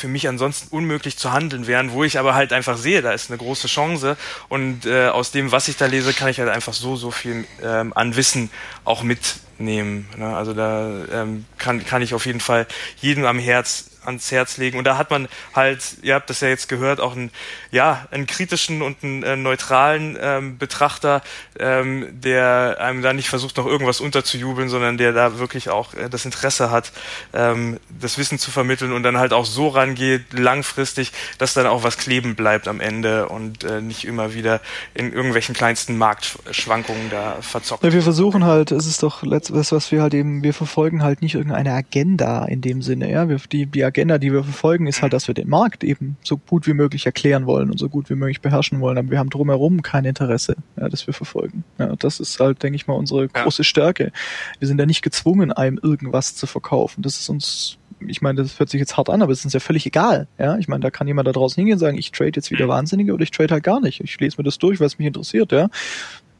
für 0.00 0.08
mich 0.08 0.26
ansonsten 0.28 0.74
unmöglich 0.74 1.16
zu 1.16 1.32
handeln 1.32 1.66
wären, 1.66 1.92
wo 1.92 2.02
ich 2.02 2.18
aber 2.18 2.34
halt 2.34 2.52
einfach 2.52 2.76
sehe, 2.76 3.02
da 3.02 3.12
ist 3.12 3.30
eine 3.30 3.38
große 3.38 3.68
Chance 3.68 4.16
und 4.48 4.86
äh, 4.86 5.08
aus 5.08 5.30
dem, 5.30 5.52
was 5.52 5.68
ich 5.68 5.76
da 5.76 5.86
lese, 5.86 6.12
kann 6.14 6.28
ich 6.28 6.40
halt 6.40 6.48
einfach 6.48 6.72
so, 6.72 6.96
so 6.96 7.10
viel 7.10 7.46
ähm, 7.62 7.92
an 7.94 8.16
Wissen 8.16 8.50
auch 8.84 9.02
mitnehmen. 9.02 10.08
Ne? 10.16 10.34
Also 10.34 10.54
da 10.54 10.90
ähm, 11.12 11.44
kann, 11.58 11.84
kann 11.84 12.02
ich 12.02 12.14
auf 12.14 12.26
jeden 12.26 12.40
Fall 12.40 12.66
jedem 13.00 13.26
am 13.26 13.38
Herz 13.38 13.89
ans 14.04 14.30
Herz 14.30 14.56
legen. 14.56 14.78
Und 14.78 14.84
da 14.84 14.96
hat 14.96 15.10
man 15.10 15.28
halt, 15.54 15.82
ihr 16.02 16.14
habt 16.14 16.30
das 16.30 16.40
ja 16.40 16.48
jetzt 16.48 16.68
gehört, 16.68 17.00
auch 17.00 17.16
einen, 17.16 17.30
ja, 17.70 18.06
einen 18.10 18.26
kritischen 18.26 18.82
und 18.82 19.02
einen 19.02 19.22
äh, 19.22 19.36
neutralen 19.36 20.16
ähm, 20.20 20.58
Betrachter, 20.58 21.22
ähm, 21.58 22.06
der 22.10 22.76
einem 22.80 23.02
da 23.02 23.12
nicht 23.12 23.28
versucht, 23.28 23.56
noch 23.56 23.66
irgendwas 23.66 24.00
unterzujubeln, 24.00 24.68
sondern 24.68 24.96
der 24.96 25.12
da 25.12 25.38
wirklich 25.38 25.68
auch 25.68 25.94
äh, 25.94 26.08
das 26.08 26.24
Interesse 26.24 26.70
hat, 26.70 26.92
ähm, 27.32 27.78
das 27.88 28.18
Wissen 28.18 28.38
zu 28.38 28.50
vermitteln 28.50 28.92
und 28.92 29.02
dann 29.02 29.18
halt 29.18 29.32
auch 29.32 29.44
so 29.44 29.68
rangeht, 29.68 30.32
langfristig, 30.32 31.12
dass 31.38 31.54
dann 31.54 31.66
auch 31.66 31.82
was 31.82 31.98
kleben 31.98 32.34
bleibt 32.34 32.68
am 32.68 32.80
Ende 32.80 33.28
und 33.28 33.64
äh, 33.64 33.80
nicht 33.80 34.04
immer 34.04 34.34
wieder 34.34 34.60
in 34.94 35.12
irgendwelchen 35.12 35.54
kleinsten 35.54 35.96
Marktschwankungen 35.98 37.10
da 37.10 37.36
verzockt. 37.40 37.84
Ja, 37.84 37.92
wir 37.92 38.02
versuchen 38.02 38.44
halt, 38.44 38.70
es 38.70 38.86
ist 38.86 39.02
doch 39.02 39.22
letztes, 39.22 39.72
was 39.72 39.92
wir 39.92 40.02
halt 40.02 40.14
eben, 40.14 40.42
wir 40.42 40.54
verfolgen 40.54 41.02
halt 41.02 41.22
nicht 41.22 41.34
irgendeine 41.34 41.72
Agenda 41.72 42.44
in 42.44 42.60
dem 42.60 42.82
Sinne, 42.82 43.10
ja, 43.10 43.28
wir, 43.28 43.38
die, 43.50 43.66
die 43.66 43.84
Agenda, 43.90 44.18
die 44.18 44.32
wir 44.32 44.44
verfolgen, 44.44 44.86
ist 44.86 45.02
halt, 45.02 45.12
dass 45.12 45.26
wir 45.26 45.34
den 45.34 45.48
Markt 45.48 45.84
eben 45.84 46.16
so 46.22 46.36
gut 46.36 46.66
wie 46.66 46.74
möglich 46.74 47.06
erklären 47.06 47.46
wollen 47.46 47.70
und 47.70 47.78
so 47.78 47.88
gut 47.88 48.08
wie 48.08 48.14
möglich 48.14 48.40
beherrschen 48.40 48.80
wollen. 48.80 48.96
Aber 48.98 49.10
wir 49.10 49.18
haben 49.18 49.30
drumherum 49.30 49.82
kein 49.82 50.04
Interesse, 50.04 50.56
ja, 50.78 50.88
das 50.88 51.06
wir 51.06 51.14
verfolgen. 51.14 51.64
Ja, 51.78 51.96
das 51.96 52.20
ist 52.20 52.38
halt, 52.40 52.62
denke 52.62 52.76
ich 52.76 52.86
mal, 52.86 52.94
unsere 52.94 53.28
große 53.28 53.62
ja. 53.62 53.64
Stärke. 53.64 54.12
Wir 54.58 54.68
sind 54.68 54.78
ja 54.78 54.86
nicht 54.86 55.02
gezwungen, 55.02 55.52
einem 55.52 55.78
irgendwas 55.82 56.36
zu 56.36 56.46
verkaufen. 56.46 57.02
Das 57.02 57.18
ist 57.18 57.28
uns 57.28 57.76
ich 58.06 58.22
meine, 58.22 58.42
das 58.42 58.58
hört 58.58 58.70
sich 58.70 58.80
jetzt 58.80 58.96
hart 58.96 59.10
an, 59.10 59.20
aber 59.20 59.32
es 59.32 59.40
ist 59.40 59.44
uns 59.44 59.52
ja 59.52 59.60
völlig 59.60 59.84
egal. 59.84 60.26
Ja, 60.38 60.56
ich 60.56 60.68
meine, 60.68 60.80
da 60.80 60.90
kann 60.90 61.06
jemand 61.06 61.28
da 61.28 61.32
draußen 61.32 61.56
hingehen 61.56 61.74
und 61.74 61.80
sagen, 61.80 61.98
ich 61.98 62.12
trade 62.12 62.32
jetzt 62.34 62.50
wieder 62.50 62.66
Wahnsinnige 62.66 63.12
oder 63.12 63.22
ich 63.22 63.30
trade 63.30 63.52
halt 63.52 63.62
gar 63.62 63.80
nicht. 63.80 64.00
Ich 64.00 64.18
lese 64.18 64.38
mir 64.38 64.44
das 64.44 64.56
durch, 64.58 64.80
was 64.80 64.98
mich 64.98 65.06
interessiert, 65.06 65.52
ja. 65.52 65.68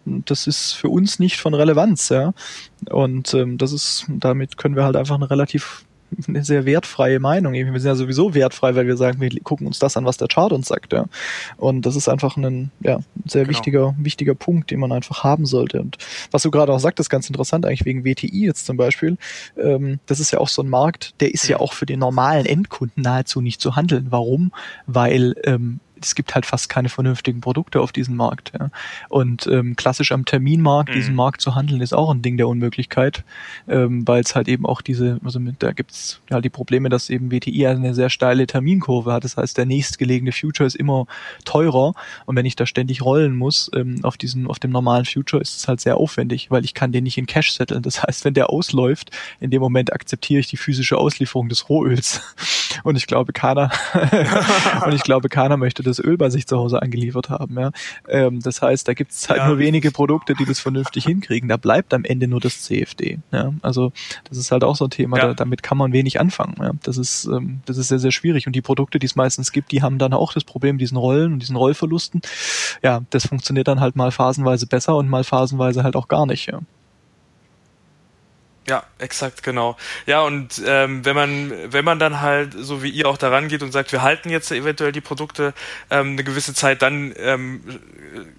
Das 0.06 0.46
ist 0.46 0.72
für 0.72 0.88
uns 0.88 1.18
nicht 1.18 1.38
von 1.38 1.52
Relevanz, 1.52 2.08
ja. 2.08 2.32
Und 2.88 3.34
ähm, 3.34 3.58
das 3.58 3.72
ist, 3.72 4.06
damit 4.08 4.56
können 4.56 4.74
wir 4.74 4.84
halt 4.84 4.96
einfach 4.96 5.16
eine 5.16 5.28
relativ 5.28 5.84
eine 6.28 6.44
sehr 6.44 6.64
wertfreie 6.64 7.20
Meinung. 7.20 7.52
Wir 7.52 7.64
sind 7.64 7.88
ja 7.88 7.94
sowieso 7.94 8.34
wertfrei, 8.34 8.74
weil 8.74 8.86
wir 8.86 8.96
sagen, 8.96 9.20
wir 9.20 9.30
gucken 9.42 9.66
uns 9.66 9.78
das 9.78 9.96
an, 9.96 10.04
was 10.04 10.16
der 10.16 10.28
Chart 10.28 10.52
uns 10.52 10.68
sagt. 10.68 10.92
Ja. 10.92 11.06
Und 11.56 11.86
das 11.86 11.96
ist 11.96 12.08
einfach 12.08 12.36
ein 12.36 12.70
ja, 12.80 13.00
sehr 13.26 13.42
genau. 13.42 13.50
wichtiger, 13.50 13.94
wichtiger 13.98 14.34
Punkt, 14.34 14.70
den 14.70 14.80
man 14.80 14.92
einfach 14.92 15.24
haben 15.24 15.46
sollte. 15.46 15.80
Und 15.80 15.98
was 16.30 16.42
du 16.42 16.50
gerade 16.50 16.72
auch 16.72 16.80
sagtest, 16.80 17.10
ganz 17.10 17.28
interessant 17.28 17.66
eigentlich 17.66 17.84
wegen 17.84 18.04
WTI 18.04 18.46
jetzt 18.46 18.66
zum 18.66 18.76
Beispiel. 18.76 19.16
Ähm, 19.56 20.00
das 20.06 20.20
ist 20.20 20.30
ja 20.30 20.38
auch 20.38 20.48
so 20.48 20.62
ein 20.62 20.68
Markt, 20.68 21.20
der 21.20 21.32
ist 21.32 21.48
ja 21.48 21.58
auch 21.58 21.72
für 21.72 21.86
den 21.86 21.98
normalen 21.98 22.46
Endkunden 22.46 23.02
nahezu 23.02 23.40
nicht 23.40 23.60
zu 23.60 23.76
handeln. 23.76 24.08
Warum? 24.10 24.52
Weil 24.86 25.34
ähm, 25.44 25.80
es 26.02 26.14
gibt 26.14 26.34
halt 26.34 26.46
fast 26.46 26.68
keine 26.68 26.88
vernünftigen 26.88 27.40
Produkte 27.40 27.80
auf 27.80 27.92
diesem 27.92 28.16
Markt. 28.16 28.52
Ja. 28.58 28.70
Und 29.08 29.46
ähm, 29.46 29.76
klassisch 29.76 30.12
am 30.12 30.24
Terminmarkt, 30.24 30.90
mhm. 30.90 30.94
diesen 30.94 31.14
Markt 31.14 31.40
zu 31.40 31.54
handeln, 31.54 31.80
ist 31.80 31.92
auch 31.92 32.10
ein 32.10 32.22
Ding 32.22 32.36
der 32.36 32.48
Unmöglichkeit, 32.48 33.24
ähm, 33.68 34.06
weil 34.06 34.22
es 34.22 34.34
halt 34.34 34.48
eben 34.48 34.66
auch 34.66 34.80
diese, 34.80 35.20
also 35.24 35.40
mit, 35.40 35.62
da 35.62 35.72
gibt's 35.72 36.20
ja 36.30 36.40
die 36.40 36.50
Probleme, 36.50 36.88
dass 36.88 37.10
eben 37.10 37.30
WTI 37.30 37.66
eine 37.66 37.94
sehr 37.94 38.10
steile 38.10 38.46
Terminkurve 38.46 39.12
hat. 39.12 39.24
Das 39.24 39.36
heißt, 39.36 39.58
der 39.58 39.66
nächstgelegene 39.66 40.32
Future 40.32 40.66
ist 40.66 40.76
immer 40.76 41.06
teurer 41.44 41.94
und 42.26 42.36
wenn 42.36 42.46
ich 42.46 42.56
da 42.56 42.66
ständig 42.66 43.02
rollen 43.02 43.36
muss 43.36 43.70
ähm, 43.74 44.00
auf 44.02 44.16
diesen, 44.16 44.46
auf 44.46 44.58
dem 44.58 44.70
normalen 44.70 45.04
Future, 45.04 45.42
ist 45.42 45.56
es 45.56 45.68
halt 45.68 45.80
sehr 45.80 45.96
aufwendig, 45.96 46.50
weil 46.50 46.64
ich 46.64 46.74
kann 46.74 46.92
den 46.92 47.04
nicht 47.04 47.18
in 47.18 47.26
Cash 47.26 47.52
setteln. 47.52 47.82
Das 47.82 48.02
heißt, 48.02 48.24
wenn 48.24 48.34
der 48.34 48.50
ausläuft, 48.50 49.10
in 49.40 49.50
dem 49.50 49.60
Moment 49.60 49.92
akzeptiere 49.92 50.40
ich 50.40 50.48
die 50.48 50.56
physische 50.56 50.98
Auslieferung 50.98 51.48
des 51.48 51.68
Rohöls. 51.68 52.20
Und 52.84 52.96
ich 52.96 53.06
glaube, 53.06 53.32
keiner 53.32 53.70
und 54.86 54.92
ich 54.92 55.02
glaube, 55.02 55.28
keiner 55.28 55.56
möchte 55.56 55.82
das 55.82 55.89
Öl 55.98 56.16
bei 56.16 56.30
sich 56.30 56.46
zu 56.46 56.56
Hause 56.56 56.82
angeliefert 56.82 57.30
haben. 57.30 57.58
Ja. 57.58 57.70
Ähm, 58.08 58.40
das 58.40 58.62
heißt, 58.62 58.86
da 58.86 58.94
gibt 58.94 59.12
es 59.12 59.28
halt 59.28 59.40
ja. 59.40 59.48
nur 59.48 59.58
wenige 59.58 59.90
Produkte, 59.90 60.34
die 60.34 60.44
das 60.44 60.60
vernünftig 60.60 61.04
hinkriegen. 61.04 61.48
Da 61.48 61.56
bleibt 61.56 61.92
am 61.94 62.04
Ende 62.04 62.28
nur 62.28 62.40
das 62.40 62.62
CFD. 62.62 63.18
Ja. 63.32 63.52
Also 63.62 63.92
das 64.28 64.38
ist 64.38 64.52
halt 64.52 64.64
auch 64.64 64.76
so 64.76 64.84
ein 64.84 64.90
Thema. 64.90 65.18
Ja. 65.18 65.28
Da, 65.28 65.34
damit 65.34 65.62
kann 65.62 65.78
man 65.78 65.92
wenig 65.92 66.20
anfangen. 66.20 66.54
Ja. 66.60 66.72
Das 66.82 66.98
ist 66.98 67.24
ähm, 67.26 67.60
das 67.66 67.76
ist 67.76 67.88
sehr 67.88 67.98
sehr 67.98 68.12
schwierig. 68.12 68.46
Und 68.46 68.54
die 68.54 68.62
Produkte, 68.62 68.98
die 68.98 69.06
es 69.06 69.16
meistens 69.16 69.52
gibt, 69.52 69.72
die 69.72 69.82
haben 69.82 69.98
dann 69.98 70.12
auch 70.12 70.32
das 70.32 70.44
Problem 70.44 70.78
diesen 70.78 70.96
Rollen 70.96 71.32
und 71.32 71.40
diesen 71.40 71.56
Rollverlusten. 71.56 72.20
Ja, 72.82 73.02
das 73.10 73.26
funktioniert 73.26 73.68
dann 73.68 73.80
halt 73.80 73.96
mal 73.96 74.10
phasenweise 74.10 74.66
besser 74.66 74.96
und 74.96 75.08
mal 75.08 75.24
phasenweise 75.24 75.82
halt 75.82 75.96
auch 75.96 76.08
gar 76.08 76.26
nicht. 76.26 76.46
Ja. 76.46 76.60
Ja, 78.68 78.84
exakt, 78.98 79.42
genau. 79.42 79.76
Ja, 80.06 80.20
und 80.20 80.62
ähm, 80.64 81.04
wenn 81.04 81.16
man, 81.16 81.52
wenn 81.72 81.84
man 81.84 81.98
dann 81.98 82.20
halt, 82.20 82.52
so 82.56 82.82
wie 82.82 82.90
ihr 82.90 83.08
auch 83.08 83.16
daran 83.16 83.48
geht 83.48 83.62
und 83.62 83.72
sagt, 83.72 83.90
wir 83.90 84.02
halten 84.02 84.28
jetzt 84.30 84.52
eventuell 84.52 84.92
die 84.92 85.00
Produkte 85.00 85.54
ähm, 85.90 86.12
eine 86.12 86.24
gewisse 86.24 86.54
Zeit, 86.54 86.82
dann 86.82 87.12
ähm, 87.18 87.62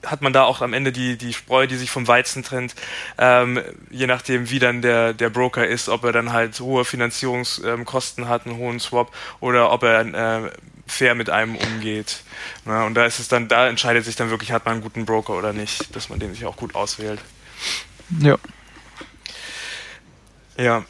hat 0.06 0.22
man 0.22 0.32
da 0.32 0.44
auch 0.44 0.62
am 0.62 0.74
Ende 0.74 0.92
die, 0.92 1.18
die 1.18 1.34
Spreu, 1.34 1.66
die 1.66 1.76
sich 1.76 1.90
vom 1.90 2.08
Weizen 2.08 2.44
trennt, 2.44 2.76
ähm, 3.18 3.62
je 3.90 4.08
nachdem, 4.08 4.50
wie 4.50 4.60
dann 4.60 4.82
der, 4.82 5.14
der 5.14 5.30
Broker 5.30 5.68
ist, 5.68 5.90
ob 5.90 6.04
er 6.04 6.12
dann 6.12 6.32
halt 6.32 6.60
hohe 6.60 6.86
Finanzierungskosten 6.86 8.30
hat, 8.30 8.46
einen 8.46 8.58
hohen 8.58 8.80
Swap, 8.80 9.14
oder 9.40 9.72
ob 9.72 9.84
er 9.84 10.46
äh, 10.46 10.52
fair 10.86 11.16
mit 11.16 11.30
einem 11.30 11.56
umgeht. 11.56 12.24
Ja, 12.66 12.86
und 12.86 12.94
da 12.94 13.06
ist 13.06 13.20
es 13.20 13.28
dann, 13.28 13.48
da 13.48 13.68
entscheidet 13.68 14.06
sich 14.06 14.16
dann 14.16 14.30
wirklich, 14.30 14.52
hat 14.52 14.66
man 14.66 14.76
einen 14.76 14.84
guten 14.84 15.06
Broker 15.06 15.34
oder 15.34 15.52
nicht, 15.52 15.96
dass 15.96 16.10
man 16.10 16.20
den 16.20 16.34
sich 16.34 16.46
auch 16.46 16.58
gut 16.58 16.76
auswählt. 16.76 17.20
Ja. 18.20 18.38
Ja. 20.62 20.84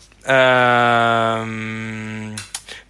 Ähm, 1.44 2.36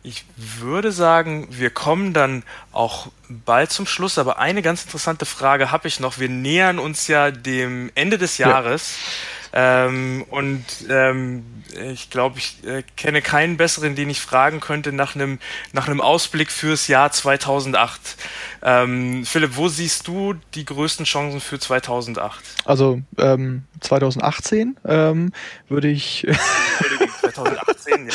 ich 0.04 0.26
würde 0.36 0.92
sagen, 0.92 1.48
wir 1.52 1.70
kommen 1.70 2.14
dann 2.14 2.44
auch 2.72 3.08
bald 3.30 3.72
zum 3.72 3.86
Schluss, 3.86 4.18
aber 4.18 4.40
eine 4.40 4.62
ganz 4.62 4.84
interessante 4.84 5.26
Frage 5.26 5.72
habe 5.72 5.88
ich 5.88 6.00
noch. 6.00 6.20
Wir 6.20 6.30
nähern 6.30 6.80
uns 6.80 7.08
ja 7.08 7.32
dem 7.32 7.92
Ende 7.96 8.18
des 8.18 8.38
Jahres. 8.38 8.96
Ja. 8.98 9.41
Ähm, 9.54 10.26
und 10.30 10.64
ähm, 10.90 11.44
ich 11.92 12.10
glaube, 12.10 12.40
ich 12.40 12.58
äh, 12.66 12.84
kenne 12.96 13.22
keinen 13.22 13.58
besseren, 13.58 13.96
den 13.96 14.10
ich 14.10 14.22
fragen 14.22 14.60
könnte 14.60 14.92
nach 14.92 15.16
einem 15.16 15.40
nach 15.74 15.88
einem 15.88 16.02
Ausblick 16.02 16.52
fürs 16.52 16.88
Jahr 16.88 17.12
2008. 17.12 18.18
Ähm, 18.64 19.26
Philipp, 19.26 19.56
wo 19.56 19.68
siehst 19.68 20.08
du 20.08 20.36
die 20.54 20.66
größten 20.66 21.06
Chancen 21.06 21.40
für 21.40 21.60
2008? 21.60 22.44
Also 22.66 23.02
ähm, 23.18 23.64
2018 23.80 24.78
ähm, 24.86 25.32
würde 25.68 25.90
ich 25.90 26.28
2018, 27.22 28.10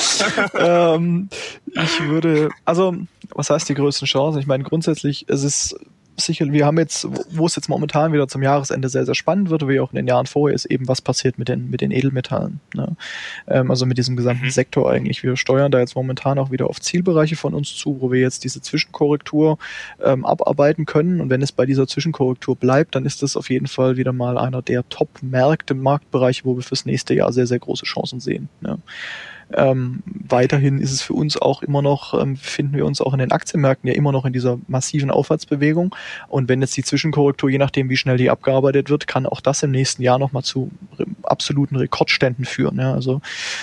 ja. 0.55 0.95
ähm, 0.95 1.29
ich 1.73 2.03
würde, 2.03 2.49
also 2.65 2.97
was 3.35 3.51
heißt 3.51 3.69
die 3.69 3.75
größten 3.75 4.07
Chancen? 4.07 4.41
Ich 4.41 4.47
meine 4.47 4.65
grundsätzlich, 4.65 5.27
es 5.29 5.43
ist 5.43 5.77
sicher, 6.17 6.51
wir 6.51 6.67
haben 6.67 6.79
jetzt, 6.79 7.07
wo 7.31 7.47
es 7.47 7.57
jetzt 7.57 7.69
momentan 7.69 8.13
wieder 8.13 8.29
zum 8.29 8.43
Jahresende 8.43 8.89
sehr, 8.89 9.05
sehr 9.05 9.15
spannend 9.15 9.51
wird, 9.51 9.67
wie 9.69 9.81
auch 9.81 9.91
in 9.93 9.97
den 9.97 10.07
Jahren 10.07 10.27
vorher, 10.27 10.55
ist 10.55 10.65
eben, 10.67 10.89
was 10.89 11.01
passiert 11.01 11.39
mit 11.39 11.49
den, 11.49 11.71
mit 11.71 11.81
den 11.81 11.91
Edelmetallen. 11.91 12.61
Ne? 12.75 12.97
Ähm, 13.47 13.71
also 13.71 13.87
mit 13.87 13.99
diesem 13.99 14.17
gesamten 14.17 14.47
mhm. 14.47 14.51
Sektor 14.51 14.91
eigentlich. 14.91 15.23
Wir 15.23 15.37
steuern 15.37 15.71
da 15.71 15.79
jetzt 15.79 15.97
momentan 15.97 16.39
auch 16.39 16.51
wieder 16.51 16.69
auf 16.69 16.81
Zielbereiche 16.81 17.37
von 17.37 17.55
uns 17.55 17.75
zu, 17.75 18.01
wo 18.01 18.11
wir 18.11 18.21
jetzt 18.21 18.45
diese 18.45 18.61
Zwischenkorrektur 18.61 19.59
ähm, 20.03 20.25
abarbeiten 20.25 20.87
können. 20.87 21.21
Und 21.21 21.31
wenn 21.31 21.43
es 21.43 21.53
bei 21.53 21.67
dieser 21.67 21.87
Zwischenkorrektur 21.87 22.57
bleibt, 22.57 22.95
dann 22.95 23.05
ist 23.05 23.23
das 23.23 23.37
auf 23.37 23.51
jeden 23.51 23.67
Fall 23.67 23.97
wieder 23.97 24.13
mal 24.13 24.39
einer 24.39 24.63
der 24.63 24.89
Top-Märkte, 24.89 25.75
Marktbereiche, 25.75 26.45
wo 26.45 26.57
wir 26.57 26.63
fürs 26.63 26.87
nächste 26.87 27.15
Jahr 27.15 27.33
sehr, 27.33 27.47
sehr 27.47 27.59
große 27.59 27.85
Chancen 27.85 28.21
sehen. 28.21 28.49
Ne? 28.61 28.79
Ähm, 29.53 30.03
weiterhin 30.07 30.81
ist 30.81 30.93
es 30.93 31.03
für 31.03 31.15
uns 31.15 31.41
auch 31.41 31.63
immer 31.63 31.81
noch, 31.81 32.21
ähm, 32.21 32.37
finden 32.37 32.75
wir 32.77 32.85
uns 32.85 33.01
auch 33.01 33.13
in 33.13 33.21
den 33.21 33.31
Aktienmärkten 33.31 33.89
ja 33.89 33.95
immer 33.95 34.11
noch 34.11 34.25
in 34.25 34.33
dieser 34.33 34.59
massiven 34.67 35.11
Aufwärtsbewegung. 35.11 35.95
Und 36.29 36.49
wenn 36.49 36.61
jetzt 36.61 36.77
die 36.77 36.83
Zwischenkorrektur, 36.83 37.49
je 37.49 37.59
nachdem 37.59 37.89
wie 37.89 37.97
schnell 37.97 38.17
die 38.17 38.29
abgearbeitet 38.29 38.91
wird, 38.91 39.07
kann 39.07 39.25
auch 39.25 39.41
das 39.41 39.63
im 39.63 39.71
nächsten 39.71 40.03
Jahr 40.03 40.19
nochmal 40.19 40.43
zu 40.43 40.71
absoluten 41.23 41.77
Rekordständen 41.77 42.45
führen. 42.45 42.79
Ja. 42.79 42.93
Also 42.93 43.21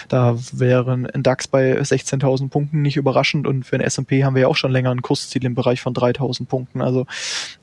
da 0.07 0.37
wäre 0.53 0.93
ein 0.93 1.23
DAX 1.23 1.47
bei 1.47 1.79
16.000 1.79 2.49
Punkten 2.49 2.81
nicht 2.81 2.95
überraschend 2.95 3.45
und 3.45 3.65
für 3.65 3.75
ein 3.75 3.81
S&P 3.81 4.23
haben 4.23 4.35
wir 4.35 4.43
ja 4.43 4.47
auch 4.47 4.55
schon 4.55 4.71
länger 4.71 4.91
ein 4.91 5.01
Kursziel 5.01 5.43
im 5.45 5.55
Bereich 5.55 5.81
von 5.81 5.93
3.000 5.93 6.45
Punkten. 6.45 6.81
Also 6.81 7.05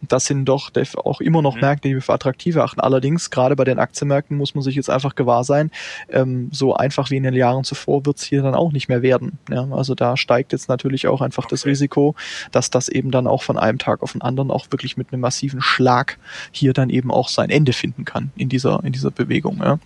das 0.02 0.26
sind 0.26 0.44
doch 0.44 0.70
auch 0.96 1.20
immer 1.20 1.40
noch 1.40 1.54
mhm. 1.54 1.60
Märkte, 1.62 1.88
die 1.88 1.94
wir 1.94 2.02
für 2.02 2.12
attraktiv 2.12 2.56
achten. 2.58 2.80
Allerdings, 2.80 3.30
gerade 3.30 3.56
bei 3.56 3.64
den 3.64 3.78
Aktienmärkten 3.78 4.36
muss 4.36 4.54
man 4.54 4.62
sich 4.62 4.74
jetzt 4.74 4.90
einfach 4.90 5.14
gewahr 5.14 5.44
sein, 5.44 5.70
ähm, 6.10 6.48
so 6.52 6.74
einfach 6.74 7.10
wie 7.10 7.16
in 7.16 7.22
den 7.22 7.34
Jahren 7.34 7.64
zuvor 7.64 8.04
wird 8.04 8.09
es 8.16 8.24
hier 8.24 8.42
dann 8.42 8.54
auch 8.54 8.72
nicht 8.72 8.88
mehr 8.88 9.02
werden. 9.02 9.38
Ja, 9.48 9.66
also 9.70 9.94
da 9.94 10.16
steigt 10.16 10.52
jetzt 10.52 10.68
natürlich 10.68 11.06
auch 11.08 11.20
einfach 11.20 11.44
okay. 11.44 11.50
das 11.54 11.66
Risiko, 11.66 12.14
dass 12.52 12.70
das 12.70 12.88
eben 12.88 13.10
dann 13.10 13.26
auch 13.26 13.42
von 13.42 13.58
einem 13.58 13.78
Tag 13.78 14.02
auf 14.02 14.12
den 14.12 14.22
anderen 14.22 14.50
auch 14.50 14.66
wirklich 14.70 14.96
mit 14.96 15.12
einem 15.12 15.20
massiven 15.20 15.62
Schlag 15.62 16.18
hier 16.50 16.72
dann 16.72 16.90
eben 16.90 17.10
auch 17.10 17.28
sein 17.28 17.50
Ende 17.50 17.72
finden 17.72 18.04
kann 18.04 18.32
in 18.36 18.48
dieser, 18.48 18.82
in 18.84 18.92
dieser 18.92 19.10
Bewegung. 19.10 19.58
Ja. 19.58 19.78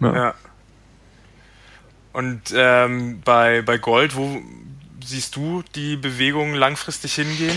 Ja. 0.00 0.14
ja. 0.14 0.34
Und 2.12 2.42
ähm, 2.54 3.20
bei, 3.24 3.62
bei 3.62 3.78
Gold, 3.78 4.16
wo 4.16 4.40
siehst 5.04 5.36
du 5.36 5.62
die 5.74 5.96
Bewegung 5.96 6.54
langfristig 6.54 7.14
hingehen? 7.14 7.56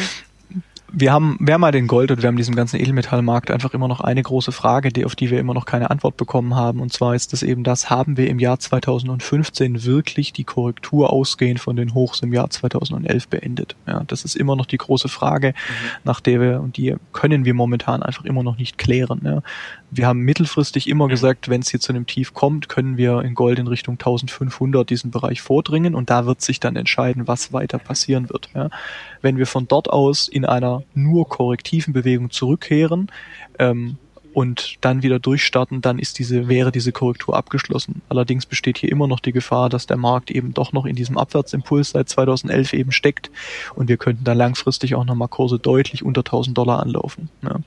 Wir 0.98 1.12
haben, 1.12 1.38
wir 1.42 1.54
haben 1.54 1.62
mal 1.62 1.74
den 1.74 1.88
Gold 1.88 2.10
und 2.10 2.22
wir 2.22 2.28
haben 2.28 2.38
diesem 2.38 2.56
ganzen 2.56 2.80
Edelmetallmarkt 2.80 3.52
einfach 3.52 3.74
immer 3.74 3.90
noch 3.90 4.00
eine 4.00 4.24
große 4.24 4.54
Frage, 4.54 4.90
die, 4.90 5.04
auf 5.04 5.16
die 5.16 5.30
wir 5.30 5.40
immer 5.40 5.54
noch 5.54 5.66
keine 5.66 5.90
Antwort 5.92 6.16
bekommen 6.16 6.56
haben. 6.56 6.80
Und 6.80 6.94
zwar 6.94 7.16
ist 7.16 7.34
das 7.34 7.44
eben 7.44 7.66
das, 7.66 7.90
haben 7.90 8.16
wir 8.16 8.30
im 8.30 8.40
Jahr 8.40 8.60
2015 8.60 9.84
wirklich 9.84 10.32
die 10.32 10.46
Korrektur 10.46 11.12
ausgehend 11.12 11.60
von 11.60 11.76
den 11.76 11.94
Hochs 11.94 12.22
im 12.22 12.32
Jahr 12.32 12.50
2011 12.50 13.28
beendet? 13.28 13.76
Ja, 13.86 14.04
das 14.08 14.24
ist 14.24 14.36
immer 14.38 14.56
noch 14.56 14.66
die 14.66 14.78
große 14.78 15.10
Frage, 15.10 15.50
mhm. 15.50 15.88
nach 16.06 16.22
der 16.22 16.40
wir, 16.40 16.62
und 16.62 16.78
die 16.78 16.96
können 17.12 17.44
wir 17.44 17.54
momentan 17.54 18.02
einfach 18.02 18.24
immer 18.24 18.44
noch 18.44 18.58
nicht 18.58 18.78
klären. 18.78 19.22
Ja. 19.26 19.42
Wir 19.96 20.08
haben 20.08 20.20
mittelfristig 20.20 20.90
immer 20.90 21.06
mhm. 21.06 21.10
gesagt, 21.10 21.50
wenn 21.50 21.62
es 21.62 21.70
hier 21.70 21.80
zu 21.80 21.94
einem 21.94 22.06
Tief 22.06 22.34
kommt, 22.34 22.68
können 22.68 22.98
wir 22.98 23.22
in 23.22 23.34
Gold 23.34 23.60
in 23.60 23.68
Richtung 23.68 23.94
1500 23.94 24.90
diesen 24.90 25.12
Bereich 25.12 25.42
vordringen 25.42 25.96
und 25.96 26.10
da 26.10 26.26
wird 26.26 26.42
sich 26.42 26.60
dann 26.60 26.76
entscheiden, 26.76 27.28
was 27.28 27.54
weiter 27.54 27.78
passieren 27.78 28.30
wird. 28.30 28.50
Ja. 28.54 28.70
Wenn 29.22 29.38
wir 29.38 29.48
von 29.48 29.68
dort 29.68 29.90
aus 29.90 30.28
in 30.28 30.44
einer 30.46 30.84
nur 30.94 31.30
korrektiven 31.30 31.94
Bewegung 31.94 32.30
zurückkehren 32.30 33.10
ähm, 33.58 33.98
und 34.34 34.76
dann 34.82 35.02
wieder 35.02 35.18
durchstarten, 35.18 35.80
dann 35.80 35.98
ist 35.98 36.20
diese, 36.20 36.50
wäre 36.50 36.74
diese 36.74 36.92
Korrektur 36.92 37.38
abgeschlossen. 37.38 38.02
Allerdings 38.10 38.46
besteht 38.46 38.78
hier 38.78 38.92
immer 38.92 39.08
noch 39.08 39.22
die 39.22 39.32
Gefahr, 39.32 39.70
dass 39.70 39.88
der 39.88 39.96
Markt 39.96 40.30
eben 40.30 40.54
doch 40.54 40.74
noch 40.74 40.86
in 40.86 40.98
diesem 40.98 41.18
Abwärtsimpuls 41.18 41.92
seit 41.92 42.10
2011 42.10 42.74
eben 42.74 42.92
steckt 42.92 43.32
und 43.76 43.88
wir 43.88 43.96
könnten 43.96 44.26
dann 44.26 44.38
langfristig 44.38 44.94
auch 44.96 45.06
nochmal 45.06 45.30
Kurse 45.30 45.58
deutlich 45.58 46.04
unter 46.04 46.20
1000 46.20 46.58
Dollar 46.58 46.82
anlaufen. 46.82 47.30
Ja. 47.44 47.60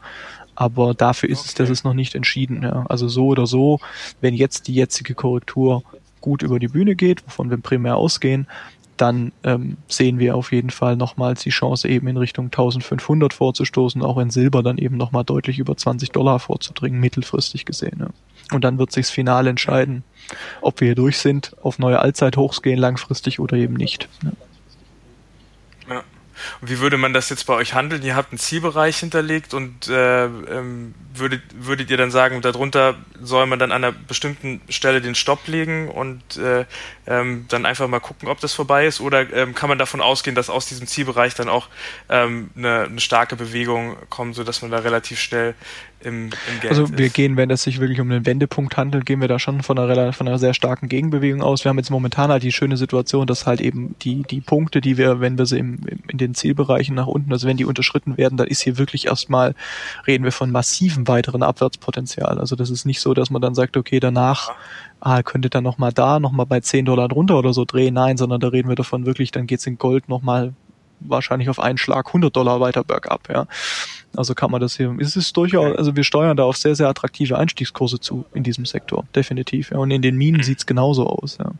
Aber 0.60 0.92
dafür 0.92 1.28
ist 1.28 1.38
okay. 1.38 1.48
es, 1.50 1.54
das 1.54 1.70
ist 1.70 1.84
noch 1.84 1.94
nicht 1.94 2.16
entschieden. 2.16 2.64
Ja. 2.64 2.84
Also 2.88 3.06
so 3.06 3.28
oder 3.28 3.46
so, 3.46 3.78
wenn 4.20 4.34
jetzt 4.34 4.66
die 4.66 4.74
jetzige 4.74 5.14
Korrektur 5.14 5.84
gut 6.20 6.42
über 6.42 6.58
die 6.58 6.66
Bühne 6.66 6.96
geht, 6.96 7.24
wovon 7.24 7.48
wir 7.48 7.58
primär 7.58 7.94
ausgehen, 7.94 8.48
dann 8.96 9.30
ähm, 9.44 9.76
sehen 9.86 10.18
wir 10.18 10.34
auf 10.34 10.50
jeden 10.50 10.70
Fall 10.70 10.96
nochmals 10.96 11.44
die 11.44 11.50
Chance, 11.50 11.88
eben 11.88 12.08
in 12.08 12.16
Richtung 12.16 12.46
1500 12.46 13.32
vorzustoßen, 13.32 14.02
auch 14.02 14.18
in 14.18 14.30
Silber 14.30 14.64
dann 14.64 14.78
eben 14.78 14.96
nochmal 14.96 15.22
deutlich 15.22 15.60
über 15.60 15.76
20 15.76 16.10
Dollar 16.10 16.40
vorzudringen, 16.40 16.98
mittelfristig 16.98 17.64
gesehen. 17.64 17.98
Ja. 18.00 18.08
Und 18.52 18.64
dann 18.64 18.78
wird 18.80 18.90
sich's 18.90 19.10
final 19.10 19.46
entscheiden, 19.46 20.02
ob 20.60 20.80
wir 20.80 20.86
hier 20.86 20.94
durch 20.96 21.18
sind, 21.18 21.54
auf 21.62 21.78
neue 21.78 22.00
Allzeithochs 22.00 22.62
gehen 22.62 22.80
langfristig 22.80 23.38
oder 23.38 23.56
eben 23.56 23.74
nicht. 23.74 24.08
Ja. 24.24 24.32
Und 26.60 26.70
wie 26.70 26.78
würde 26.78 26.96
man 26.96 27.12
das 27.12 27.28
jetzt 27.30 27.44
bei 27.46 27.54
euch 27.54 27.74
handeln? 27.74 28.02
Ihr 28.02 28.16
habt 28.16 28.32
einen 28.32 28.38
Zielbereich 28.38 28.98
hinterlegt 28.98 29.54
und 29.54 29.88
äh, 29.88 30.24
ähm, 30.24 30.94
würdet, 31.14 31.42
würdet 31.54 31.90
ihr 31.90 31.96
dann 31.96 32.10
sagen, 32.10 32.40
darunter 32.42 32.96
soll 33.20 33.46
man 33.46 33.58
dann 33.58 33.72
an 33.72 33.84
einer 33.84 33.92
bestimmten 33.92 34.60
Stelle 34.68 35.00
den 35.00 35.14
Stopp 35.14 35.46
legen 35.46 35.88
und 35.88 36.36
äh, 36.36 36.64
ähm, 37.06 37.46
dann 37.48 37.66
einfach 37.66 37.88
mal 37.88 38.00
gucken, 38.00 38.28
ob 38.28 38.40
das 38.40 38.54
vorbei 38.54 38.86
ist? 38.86 39.00
Oder 39.00 39.32
ähm, 39.32 39.54
kann 39.54 39.68
man 39.68 39.78
davon 39.78 40.00
ausgehen, 40.00 40.34
dass 40.34 40.50
aus 40.50 40.66
diesem 40.66 40.86
Zielbereich 40.86 41.34
dann 41.34 41.48
auch 41.48 41.68
ähm, 42.08 42.50
eine, 42.56 42.84
eine 42.84 43.00
starke 43.00 43.36
Bewegung 43.36 43.96
kommt, 44.08 44.34
sodass 44.34 44.62
man 44.62 44.70
da 44.70 44.78
relativ 44.78 45.20
schnell 45.20 45.54
im, 46.00 46.24
im 46.26 46.60
Geld 46.60 46.70
Also 46.70 46.96
wir 46.96 47.06
ist. 47.06 47.14
gehen, 47.14 47.36
wenn 47.36 47.50
es 47.50 47.62
sich 47.62 47.80
wirklich 47.80 48.00
um 48.00 48.10
einen 48.10 48.24
Wendepunkt 48.24 48.76
handelt, 48.76 49.06
gehen 49.06 49.20
wir 49.20 49.28
da 49.28 49.38
schon 49.38 49.62
von 49.62 49.78
einer, 49.78 50.12
von 50.12 50.28
einer 50.28 50.38
sehr 50.38 50.54
starken 50.54 50.88
Gegenbewegung 50.88 51.42
aus. 51.42 51.64
Wir 51.64 51.70
haben 51.70 51.78
jetzt 51.78 51.90
momentan 51.90 52.30
halt 52.30 52.42
die 52.42 52.52
schöne 52.52 52.76
Situation, 52.76 53.26
dass 53.26 53.46
halt 53.46 53.60
eben 53.60 53.96
die, 54.02 54.22
die 54.22 54.40
Punkte, 54.40 54.80
die 54.80 54.96
wir, 54.96 55.20
wenn 55.20 55.38
wir 55.38 55.46
sie 55.46 55.58
im, 55.58 55.80
in 56.08 56.18
den 56.18 56.34
Zielbereichen 56.34 56.94
nach 56.94 57.06
unten, 57.06 57.32
also 57.32 57.48
wenn 57.48 57.56
die 57.56 57.64
unterschritten 57.64 58.16
werden, 58.16 58.36
dann 58.36 58.46
ist 58.46 58.60
hier 58.60 58.78
wirklich 58.78 59.06
erstmal, 59.06 59.54
reden 60.06 60.24
wir 60.24 60.32
von 60.32 60.50
massivem 60.50 61.08
weiteren 61.08 61.42
Abwärtspotenzial. 61.42 62.38
Also 62.38 62.56
das 62.56 62.70
ist 62.70 62.84
nicht 62.84 63.00
so, 63.00 63.14
dass 63.14 63.30
man 63.30 63.42
dann 63.42 63.54
sagt, 63.54 63.76
okay, 63.76 64.00
danach 64.00 64.52
ah, 65.00 65.22
könnte 65.22 65.50
dann 65.50 65.64
nochmal 65.64 65.92
da, 65.92 66.20
nochmal 66.20 66.46
bei 66.46 66.60
10 66.60 66.84
Dollar 66.84 67.08
drunter 67.08 67.38
oder 67.38 67.52
so 67.52 67.64
drehen. 67.64 67.94
Nein, 67.94 68.16
sondern 68.16 68.40
da 68.40 68.48
reden 68.48 68.68
wir 68.68 68.76
davon 68.76 69.06
wirklich, 69.06 69.30
dann 69.30 69.46
geht's 69.46 69.66
in 69.66 69.78
Gold 69.78 70.08
nochmal 70.08 70.54
wahrscheinlich 71.00 71.48
auf 71.48 71.60
einen 71.60 71.78
Schlag 71.78 72.06
100 72.08 72.34
Dollar 72.34 72.60
weiter 72.60 72.84
bergab, 72.84 73.28
ja. 73.28 73.46
Also 74.18 74.34
kann 74.34 74.50
man 74.50 74.60
das 74.60 74.76
hier, 74.76 74.96
es 74.98 75.14
ist 75.14 75.36
durchaus, 75.36 75.76
also 75.76 75.94
wir 75.94 76.02
steuern 76.02 76.36
da 76.36 76.42
auf 76.42 76.56
sehr, 76.56 76.74
sehr 76.74 76.88
attraktive 76.88 77.38
Einstiegskurse 77.38 78.00
zu 78.00 78.24
in 78.34 78.42
diesem 78.42 78.66
Sektor, 78.66 79.04
definitiv. 79.14 79.70
Ja. 79.70 79.78
Und 79.78 79.92
in 79.92 80.02
den 80.02 80.16
Minen 80.16 80.42
sieht's 80.42 80.66
genauso 80.66 81.06
aus, 81.06 81.38
ja. 81.38 81.52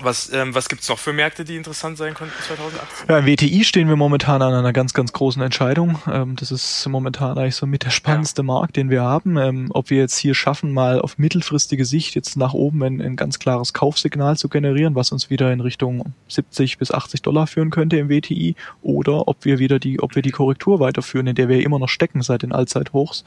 Was, 0.00 0.32
ähm, 0.32 0.54
was 0.54 0.68
gibt 0.68 0.82
es 0.82 0.88
noch 0.88 0.98
für 0.98 1.12
Märkte, 1.12 1.44
die 1.44 1.56
interessant 1.56 1.98
sein 1.98 2.14
könnten 2.14 2.34
2018? 2.46 3.08
Ja, 3.08 3.18
im 3.18 3.26
WTI 3.26 3.64
stehen 3.64 3.88
wir 3.88 3.96
momentan 3.96 4.42
an 4.42 4.54
einer 4.54 4.72
ganz, 4.72 4.94
ganz 4.94 5.12
großen 5.12 5.42
Entscheidung. 5.42 5.98
Ähm, 6.10 6.36
das 6.36 6.52
ist 6.52 6.86
momentan 6.86 7.36
eigentlich 7.36 7.56
so 7.56 7.66
mit 7.66 7.84
der 7.84 7.90
spannendste 7.90 8.42
ja. 8.42 8.46
Markt, 8.46 8.76
den 8.76 8.90
wir 8.90 9.02
haben. 9.02 9.36
Ähm, 9.36 9.70
ob 9.70 9.90
wir 9.90 9.98
jetzt 9.98 10.16
hier 10.16 10.34
schaffen, 10.34 10.72
mal 10.72 11.00
auf 11.00 11.18
mittelfristige 11.18 11.84
Sicht 11.84 12.14
jetzt 12.14 12.36
nach 12.36 12.54
oben 12.54 12.82
ein, 12.84 13.00
ein 13.00 13.16
ganz 13.16 13.40
klares 13.40 13.72
Kaufsignal 13.72 14.36
zu 14.36 14.48
generieren, 14.48 14.94
was 14.94 15.10
uns 15.10 15.30
wieder 15.30 15.52
in 15.52 15.60
Richtung 15.60 16.14
70 16.28 16.78
bis 16.78 16.92
80 16.92 17.22
Dollar 17.22 17.48
führen 17.48 17.70
könnte 17.70 17.96
im 17.96 18.08
WTI, 18.08 18.54
oder 18.82 19.26
ob 19.26 19.44
wir 19.44 19.58
wieder 19.58 19.80
die, 19.80 20.00
ob 20.00 20.14
wir 20.14 20.22
die 20.22 20.30
Korrektur 20.30 20.78
weiterführen, 20.78 21.26
in 21.26 21.34
der 21.34 21.48
wir 21.48 21.60
immer 21.64 21.80
noch 21.80 21.88
stecken 21.88 22.22
seit 22.22 22.42
den 22.42 22.52
Allzeithochs. 22.52 23.24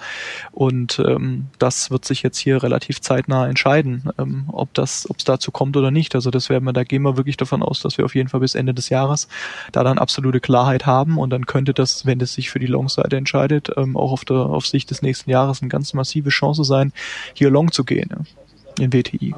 Und 0.51 1.01
ähm, 1.05 1.47
das 1.59 1.91
wird 1.91 2.05
sich 2.05 2.24
jetzt 2.24 2.38
hier 2.38 2.63
relativ 2.63 3.01
zeitnah 3.01 3.47
entscheiden, 3.47 4.09
ähm, 4.17 4.45
ob 4.47 4.74
das, 4.74 5.09
ob 5.09 5.17
es 5.17 5.26
dazu 5.26 5.51
kommt 5.51 5.76
oder 5.76 5.91
nicht. 5.91 6.15
Also 6.15 6.32
das 6.32 6.49
wäre 6.49 6.61
wir, 6.64 6.74
da 6.74 6.84
gehen 6.84 7.01
wir 7.01 7.18
wirklich 7.18 7.38
davon 7.38 7.64
aus, 7.64 7.80
dass 7.80 7.97
wir 7.97 8.05
auf 8.05 8.16
jeden 8.16 8.30
Fall 8.30 8.39
bis 8.39 8.55
Ende 8.55 8.74
des 8.74 8.89
Jahres 8.89 9.28
da 9.72 9.84
dann 9.84 9.97
absolute 9.97 10.39
Klarheit 10.39 10.86
haben 10.86 11.18
und 11.18 11.30
dann 11.30 11.45
könnte 11.45 11.74
das, 11.74 12.05
wenn 12.05 12.20
es 12.22 12.34
sich 12.34 12.49
für 12.49 12.59
die 12.59 12.68
Long-Seite 12.68 13.18
entscheidet, 13.18 13.70
ähm, 13.78 13.97
auch 13.97 14.12
auf 14.12 14.26
der 14.26 14.38
auf 14.38 14.68
Sicht 14.68 14.89
des 14.91 15.01
nächsten 15.01 15.30
Jahres 15.30 15.62
eine 15.62 15.70
ganz 15.70 15.93
massive 15.93 16.30
Chance 16.30 16.64
sein, 16.64 16.93
hier 17.34 17.49
long 17.49 17.72
zu 17.72 17.84
gehen 17.84 18.09
ja, 18.09 18.84
in 18.84 18.93
WTI. 18.93 19.36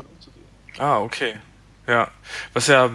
Ah, 0.77 0.99
okay. 0.99 1.33
Ja, 1.87 2.09
was 2.53 2.67
ja 2.67 2.89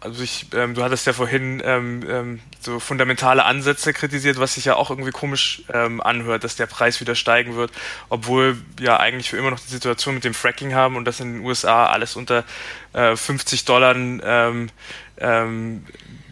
also 0.00 0.22
ich, 0.22 0.46
ähm, 0.54 0.74
du 0.74 0.82
hattest 0.82 1.06
ja 1.06 1.12
vorhin 1.12 1.62
ähm, 1.64 2.04
ähm, 2.08 2.40
so 2.60 2.80
fundamentale 2.80 3.44
Ansätze 3.44 3.92
kritisiert, 3.92 4.38
was 4.38 4.54
sich 4.54 4.64
ja 4.64 4.76
auch 4.76 4.90
irgendwie 4.90 5.10
komisch 5.10 5.62
ähm, 5.72 6.00
anhört, 6.00 6.44
dass 6.44 6.56
der 6.56 6.66
Preis 6.66 7.00
wieder 7.00 7.14
steigen 7.14 7.56
wird, 7.56 7.72
obwohl 8.08 8.56
wir 8.76 9.00
eigentlich 9.00 9.30
für 9.30 9.36
immer 9.36 9.50
noch 9.50 9.60
die 9.60 9.70
Situation 9.70 10.14
mit 10.14 10.24
dem 10.24 10.34
Fracking 10.34 10.74
haben 10.74 10.96
und 10.96 11.04
dass 11.04 11.20
in 11.20 11.34
den 11.34 11.44
USA 11.44 11.86
alles 11.86 12.16
unter 12.16 12.44
äh, 12.92 13.16
50 13.16 13.64
Dollar 13.64 13.94
ähm, 13.94 14.70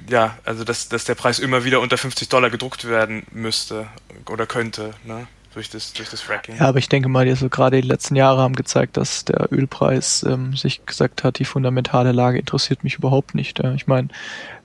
ja, 0.09 0.39
also 0.45 0.65
dass, 0.65 0.89
dass 0.89 1.05
der 1.05 1.15
Preis 1.15 1.39
immer 1.39 1.65
wieder 1.65 1.81
unter 1.81 1.99
50 1.99 2.29
Dollar 2.29 2.51
gedruckt 2.51 2.87
werden 2.87 3.25
müsste 3.31 3.89
oder 4.29 4.47
könnte. 4.47 4.95
Ne? 5.05 5.27
Durch 5.55 5.71
das, 5.71 5.93
durch 5.93 6.11
das 6.11 6.21
Fracking. 6.21 6.57
Ja, 6.57 6.69
aber 6.69 6.79
ich 6.79 6.89
denke 6.89 7.09
mal, 7.09 7.29
also 7.29 7.49
gerade 7.49 7.81
die 7.81 7.87
letzten 7.87 8.17
Jahre 8.17 8.41
haben 8.41 8.55
gezeigt, 8.55 8.97
dass 8.97 9.25
der 9.25 9.53
Ölpreis 9.53 10.25
ähm, 10.29 10.57
sich 10.57 10.85
gesagt 10.87 11.25
hat, 11.25 11.39
die 11.39 11.45
fundamentale 11.45 12.13
Lage 12.13 12.39
interessiert 12.39 12.85
mich 12.85 12.95
überhaupt 12.97 13.35
nicht. 13.35 13.59
Ja. 13.63 13.75
Ich 13.75 13.87
meine, 13.87 14.09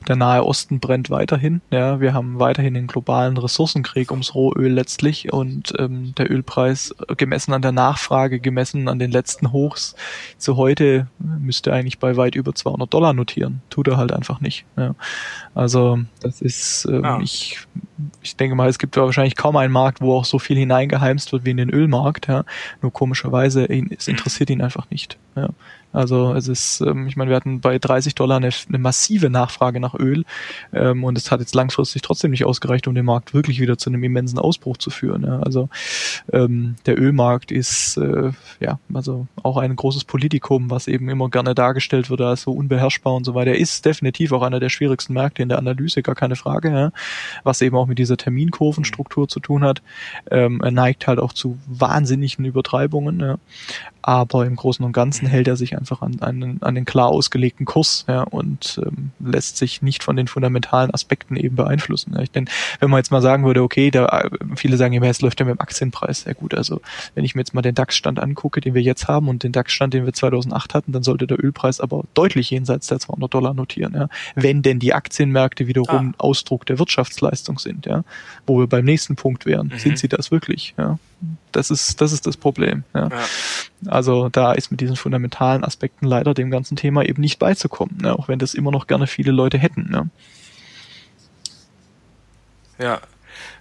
der 0.07 0.15
Nahe 0.15 0.45
Osten 0.45 0.79
brennt 0.79 1.09
weiterhin. 1.09 1.61
Ja, 1.71 1.99
wir 1.99 2.13
haben 2.13 2.39
weiterhin 2.39 2.73
den 2.73 2.87
globalen 2.87 3.37
Ressourcenkrieg 3.37 4.11
ums 4.11 4.33
Rohöl 4.33 4.71
letztlich 4.71 5.31
und 5.31 5.73
ähm, 5.77 6.13
der 6.15 6.31
Ölpreis 6.31 6.95
gemessen 7.17 7.53
an 7.53 7.61
der 7.61 7.71
Nachfrage, 7.71 8.39
gemessen 8.39 8.87
an 8.87 8.99
den 8.99 9.11
letzten 9.11 9.51
Hochs 9.51 9.95
zu 10.37 10.57
heute 10.57 11.07
müsste 11.19 11.73
eigentlich 11.73 11.99
bei 11.99 12.17
weit 12.17 12.35
über 12.35 12.53
200 12.53 12.93
Dollar 12.93 13.13
notieren. 13.13 13.61
Tut 13.69 13.87
er 13.87 13.97
halt 13.97 14.11
einfach 14.11 14.41
nicht. 14.41 14.65
Ja. 14.77 14.95
Also 15.53 15.99
das 16.21 16.41
ist, 16.41 16.87
ähm, 16.89 17.05
ah. 17.05 17.19
ich, 17.21 17.59
ich 18.21 18.35
denke 18.35 18.55
mal, 18.55 18.69
es 18.69 18.79
gibt 18.79 18.95
wahrscheinlich 18.95 19.35
kaum 19.35 19.57
einen 19.57 19.73
Markt, 19.73 20.01
wo 20.01 20.15
auch 20.15 20.25
so 20.25 20.39
viel 20.39 20.57
hineingeheimst 20.57 21.31
wird 21.31 21.45
wie 21.45 21.51
in 21.51 21.57
den 21.57 21.69
Ölmarkt. 21.69 22.27
Ja. 22.27 22.45
Nur 22.81 22.93
komischerweise, 22.93 23.67
es 23.69 24.07
interessiert 24.07 24.49
ihn 24.49 24.61
einfach 24.61 24.89
nicht. 24.89 25.17
Ja. 25.35 25.49
Also 25.93 26.33
es 26.33 26.47
ist, 26.47 26.81
ähm, 26.81 27.07
ich 27.07 27.15
meine, 27.15 27.29
wir 27.29 27.35
hatten 27.35 27.61
bei 27.61 27.79
30 27.79 28.13
Dollar 28.13 28.38
eine, 28.38 28.49
eine 28.67 28.77
massive 28.77 29.29
Nachfrage 29.29 29.79
nach 29.79 29.95
Öl 29.95 30.25
ähm, 30.73 31.03
und 31.03 31.17
es 31.17 31.31
hat 31.31 31.39
jetzt 31.39 31.55
langfristig 31.55 32.01
trotzdem 32.01 32.31
nicht 32.31 32.45
ausgereicht, 32.45 32.88
um 32.88 32.95
den 32.95 33.05
Markt 33.05 33.33
wirklich 33.33 33.59
wieder 33.59 33.77
zu 33.77 33.89
einem 33.89 34.03
immensen 34.03 34.38
Ausbruch 34.38 34.77
zu 34.77 34.89
führen. 34.89 35.23
Ja. 35.23 35.39
Also 35.39 35.69
ähm, 36.31 36.75
der 36.85 36.99
Ölmarkt 36.99 37.51
ist 37.51 37.97
äh, 37.97 38.31
ja 38.59 38.79
also 38.93 39.27
auch 39.41 39.57
ein 39.57 39.75
großes 39.75 40.03
Politikum, 40.03 40.69
was 40.69 40.88
eben 40.88 41.09
immer 41.09 41.29
gerne 41.29 41.55
dargestellt 41.55 42.09
wird 42.09 42.21
als 42.21 42.43
so 42.43 42.51
unbeherrschbar 42.51 43.13
und 43.13 43.23
so 43.23 43.33
weiter. 43.33 43.51
Er 43.51 43.59
ist 43.59 43.85
definitiv 43.85 44.33
auch 44.33 44.41
einer 44.41 44.59
der 44.59 44.69
schwierigsten 44.69 45.13
Märkte 45.13 45.41
in 45.41 45.49
der 45.49 45.57
Analyse, 45.57 46.03
gar 46.03 46.15
keine 46.15 46.35
Frage, 46.35 46.69
ja. 46.69 46.91
was 47.43 47.61
eben 47.61 47.77
auch 47.77 47.88
mit 47.88 47.97
dieser 47.97 48.17
Terminkurvenstruktur 48.17 49.27
zu 49.27 49.39
tun 49.39 49.63
hat. 49.63 49.81
Ähm, 50.29 50.61
er 50.61 50.71
neigt 50.71 51.07
halt 51.07 51.19
auch 51.19 51.33
zu 51.33 51.57
wahnsinnigen 51.65 52.45
Übertreibungen. 52.45 53.19
Ja 53.19 53.38
aber 54.07 54.45
im 54.45 54.55
Großen 54.55 54.85
und 54.85 54.93
Ganzen 54.93 55.27
hält 55.27 55.49
er 55.49 55.57
sich 55.57 55.77
einfach 55.77 56.01
an, 56.01 56.15
an, 56.21 56.59
an 56.61 56.75
den 56.75 56.85
klar 56.85 57.09
ausgelegten 57.09 57.65
Kurs 57.65 58.05
ja, 58.07 58.21
und 58.21 58.79
ähm, 58.81 59.11
lässt 59.19 59.57
sich 59.57 59.81
nicht 59.81 60.01
von 60.01 60.15
den 60.15 60.29
fundamentalen 60.29 60.93
Aspekten 60.93 61.35
eben 61.35 61.57
beeinflussen. 61.57 62.13
Ja. 62.15 62.21
Ich 62.21 62.31
denke, 62.31 62.49
wenn 62.79 62.89
man 62.89 62.99
jetzt 62.99 63.11
mal 63.11 63.21
sagen 63.21 63.43
würde, 63.43 63.61
okay, 63.61 63.91
da 63.91 64.29
viele 64.55 64.77
sagen 64.77 64.93
immer, 64.93 65.07
es 65.07 65.19
läuft 65.19 65.41
ja 65.41 65.45
mit 65.45 65.55
dem 65.55 65.59
Aktienpreis 65.59 66.21
sehr 66.21 66.35
gut. 66.35 66.53
Also 66.53 66.79
wenn 67.15 67.25
ich 67.25 67.35
mir 67.35 67.41
jetzt 67.41 67.53
mal 67.53 67.61
den 67.61 67.75
DAX-Stand 67.75 68.21
angucke, 68.21 68.61
den 68.61 68.73
wir 68.73 68.81
jetzt 68.81 69.09
haben 69.09 69.27
und 69.27 69.43
den 69.43 69.51
DAX-Stand, 69.51 69.93
den 69.93 70.05
wir 70.05 70.13
2008 70.13 70.73
hatten, 70.73 70.93
dann 70.93 71.03
sollte 71.03 71.27
der 71.27 71.43
Ölpreis 71.43 71.81
aber 71.81 72.05
deutlich 72.13 72.49
jenseits 72.49 72.87
der 72.87 72.99
200 72.99 73.33
Dollar 73.33 73.53
notieren. 73.53 73.93
Ja. 73.93 74.07
Wenn 74.35 74.61
denn 74.61 74.79
die 74.79 74.93
Aktienmärkte 74.93 75.67
wiederum 75.67 76.15
ah. 76.17 76.23
Ausdruck 76.23 76.65
der 76.65 76.79
Wirtschaftsleistung 76.79 77.59
sind, 77.59 77.85
ja, 77.85 78.05
wo 78.45 78.57
wir 78.57 78.67
beim 78.67 78.85
nächsten 78.85 79.17
Punkt 79.17 79.45
wären, 79.45 79.67
mhm. 79.67 79.79
sind 79.79 79.99
sie 79.99 80.07
das 80.07 80.31
wirklich? 80.31 80.75
Ja. 80.77 80.97
Das 81.51 81.72
ist, 81.72 81.99
das 82.01 82.11
ist 82.11 82.28
das 82.28 82.38
Problem. 82.38 82.84
Ja. 82.93 83.09
ja. 83.09 83.26
Also 83.88 84.30
da 84.30 84.53
ist 84.53 84.72
mit 84.72 84.82
diesen 84.82 84.95
fundamentalen 84.95 85.63
Aspekten 85.63 86.05
leider 86.05 86.34
dem 86.34 86.51
ganzen 86.51 86.76
Thema 86.76 87.03
eben 87.03 87.22
nicht 87.22 87.39
beizukommen, 87.39 87.97
ne? 88.01 88.18
auch 88.18 88.28
wenn 88.28 88.39
das 88.39 88.53
immer 88.53 88.72
noch 88.72 88.88
gerne 88.88 89.07
viele 89.07 89.32
Leute 89.32 89.57
hätten. 89.57 89.89
Ne? 89.89 90.09
Ja. 92.80 93.01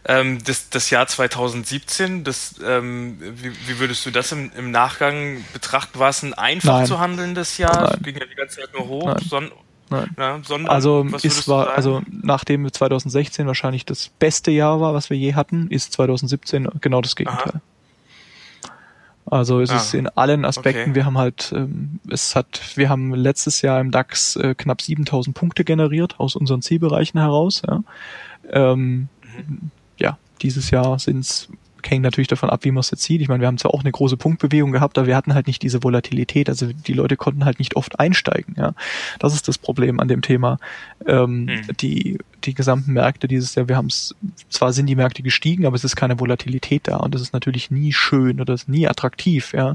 Ähm, 0.09 0.43
das, 0.45 0.71
das 0.71 0.91
Jahr 0.91 1.07
2017, 1.07 2.23
das, 2.25 2.57
ähm, 2.65 3.19
wie, 3.21 3.53
wie 3.67 3.79
würdest 3.79 4.07
du 4.07 4.11
das 4.11 4.31
im, 4.33 4.53
im 4.57 4.71
Nachgang 4.71 5.45
betrachten? 5.53 5.99
War 5.99 6.11
es 6.11 6.23
ein 6.23 6.35
einfach 6.35 6.79
Nein. 6.79 6.87
zu 6.87 7.01
handelndes 7.01 7.59
Jahr? 7.59 7.91
Nein. 7.91 8.03
Ging 8.03 8.17
ja 8.17 8.27
die 8.27 8.35
ganze 8.35 8.61
Zeit 8.61 8.73
nur 8.73 8.87
hoch, 8.87 9.07
Nein. 9.07 9.25
Son 9.29 9.51
Nein. 9.89 10.11
Ja, 10.19 10.41
sondern, 10.43 10.73
also 10.73 11.07
ist 11.23 11.49
war 11.49 11.71
also 11.71 12.03
nachdem 12.11 12.71
2016 12.71 13.47
wahrscheinlich 13.47 13.85
das 13.85 14.09
beste 14.09 14.51
Jahr 14.51 14.81
war, 14.81 14.95
was 14.95 15.11
wir 15.11 15.17
je 15.17 15.35
hatten, 15.35 15.69
ist 15.69 15.93
2017 15.93 16.69
genau 16.81 17.01
das 17.01 17.15
Gegenteil. 17.15 17.53
Aha. 17.55 17.61
Also 19.29 19.61
es 19.61 19.71
ah, 19.71 19.77
ist 19.77 19.95
in 19.95 20.09
allen 20.09 20.45
Aspekten, 20.45 20.91
okay. 20.91 20.95
wir 20.95 21.05
haben 21.05 21.19
halt, 21.19 21.53
ähm, 21.55 21.99
es 22.09 22.37
hat, 22.37 22.61
wir 22.77 22.89
haben 22.89 23.13
letztes 23.13 23.61
Jahr 23.61 23.81
im 23.81 23.91
DAX 23.91 24.37
äh, 24.37 24.55
knapp 24.55 24.81
7000 24.81 25.37
Punkte 25.37 25.65
generiert 25.65 26.21
aus 26.21 26.37
unseren 26.37 26.63
Zielbereichen 26.63 27.19
heraus. 27.19 27.63
Ja, 27.67 27.83
ähm, 28.51 29.09
mhm. 29.37 29.71
ja 29.99 30.17
dieses 30.43 30.71
Jahr 30.71 30.99
sind 31.01 31.21
es 31.21 31.49
hängt 31.91 32.03
natürlich 32.03 32.29
davon 32.29 32.51
ab, 32.51 32.65
wie 32.65 32.71
man 32.71 32.81
es 32.81 32.91
jetzt 32.91 33.03
sieht. 33.03 33.21
Ich 33.21 33.29
meine, 33.29 33.41
wir 33.41 33.47
haben 33.47 33.59
zwar 33.59 33.75
auch 33.75 33.81
eine 33.81 33.93
große 33.93 34.17
Punktbewegung 34.17 34.73
gehabt, 34.73 34.99
aber 34.99 35.07
wir 35.07 35.17
hatten 35.17 35.35
halt 35.35 35.47
nicht 35.47 35.63
diese 35.63 35.83
Volatilität. 35.83 36.49
Also 36.49 36.67
die 36.67 36.93
Leute 36.93 37.17
konnten 37.17 37.45
halt 37.45 37.59
nicht 37.59 37.77
oft 37.77 37.99
einsteigen. 37.99 38.55
Ja, 38.57 38.75
das 39.19 39.35
ist 39.35 39.49
das 39.49 39.59
Problem 39.59 40.01
an 40.01 40.09
dem 40.09 40.23
Thema. 40.23 40.59
Ähm, 41.07 41.49
hm. 41.49 41.77
Die 41.81 42.19
die 42.47 42.55
gesamten 42.55 42.93
Märkte 42.93 43.29
dieses 43.29 43.55
Jahr, 43.55 43.69
wir 43.69 43.77
haben 43.77 43.87
es, 43.87 44.15
zwar 44.49 44.73
sind 44.73 44.87
die 44.87 44.95
Märkte 44.95 45.23
gestiegen, 45.23 45.67
aber 45.67 45.77
es 45.77 45.85
ist 45.85 45.97
keine 45.97 46.21
Volatilität 46.21 46.83
da 46.89 46.99
und 46.99 47.15
das 47.15 47.23
ist 47.23 47.33
natürlich 47.33 47.71
nie 47.71 47.93
schön 47.93 48.41
oder 48.41 48.55
ist 48.55 48.69
nie 48.69 48.87
attraktiv, 48.89 49.53
ja. 49.53 49.75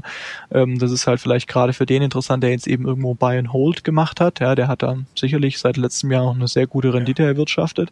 Ähm, 0.50 0.78
das 0.78 0.90
ist 0.90 1.06
halt 1.06 1.20
vielleicht 1.20 1.48
gerade 1.48 1.72
für 1.72 1.86
den 1.86 2.02
interessant, 2.02 2.42
der 2.42 2.50
jetzt 2.50 2.66
eben 2.66 2.86
irgendwo 2.86 3.14
Buy 3.14 3.38
and 3.38 3.52
Hold 3.52 3.84
gemacht 3.84 4.20
hat, 4.20 4.40
ja, 4.40 4.54
der 4.54 4.68
hat 4.68 4.82
dann 4.82 5.06
sicherlich 5.16 5.58
seit 5.58 5.76
letztem 5.76 6.10
Jahr 6.10 6.24
noch 6.24 6.34
eine 6.34 6.48
sehr 6.48 6.66
gute 6.66 6.94
Rendite 6.94 7.24
erwirtschaftet, 7.24 7.90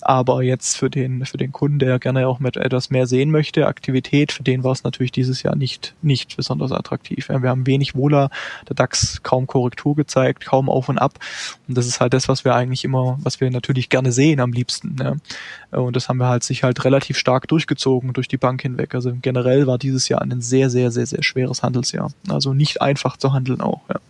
aber 0.00 0.42
jetzt 0.42 0.76
für 0.76 0.90
den, 0.90 1.24
für 1.26 1.38
den 1.38 1.52
Kunden, 1.52 1.78
der 1.78 1.98
gerne 1.98 2.28
auch 2.28 2.40
mit 2.40 2.56
etwas 2.56 2.90
mehr 2.90 3.06
sehen 3.06 3.30
möchte, 3.30 3.66
Aktivität, 3.66 4.32
für 4.32 4.42
den 4.42 4.64
war 4.64 4.72
es 4.72 4.84
natürlich 4.84 5.12
dieses 5.12 5.42
Jahr 5.42 5.56
nicht, 5.56 5.94
nicht 6.02 6.36
besonders 6.36 6.72
attraktiv. 6.72 7.28
Ja. 7.28 7.42
Wir 7.42 7.50
haben 7.50 7.66
wenig 7.66 7.94
Wohler, 7.94 8.30
der 8.68 8.76
DAX 8.76 9.22
kaum 9.22 9.46
Korrektur 9.46 9.96
gezeigt, 9.96 10.44
kaum 10.44 10.68
auf 10.68 10.88
und 10.88 10.98
ab 10.98 11.18
und 11.68 11.78
das 11.78 11.86
ist 11.86 12.00
halt 12.00 12.12
das, 12.12 12.28
was 12.28 12.44
wir 12.44 12.54
eigentlich 12.54 12.84
immer, 12.84 13.18
was 13.22 13.40
wir 13.40 13.50
natürlich 13.50 13.88
gerne 13.88 14.01
sehen 14.10 14.40
am 14.40 14.52
liebsten. 14.52 14.96
Ja. 14.98 15.78
Und 15.78 15.94
das 15.94 16.08
haben 16.08 16.16
wir 16.16 16.28
halt 16.28 16.42
sich 16.42 16.64
halt 16.64 16.84
relativ 16.84 17.16
stark 17.16 17.46
durchgezogen 17.46 18.12
durch 18.12 18.26
die 18.26 18.38
Bank 18.38 18.62
hinweg. 18.62 18.94
Also 18.94 19.12
generell 19.22 19.66
war 19.66 19.78
dieses 19.78 20.08
Jahr 20.08 20.22
ein 20.22 20.40
sehr, 20.40 20.70
sehr, 20.70 20.90
sehr, 20.90 21.06
sehr 21.06 21.22
schweres 21.22 21.62
Handelsjahr. 21.62 22.10
Also 22.28 22.54
nicht 22.54 22.82
einfach 22.82 23.16
zu 23.16 23.32
handeln 23.32 23.60
auch. 23.60 23.82
Ja. 23.88 24.00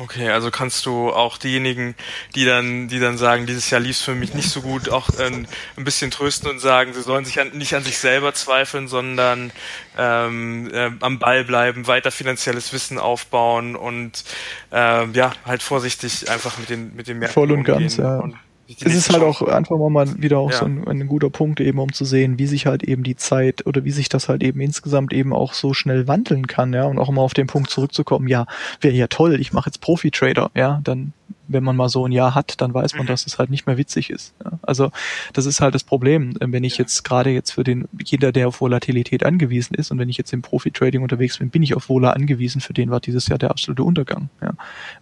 Okay, 0.00 0.30
also 0.30 0.52
kannst 0.52 0.86
du 0.86 1.10
auch 1.10 1.38
diejenigen, 1.38 1.96
die 2.36 2.44
dann, 2.44 2.86
die 2.86 3.00
dann 3.00 3.18
sagen, 3.18 3.46
dieses 3.46 3.68
Jahr 3.68 3.80
lief 3.80 3.96
es 3.96 4.02
für 4.02 4.14
mich 4.14 4.32
nicht 4.32 4.48
so 4.48 4.62
gut, 4.62 4.88
auch 4.90 5.08
ähm, 5.18 5.46
ein 5.76 5.84
bisschen 5.84 6.12
trösten 6.12 6.48
und 6.48 6.60
sagen, 6.60 6.92
sie 6.92 7.02
sollen 7.02 7.24
sich 7.24 7.40
an, 7.40 7.50
nicht 7.50 7.74
an 7.74 7.82
sich 7.82 7.98
selber 7.98 8.32
zweifeln, 8.32 8.86
sondern 8.86 9.50
ähm, 9.98 10.70
äh, 10.72 10.90
am 11.00 11.18
Ball 11.18 11.42
bleiben, 11.42 11.88
weiter 11.88 12.12
finanzielles 12.12 12.72
Wissen 12.72 12.98
aufbauen 12.98 13.74
und 13.74 14.24
ähm, 14.70 15.14
ja, 15.14 15.32
halt 15.44 15.64
vorsichtig 15.64 16.30
einfach 16.30 16.58
mit 16.58 16.70
den 16.70 16.94
mit 16.94 17.08
den 17.08 17.18
Märkten 17.18 17.34
Voll 17.34 17.50
und 17.50 17.64
ganz, 17.64 17.96
ja. 17.96 18.18
Und 18.18 18.36
es 18.68 18.94
ist 18.94 19.12
halt 19.12 19.22
auch 19.22 19.40
einfach 19.42 19.76
mal 19.88 20.22
wieder 20.22 20.38
auch 20.38 20.50
ja. 20.50 20.58
so 20.58 20.66
ein, 20.66 20.86
ein, 20.86 21.08
guter 21.08 21.30
Punkt 21.30 21.60
eben, 21.60 21.78
um 21.78 21.92
zu 21.92 22.04
sehen, 22.04 22.38
wie 22.38 22.46
sich 22.46 22.66
halt 22.66 22.82
eben 22.82 23.02
die 23.02 23.16
Zeit 23.16 23.66
oder 23.66 23.84
wie 23.84 23.90
sich 23.90 24.08
das 24.08 24.28
halt 24.28 24.42
eben 24.42 24.60
insgesamt 24.60 25.12
eben 25.12 25.32
auch 25.32 25.54
so 25.54 25.72
schnell 25.72 26.06
wandeln 26.06 26.46
kann, 26.46 26.72
ja, 26.74 26.84
und 26.84 26.98
auch 26.98 27.10
mal 27.10 27.22
auf 27.22 27.34
den 27.34 27.46
Punkt 27.46 27.70
zurückzukommen, 27.70 28.28
ja, 28.28 28.46
wäre 28.80 28.94
ja 28.94 29.06
toll, 29.06 29.40
ich 29.40 29.52
mache 29.52 29.70
jetzt 29.70 29.80
Profi-Trader, 29.80 30.50
ja, 30.54 30.80
dann 30.84 31.12
wenn 31.48 31.64
man 31.64 31.76
mal 31.76 31.88
so 31.88 32.06
ein 32.06 32.12
Jahr 32.12 32.34
hat, 32.34 32.60
dann 32.60 32.72
weiß 32.72 32.94
man, 32.94 33.04
mhm. 33.04 33.08
dass 33.08 33.26
es 33.26 33.38
halt 33.38 33.50
nicht 33.50 33.66
mehr 33.66 33.76
witzig 33.76 34.10
ist. 34.10 34.34
Ja. 34.44 34.52
Also 34.62 34.90
das 35.32 35.46
ist 35.46 35.60
halt 35.60 35.74
das 35.74 35.82
Problem, 35.82 36.34
wenn 36.40 36.64
ich 36.64 36.74
ja. 36.74 36.84
jetzt 36.84 37.02
gerade 37.04 37.30
jetzt 37.30 37.52
für 37.52 37.64
den 37.64 37.88
jeder, 38.04 38.32
der 38.32 38.48
auf 38.48 38.60
Volatilität 38.60 39.24
angewiesen 39.24 39.74
ist 39.74 39.90
und 39.90 39.98
wenn 39.98 40.08
ich 40.08 40.18
jetzt 40.18 40.32
im 40.32 40.42
Profi-Trading 40.42 41.02
unterwegs 41.02 41.38
bin, 41.38 41.50
bin 41.50 41.62
ich 41.62 41.74
auf 41.74 41.88
Vola 41.88 42.10
angewiesen. 42.10 42.60
Für 42.60 42.74
den 42.74 42.90
war 42.90 43.00
dieses 43.00 43.28
Jahr 43.28 43.38
der 43.38 43.50
absolute 43.50 43.82
Untergang. 43.82 44.28
Ja. 44.42 44.52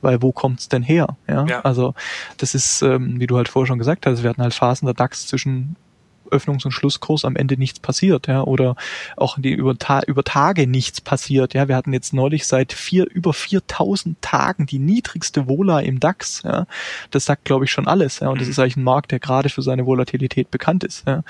Weil 0.01 0.23
wo 0.23 0.33
kommt's 0.33 0.69
denn 0.69 0.83
her? 0.83 1.17
Ja? 1.29 1.45
ja. 1.47 1.61
Also 1.61 1.95
das 2.39 2.55
ist, 2.55 2.83
ähm, 2.83 3.21
wie 3.21 3.27
du 3.27 3.37
halt 3.37 3.49
vorher 3.49 3.67
schon 3.67 3.79
gesagt 3.79 4.07
hast, 4.07 4.23
wir 4.23 4.31
hatten 4.31 4.43
halt 4.43 4.55
Phasen 4.55 4.87
der 4.87 4.95
DAX 4.95 5.27
zwischen 5.27 5.77
Öffnungs- 6.31 6.65
und 6.65 6.73
Schlusskurs 6.73 7.25
am 7.25 7.37
Ende 7.37 7.57
nichts 7.57 7.81
passiert, 7.81 8.27
ja, 8.27 8.43
oder 8.43 8.77
auch 9.17 9.39
die 9.39 9.53
über, 9.53 9.77
Ta 9.79 10.03
über 10.07 10.25
Tage 10.25 10.67
nichts 10.67 11.01
passiert, 11.01 11.55
ja. 11.55 11.69
Wir 11.69 11.77
hatten 11.77 11.93
jetzt 11.93 12.13
neulich 12.13 12.47
seit 12.47 12.73
vier, 12.73 13.07
über 13.11 13.33
4000 13.33 14.21
Tagen 14.21 14.67
die 14.67 14.79
niedrigste 14.79 15.49
Vola 15.49 15.81
im 15.81 16.01
DAX, 16.01 16.43
ja. 16.45 16.67
Das 17.11 17.25
sagt, 17.25 17.45
glaube 17.45 17.65
ich, 17.65 17.71
schon 17.71 17.87
alles, 17.89 18.21
ja. 18.21 18.29
Und 18.29 18.41
das 18.41 18.47
mhm. 18.47 18.53
ist 18.53 18.59
eigentlich 18.59 18.77
ein 18.77 18.85
Markt, 18.85 19.11
der 19.11 19.21
gerade 19.21 19.49
für 19.49 19.63
seine 19.63 19.87
Volatilität 19.87 20.51
bekannt 20.51 20.85
ist, 20.85 21.07
ja. 21.07 21.23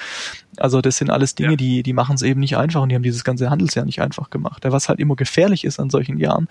Also 0.59 0.81
das 0.81 0.97
sind 0.97 1.11
alles 1.11 1.35
Dinge, 1.35 1.51
ja. 1.51 1.57
die, 1.57 1.83
die 1.83 1.93
machen 1.93 2.15
es 2.15 2.23
eben 2.23 2.41
nicht 2.41 2.57
einfach 2.57 2.83
und 2.83 2.89
die 2.89 2.95
haben 2.95 3.03
dieses 3.03 3.25
ganze 3.25 3.51
Handelsjahr 3.51 3.85
nicht 3.85 4.01
einfach 4.01 4.31
gemacht. 4.31 4.65
Ja, 4.65 4.73
was 4.73 4.89
halt 4.89 5.01
immer 5.01 5.17
gefährlich 5.17 5.65
ist 5.65 5.79
an 5.79 5.91
solchen 5.91 6.19
Jahren, 6.19 6.49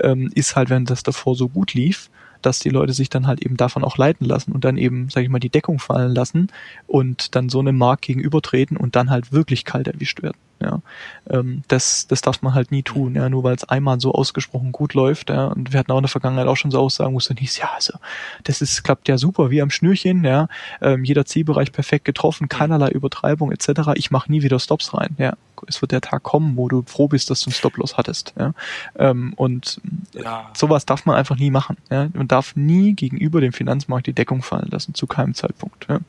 ähm, 0.00 0.30
ist 0.34 0.56
halt, 0.56 0.70
wenn 0.70 0.84
das 0.84 1.02
davor 1.02 1.34
so 1.34 1.48
gut 1.48 1.74
lief, 1.74 2.10
dass 2.42 2.58
die 2.58 2.70
Leute 2.70 2.92
sich 2.92 3.08
dann 3.10 3.26
halt 3.26 3.42
eben 3.44 3.56
davon 3.56 3.84
auch 3.84 3.96
leiten 3.96 4.26
lassen 4.26 4.52
und 4.52 4.64
dann 4.64 4.76
eben, 4.76 5.08
sage 5.08 5.24
ich 5.24 5.30
mal, 5.30 5.40
die 5.40 5.50
Deckung 5.50 5.78
fallen 5.78 6.14
lassen 6.14 6.48
und 6.86 7.34
dann 7.34 7.48
so 7.48 7.60
einem 7.60 7.76
Markt 7.78 8.02
gegenübertreten 8.02 8.76
und 8.76 8.96
dann 8.96 9.10
halt 9.10 9.32
wirklich 9.32 9.64
kalt 9.64 9.88
erwischt 9.88 10.22
werden. 10.22 10.38
Ja, 10.62 10.82
ähm, 11.30 11.62
das, 11.68 12.06
das 12.06 12.20
darf 12.20 12.42
man 12.42 12.52
halt 12.52 12.70
nie 12.70 12.82
tun, 12.82 13.14
ja, 13.14 13.30
nur 13.30 13.44
weil 13.44 13.54
es 13.54 13.64
einmal 13.64 13.98
so 13.98 14.12
ausgesprochen 14.12 14.72
gut 14.72 14.92
läuft, 14.92 15.30
ja, 15.30 15.46
und 15.46 15.72
wir 15.72 15.80
hatten 15.80 15.90
auch 15.90 15.96
in 15.96 16.02
der 16.02 16.10
Vergangenheit 16.10 16.48
auch 16.48 16.56
schon 16.56 16.70
so 16.70 16.78
Aussagen, 16.78 17.14
wo 17.14 17.18
es 17.18 17.28
dann 17.28 17.38
hieß, 17.38 17.56
ja, 17.58 17.70
also, 17.74 17.94
das 18.44 18.60
ist, 18.60 18.82
klappt 18.82 19.08
ja 19.08 19.16
super, 19.16 19.50
wie 19.50 19.62
am 19.62 19.70
Schnürchen, 19.70 20.22
ja, 20.22 20.48
ähm, 20.82 21.04
jeder 21.04 21.24
Zielbereich 21.24 21.72
perfekt 21.72 22.04
getroffen, 22.04 22.48
keinerlei 22.48 22.88
Übertreibung 22.88 23.52
etc. 23.52 23.92
Ich 23.94 24.10
mache 24.10 24.30
nie 24.30 24.42
wieder 24.42 24.58
Stops 24.58 24.92
rein, 24.92 25.16
ja. 25.18 25.34
Es 25.66 25.82
wird 25.82 25.92
der 25.92 26.00
Tag 26.00 26.22
kommen, 26.22 26.56
wo 26.56 26.68
du 26.68 26.82
froh 26.86 27.08
bist, 27.08 27.30
dass 27.30 27.40
du 27.40 27.48
einen 27.48 27.54
Stop-Loss 27.54 27.96
hattest, 27.96 28.34
ja. 28.38 28.52
Ähm, 28.98 29.32
und 29.36 29.80
ja. 30.12 30.50
sowas 30.54 30.84
darf 30.84 31.06
man 31.06 31.16
einfach 31.16 31.36
nie 31.36 31.50
machen, 31.50 31.78
ja. 31.90 32.08
Man 32.12 32.28
darf 32.28 32.54
nie 32.54 32.92
gegenüber 32.92 33.40
dem 33.40 33.54
Finanzmarkt 33.54 34.06
die 34.06 34.12
Deckung 34.12 34.42
fallen 34.42 34.68
lassen, 34.70 34.94
zu 34.94 35.06
keinem 35.06 35.34
Zeitpunkt, 35.34 35.86
ja. 35.88 36.00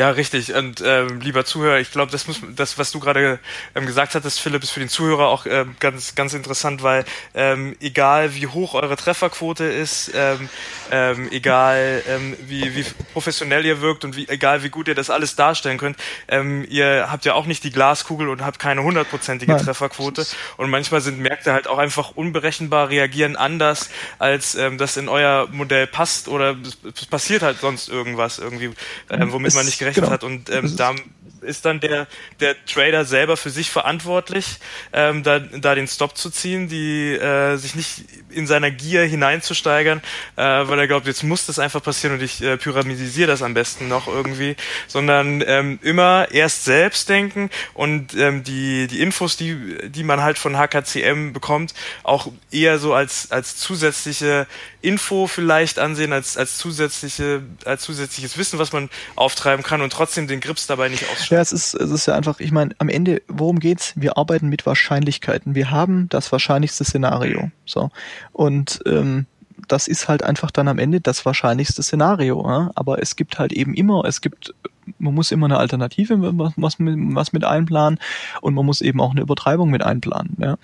Ja, 0.00 0.08
richtig. 0.08 0.54
Und 0.54 0.82
ähm, 0.82 1.20
lieber 1.20 1.44
Zuhörer, 1.44 1.78
ich 1.78 1.90
glaube, 1.90 2.10
das 2.10 2.26
muss, 2.26 2.40
das, 2.56 2.78
was 2.78 2.90
du 2.90 3.00
gerade 3.00 3.38
ähm, 3.74 3.84
gesagt 3.84 4.14
hattest, 4.14 4.40
Philipp, 4.40 4.62
ist 4.62 4.70
für 4.70 4.80
den 4.80 4.88
Zuhörer 4.88 5.28
auch 5.28 5.44
ähm, 5.44 5.76
ganz, 5.78 6.14
ganz 6.14 6.32
interessant, 6.32 6.82
weil 6.82 7.04
ähm, 7.34 7.76
egal 7.82 8.34
wie 8.34 8.46
hoch 8.46 8.72
eure 8.72 8.96
Trefferquote 8.96 9.64
ist, 9.64 10.12
ähm, 10.14 10.48
ähm, 10.90 11.28
egal 11.30 12.02
ähm, 12.08 12.34
wie, 12.46 12.74
wie 12.74 12.86
professionell 13.12 13.66
ihr 13.66 13.82
wirkt 13.82 14.06
und 14.06 14.16
wie, 14.16 14.26
egal 14.26 14.62
wie 14.62 14.70
gut 14.70 14.88
ihr 14.88 14.94
das 14.94 15.10
alles 15.10 15.36
darstellen 15.36 15.76
könnt, 15.76 15.98
ähm, 16.28 16.66
ihr 16.70 17.08
habt 17.10 17.26
ja 17.26 17.34
auch 17.34 17.44
nicht 17.44 17.62
die 17.62 17.70
Glaskugel 17.70 18.30
und 18.30 18.42
habt 18.42 18.58
keine 18.58 18.82
hundertprozentige 18.82 19.54
Trefferquote. 19.58 20.24
Und 20.56 20.70
manchmal 20.70 21.02
sind 21.02 21.18
Märkte 21.18 21.52
halt 21.52 21.68
auch 21.68 21.76
einfach 21.76 22.12
unberechenbar, 22.12 22.88
reagieren 22.88 23.36
anders, 23.36 23.90
als 24.18 24.54
ähm, 24.54 24.78
das 24.78 24.96
in 24.96 25.10
euer 25.10 25.46
Modell 25.52 25.86
passt 25.86 26.26
oder 26.28 26.56
es 26.96 27.04
passiert 27.04 27.42
halt 27.42 27.60
sonst 27.60 27.90
irgendwas 27.90 28.38
irgendwie, 28.38 28.70
ähm, 29.10 29.30
womit 29.30 29.52
man 29.52 29.66
nicht 29.66 29.78
gerechnet 29.78 29.89
genau. 29.94 30.10
hat. 30.10 30.24
Und 30.24 30.50
ähm, 30.50 30.74
da 30.76 30.94
ist 31.42 31.64
dann 31.64 31.80
der, 31.80 32.06
der 32.40 32.54
Trader 32.66 33.04
selber 33.04 33.36
für 33.36 33.50
sich 33.50 33.70
verantwortlich, 33.70 34.58
ähm, 34.92 35.22
da, 35.22 35.38
da 35.38 35.74
den 35.74 35.88
Stop 35.88 36.16
zu 36.16 36.30
ziehen, 36.30 36.68
die 36.68 37.12
äh, 37.12 37.56
sich 37.56 37.74
nicht 37.74 38.04
in 38.30 38.46
seiner 38.46 38.70
Gier 38.70 39.04
hineinzusteigern, 39.04 40.02
äh, 40.36 40.42
weil 40.42 40.78
er 40.78 40.86
glaubt, 40.86 41.06
jetzt 41.06 41.22
muss 41.22 41.46
das 41.46 41.58
einfach 41.58 41.82
passieren 41.82 42.14
und 42.16 42.22
ich 42.22 42.42
äh, 42.42 42.56
pyramidisiere 42.56 43.28
das 43.28 43.42
am 43.42 43.54
besten 43.54 43.88
noch 43.88 44.06
irgendwie, 44.06 44.56
sondern 44.86 45.42
ähm, 45.46 45.78
immer 45.82 46.28
erst 46.30 46.64
selbst 46.64 47.08
denken 47.08 47.50
und 47.74 48.14
ähm, 48.14 48.44
die, 48.44 48.86
die 48.86 49.00
Infos, 49.00 49.36
die, 49.36 49.76
die 49.88 50.04
man 50.04 50.22
halt 50.22 50.38
von 50.38 50.56
HKCM 50.56 51.32
bekommt, 51.32 51.74
auch 52.02 52.28
eher 52.50 52.78
so 52.78 52.94
als, 52.94 53.30
als 53.30 53.56
zusätzliche 53.56 54.46
Info 54.82 55.26
vielleicht 55.26 55.78
ansehen, 55.78 56.12
als, 56.12 56.36
als 56.36 56.56
zusätzliche, 56.58 57.42
als 57.64 57.82
zusätzliches 57.82 58.38
Wissen, 58.38 58.58
was 58.58 58.72
man 58.72 58.88
auftreiben 59.16 59.62
kann 59.62 59.82
und 59.82 59.92
trotzdem 59.92 60.26
den 60.26 60.40
Grips 60.40 60.66
dabei 60.66 60.88
nicht 60.88 61.04
ausschalten. 61.04 61.29
Ja, 61.30 61.40
es 61.40 61.52
ist, 61.52 61.74
es 61.74 61.90
ist 61.90 62.06
ja 62.06 62.14
einfach, 62.14 62.40
ich 62.40 62.50
meine, 62.50 62.74
am 62.78 62.88
Ende, 62.88 63.22
worum 63.28 63.60
geht's? 63.60 63.92
Wir 63.96 64.18
arbeiten 64.18 64.48
mit 64.48 64.66
Wahrscheinlichkeiten. 64.66 65.54
Wir 65.54 65.70
haben 65.70 66.08
das 66.08 66.32
wahrscheinlichste 66.32 66.84
Szenario. 66.84 67.50
So. 67.64 67.90
Und 68.32 68.80
ähm, 68.86 69.26
das 69.68 69.88
ist 69.88 70.08
halt 70.08 70.22
einfach 70.22 70.50
dann 70.50 70.68
am 70.68 70.78
Ende 70.78 71.00
das 71.00 71.24
wahrscheinlichste 71.24 71.82
Szenario. 71.82 72.44
Ja? 72.48 72.70
Aber 72.74 73.00
es 73.00 73.16
gibt 73.16 73.38
halt 73.38 73.52
eben 73.52 73.74
immer, 73.74 74.04
es 74.04 74.20
gibt, 74.20 74.54
man 74.98 75.14
muss 75.14 75.30
immer 75.30 75.46
eine 75.46 75.58
Alternative 75.58 76.18
was, 76.38 76.52
was, 76.56 76.78
mit, 76.78 76.96
was 77.14 77.32
mit 77.32 77.44
einplanen 77.44 77.98
und 78.40 78.54
man 78.54 78.66
muss 78.66 78.80
eben 78.80 79.00
auch 79.00 79.12
eine 79.12 79.20
Übertreibung 79.20 79.70
mit 79.70 79.82
einplanen. 79.82 80.36
Ja? 80.40 80.56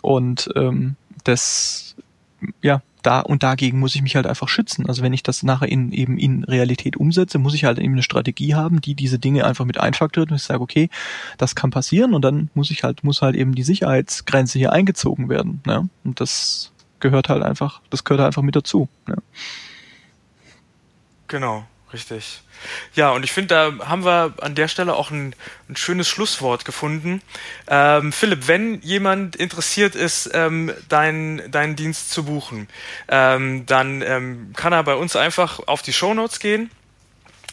Und 0.00 0.48
ähm, 0.56 0.96
das, 1.24 1.96
ja, 2.62 2.80
da 3.06 3.20
und 3.20 3.42
dagegen 3.42 3.78
muss 3.78 3.94
ich 3.94 4.02
mich 4.02 4.16
halt 4.16 4.26
einfach 4.26 4.48
schützen. 4.48 4.86
Also 4.86 5.02
wenn 5.02 5.12
ich 5.12 5.22
das 5.22 5.42
nachher 5.42 5.68
in 5.68 5.92
eben 5.92 6.18
in 6.18 6.44
Realität 6.44 6.96
umsetze, 6.96 7.38
muss 7.38 7.54
ich 7.54 7.64
halt 7.64 7.78
eben 7.78 7.92
eine 7.92 8.02
Strategie 8.02 8.54
haben, 8.54 8.80
die 8.80 8.94
diese 8.94 9.18
Dinge 9.18 9.44
einfach 9.44 9.64
mit 9.64 9.78
einfaktoriert 9.78 10.30
und 10.30 10.36
ich 10.36 10.42
sage, 10.42 10.60
okay, 10.60 10.90
das 11.38 11.54
kann 11.54 11.70
passieren 11.70 12.14
und 12.14 12.22
dann 12.22 12.50
muss 12.54 12.70
ich 12.70 12.82
halt 12.82 13.04
muss 13.04 13.22
halt 13.22 13.36
eben 13.36 13.54
die 13.54 13.62
Sicherheitsgrenze 13.62 14.58
hier 14.58 14.72
eingezogen 14.72 15.28
werden. 15.28 15.60
Ne? 15.66 15.88
Und 16.04 16.20
das 16.20 16.72
gehört 17.00 17.28
halt 17.28 17.42
einfach, 17.42 17.80
das 17.90 18.04
gehört 18.04 18.20
halt 18.20 18.28
einfach 18.28 18.42
mit 18.42 18.56
dazu. 18.56 18.88
Ne? 19.06 19.16
Genau, 21.28 21.64
richtig. 21.96 22.42
Ja, 22.94 23.10
und 23.10 23.24
ich 23.24 23.32
finde, 23.32 23.54
da 23.54 23.88
haben 23.88 24.04
wir 24.04 24.34
an 24.40 24.54
der 24.54 24.68
Stelle 24.68 24.94
auch 24.94 25.10
ein, 25.10 25.34
ein 25.68 25.76
schönes 25.76 26.08
Schlusswort 26.08 26.64
gefunden. 26.64 27.22
Ähm, 27.68 28.12
Philipp, 28.12 28.48
wenn 28.48 28.80
jemand 28.82 29.36
interessiert 29.36 29.94
ist, 29.94 30.30
ähm, 30.34 30.72
deinen, 30.88 31.76
Dienst 31.76 32.10
zu 32.10 32.24
buchen, 32.24 32.68
ähm, 33.08 33.64
dann 33.66 34.02
ähm, 34.02 34.52
kann 34.54 34.72
er 34.72 34.82
bei 34.84 34.94
uns 34.94 35.16
einfach 35.16 35.60
auf 35.66 35.82
die 35.82 35.92
Shownotes 35.92 36.38
gehen 36.38 36.70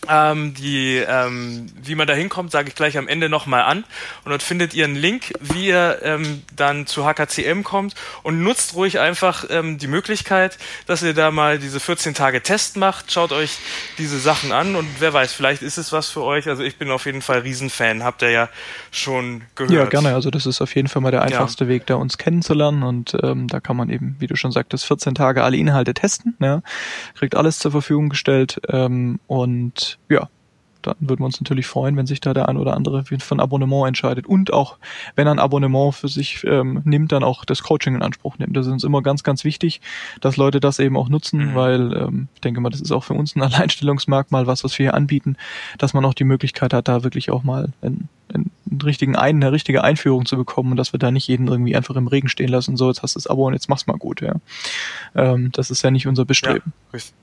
ähm, 0.09 0.53
die, 0.53 0.97
ähm, 0.97 1.67
wie 1.81 1.95
man 1.95 2.07
da 2.07 2.13
hinkommt, 2.13 2.51
sage 2.51 2.69
ich 2.69 2.75
gleich 2.75 2.97
am 2.97 3.07
Ende 3.07 3.29
nochmal 3.29 3.63
an. 3.63 3.83
Und 4.23 4.31
dort 4.31 4.43
findet 4.43 4.73
ihr 4.73 4.85
einen 4.85 4.95
Link, 4.95 5.33
wie 5.39 5.67
ihr 5.67 5.99
ähm, 6.03 6.43
dann 6.55 6.85
zu 6.87 7.05
HKCM 7.05 7.63
kommt 7.63 7.95
und 8.23 8.41
nutzt 8.41 8.75
ruhig 8.75 8.99
einfach 8.99 9.45
ähm, 9.49 9.77
die 9.77 9.87
Möglichkeit, 9.87 10.57
dass 10.85 11.03
ihr 11.03 11.13
da 11.13 11.31
mal 11.31 11.59
diese 11.59 11.79
14 11.79 12.13
Tage 12.13 12.41
Test 12.41 12.77
macht. 12.77 13.11
Schaut 13.11 13.31
euch 13.31 13.57
diese 13.97 14.19
Sachen 14.19 14.51
an 14.51 14.75
und 14.75 14.87
wer 14.99 15.13
weiß, 15.13 15.33
vielleicht 15.33 15.61
ist 15.61 15.77
es 15.77 15.91
was 15.91 16.09
für 16.09 16.23
euch. 16.23 16.47
Also 16.47 16.63
ich 16.63 16.77
bin 16.77 16.89
auf 16.91 17.05
jeden 17.05 17.21
Fall 17.21 17.39
Riesenfan, 17.39 18.03
habt 18.03 18.21
ihr 18.21 18.31
ja 18.31 18.49
schon 18.91 19.41
gehört. 19.55 19.71
Ja, 19.71 19.85
gerne. 19.85 20.13
Also 20.13 20.29
das 20.29 20.45
ist 20.45 20.61
auf 20.61 20.75
jeden 20.75 20.87
Fall 20.87 21.01
mal 21.01 21.11
der 21.11 21.21
einfachste 21.21 21.65
ja. 21.65 21.69
Weg, 21.69 21.85
da 21.85 21.95
uns 21.95 22.17
kennenzulernen 22.17 22.83
und 22.83 23.17
ähm, 23.23 23.47
da 23.47 23.59
kann 23.59 23.77
man 23.77 23.89
eben, 23.89 24.15
wie 24.19 24.27
du 24.27 24.35
schon 24.35 24.51
sagtest, 24.51 24.85
14 24.85 25.15
Tage 25.15 25.43
alle 25.43 25.57
Inhalte 25.57 25.93
testen. 25.93 26.35
Ja. 26.39 26.61
Kriegt 27.15 27.35
alles 27.35 27.59
zur 27.59 27.71
Verfügung 27.71 28.09
gestellt 28.09 28.61
ähm, 28.69 29.19
und 29.27 29.92
ja, 30.09 30.29
dann 30.83 30.95
würden 30.99 31.21
wir 31.21 31.25
uns 31.25 31.39
natürlich 31.39 31.65
freuen, 31.65 31.97
wenn 31.97 32.05
sich 32.05 32.21
da 32.21 32.33
der 32.33 32.49
ein 32.49 32.57
oder 32.57 32.75
andere 32.75 33.03
für 33.05 33.35
ein 33.35 33.39
Abonnement 33.39 33.87
entscheidet 33.87 34.27
und 34.27 34.53
auch, 34.53 34.77
wenn 35.15 35.27
er 35.27 35.31
ein 35.31 35.39
Abonnement 35.39 35.95
für 35.95 36.07
sich 36.07 36.43
ähm, 36.45 36.81
nimmt, 36.83 37.11
dann 37.11 37.23
auch 37.23 37.45
das 37.45 37.63
Coaching 37.63 37.95
in 37.95 38.01
Anspruch 38.01 38.37
nimmt. 38.37 38.55
Das 38.55 38.67
ist 38.67 38.71
uns 38.71 38.83
immer 38.83 39.01
ganz, 39.01 39.23
ganz 39.23 39.43
wichtig, 39.43 39.81
dass 40.21 40.37
Leute 40.37 40.59
das 40.59 40.79
eben 40.79 40.97
auch 40.97 41.09
nutzen, 41.09 41.51
mhm. 41.51 41.55
weil 41.55 41.93
ähm, 41.93 42.27
ich 42.35 42.41
denke 42.41 42.61
mal, 42.61 42.69
das 42.69 42.81
ist 42.81 42.91
auch 42.91 43.03
für 43.03 43.13
uns 43.13 43.35
ein 43.35 43.41
Alleinstellungsmerkmal, 43.43 44.45
was, 44.47 44.63
was 44.63 44.77
wir 44.77 44.85
hier 44.85 44.93
anbieten, 44.93 45.37
dass 45.77 45.93
man 45.93 46.05
auch 46.05 46.13
die 46.13 46.25
Möglichkeit 46.25 46.73
hat, 46.73 46.87
da 46.87 47.03
wirklich 47.03 47.31
auch 47.31 47.43
mal 47.43 47.71
einen, 47.81 48.09
einen 48.33 48.51
richtigen 48.83 49.15
ein, 49.15 49.37
eine 49.37 49.51
richtige 49.51 49.83
Einführung 49.83 50.25
zu 50.25 50.35
bekommen 50.35 50.71
und 50.71 50.77
dass 50.77 50.93
wir 50.93 50.99
da 50.99 51.11
nicht 51.11 51.27
jeden 51.27 51.47
irgendwie 51.47 51.75
einfach 51.75 51.95
im 51.95 52.07
Regen 52.07 52.27
stehen 52.27 52.49
lassen, 52.49 52.77
so 52.77 52.89
jetzt 52.89 53.01
hast 53.01 53.15
du 53.15 53.19
das 53.19 53.27
Abo 53.27 53.47
und 53.47 53.53
jetzt 53.53 53.69
mach's 53.69 53.87
mal 53.87 53.97
gut, 53.97 54.21
ja. 54.21 54.35
Ähm, 55.15 55.51
das 55.53 55.71
ist 55.71 55.83
ja 55.83 55.91
nicht 55.91 56.07
unser 56.07 56.25
Bestreben. 56.25 56.73
Ja, 56.75 56.93
richtig. 56.93 57.13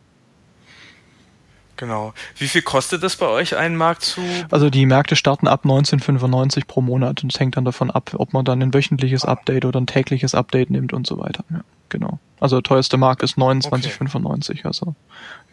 Genau. 1.80 2.12
Wie 2.36 2.46
viel 2.46 2.60
kostet 2.60 3.02
das 3.02 3.16
bei 3.16 3.26
euch, 3.26 3.56
einen 3.56 3.74
Markt 3.74 4.02
zu? 4.02 4.20
Also 4.50 4.68
die 4.68 4.84
Märkte 4.84 5.16
starten 5.16 5.48
ab 5.48 5.60
1995 5.64 6.66
pro 6.66 6.82
Monat 6.82 7.22
und 7.22 7.32
es 7.32 7.40
hängt 7.40 7.56
dann 7.56 7.64
davon 7.64 7.90
ab, 7.90 8.10
ob 8.18 8.34
man 8.34 8.44
dann 8.44 8.60
ein 8.62 8.74
wöchentliches 8.74 9.24
Update 9.24 9.64
oder 9.64 9.80
ein 9.80 9.86
tägliches 9.86 10.34
Update 10.34 10.68
nimmt 10.68 10.92
und 10.92 11.06
so 11.06 11.18
weiter. 11.18 11.42
Ja, 11.48 11.62
genau. 11.88 12.18
Also 12.38 12.56
der 12.56 12.64
teuerste 12.64 12.98
Markt 12.98 13.22
ist 13.22 13.38
29,95. 13.38 14.50
Okay. 14.50 14.60
Also 14.64 14.94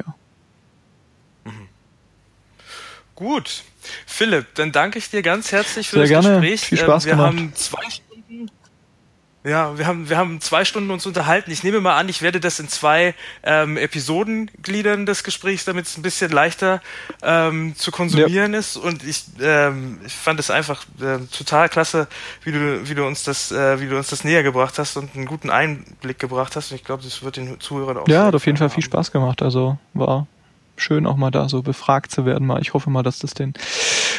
ja. 0.05 0.15
Mhm. 1.45 1.69
Gut. 3.15 3.63
Philipp, 4.05 4.53
dann 4.55 4.73
danke 4.73 4.99
ich 4.99 5.09
dir 5.09 5.21
ganz 5.21 5.53
herzlich 5.53 5.87
für 5.87 6.05
Sehr 6.05 6.17
das 6.17 6.25
gerne. 6.25 6.41
Gespräch. 6.41 6.59
Viel 6.59 6.77
Spaß 6.77 7.05
ähm, 7.05 7.09
wir 7.09 7.15
gemacht. 7.15 7.37
haben 7.37 7.55
zwei 7.55 7.83
ja, 9.43 9.77
wir 9.77 9.87
haben, 9.87 10.09
wir 10.09 10.17
haben 10.17 10.41
zwei 10.41 10.65
Stunden 10.65 10.91
uns 10.91 11.05
unterhalten. 11.05 11.51
Ich 11.51 11.63
nehme 11.63 11.79
mal 11.79 11.97
an, 11.97 12.09
ich 12.09 12.21
werde 12.21 12.39
das 12.39 12.59
in 12.59 12.67
zwei 12.67 13.13
ähm, 13.43 13.77
Episoden 13.77 14.51
gliedern 14.61 15.05
des 15.05 15.23
Gesprächs, 15.23 15.63
damit 15.63 15.85
es 15.85 15.97
ein 15.97 16.01
bisschen 16.01 16.31
leichter 16.31 16.81
ähm, 17.23 17.75
zu 17.75 17.91
konsumieren 17.91 18.53
ja. 18.53 18.59
ist. 18.59 18.75
Und 18.75 19.03
ich, 19.03 19.23
ähm, 19.41 19.99
ich 20.05 20.13
fand 20.13 20.39
es 20.39 20.51
einfach 20.51 20.83
äh, 20.99 21.19
total 21.31 21.69
klasse, 21.69 22.07
wie 22.43 22.51
du, 22.51 22.89
wie 22.89 22.95
du 22.95 23.05
uns 23.05 23.23
das, 23.23 23.51
äh, 23.51 23.79
wie 23.79 23.87
du 23.87 23.95
uns 23.95 24.09
das 24.09 24.23
näher 24.23 24.43
gebracht 24.43 24.79
hast 24.79 24.97
und 24.97 25.15
einen 25.15 25.25
guten 25.25 25.49
Einblick 25.49 26.19
gebracht 26.19 26.55
hast. 26.55 26.71
Und 26.71 26.77
ich 26.77 26.83
glaube, 26.83 27.03
das 27.03 27.23
wird 27.23 27.37
den 27.37 27.59
Zuhörern 27.59 27.97
auch. 27.97 28.07
Ja, 28.07 28.25
hat 28.25 28.35
auf 28.35 28.45
jeden 28.45 28.57
Fall 28.57 28.69
viel 28.69 28.83
Spaß 28.83 29.11
gemacht. 29.11 29.41
Also 29.41 29.77
war 29.93 30.27
schön 30.77 31.05
auch 31.05 31.17
mal 31.17 31.31
da 31.31 31.49
so 31.49 31.61
befragt 31.61 32.11
zu 32.11 32.25
werden. 32.25 32.47
Mal, 32.47 32.61
ich 32.61 32.73
hoffe 32.73 32.89
mal, 32.89 33.03
dass 33.03 33.19
das 33.19 33.33
den, 33.33 33.53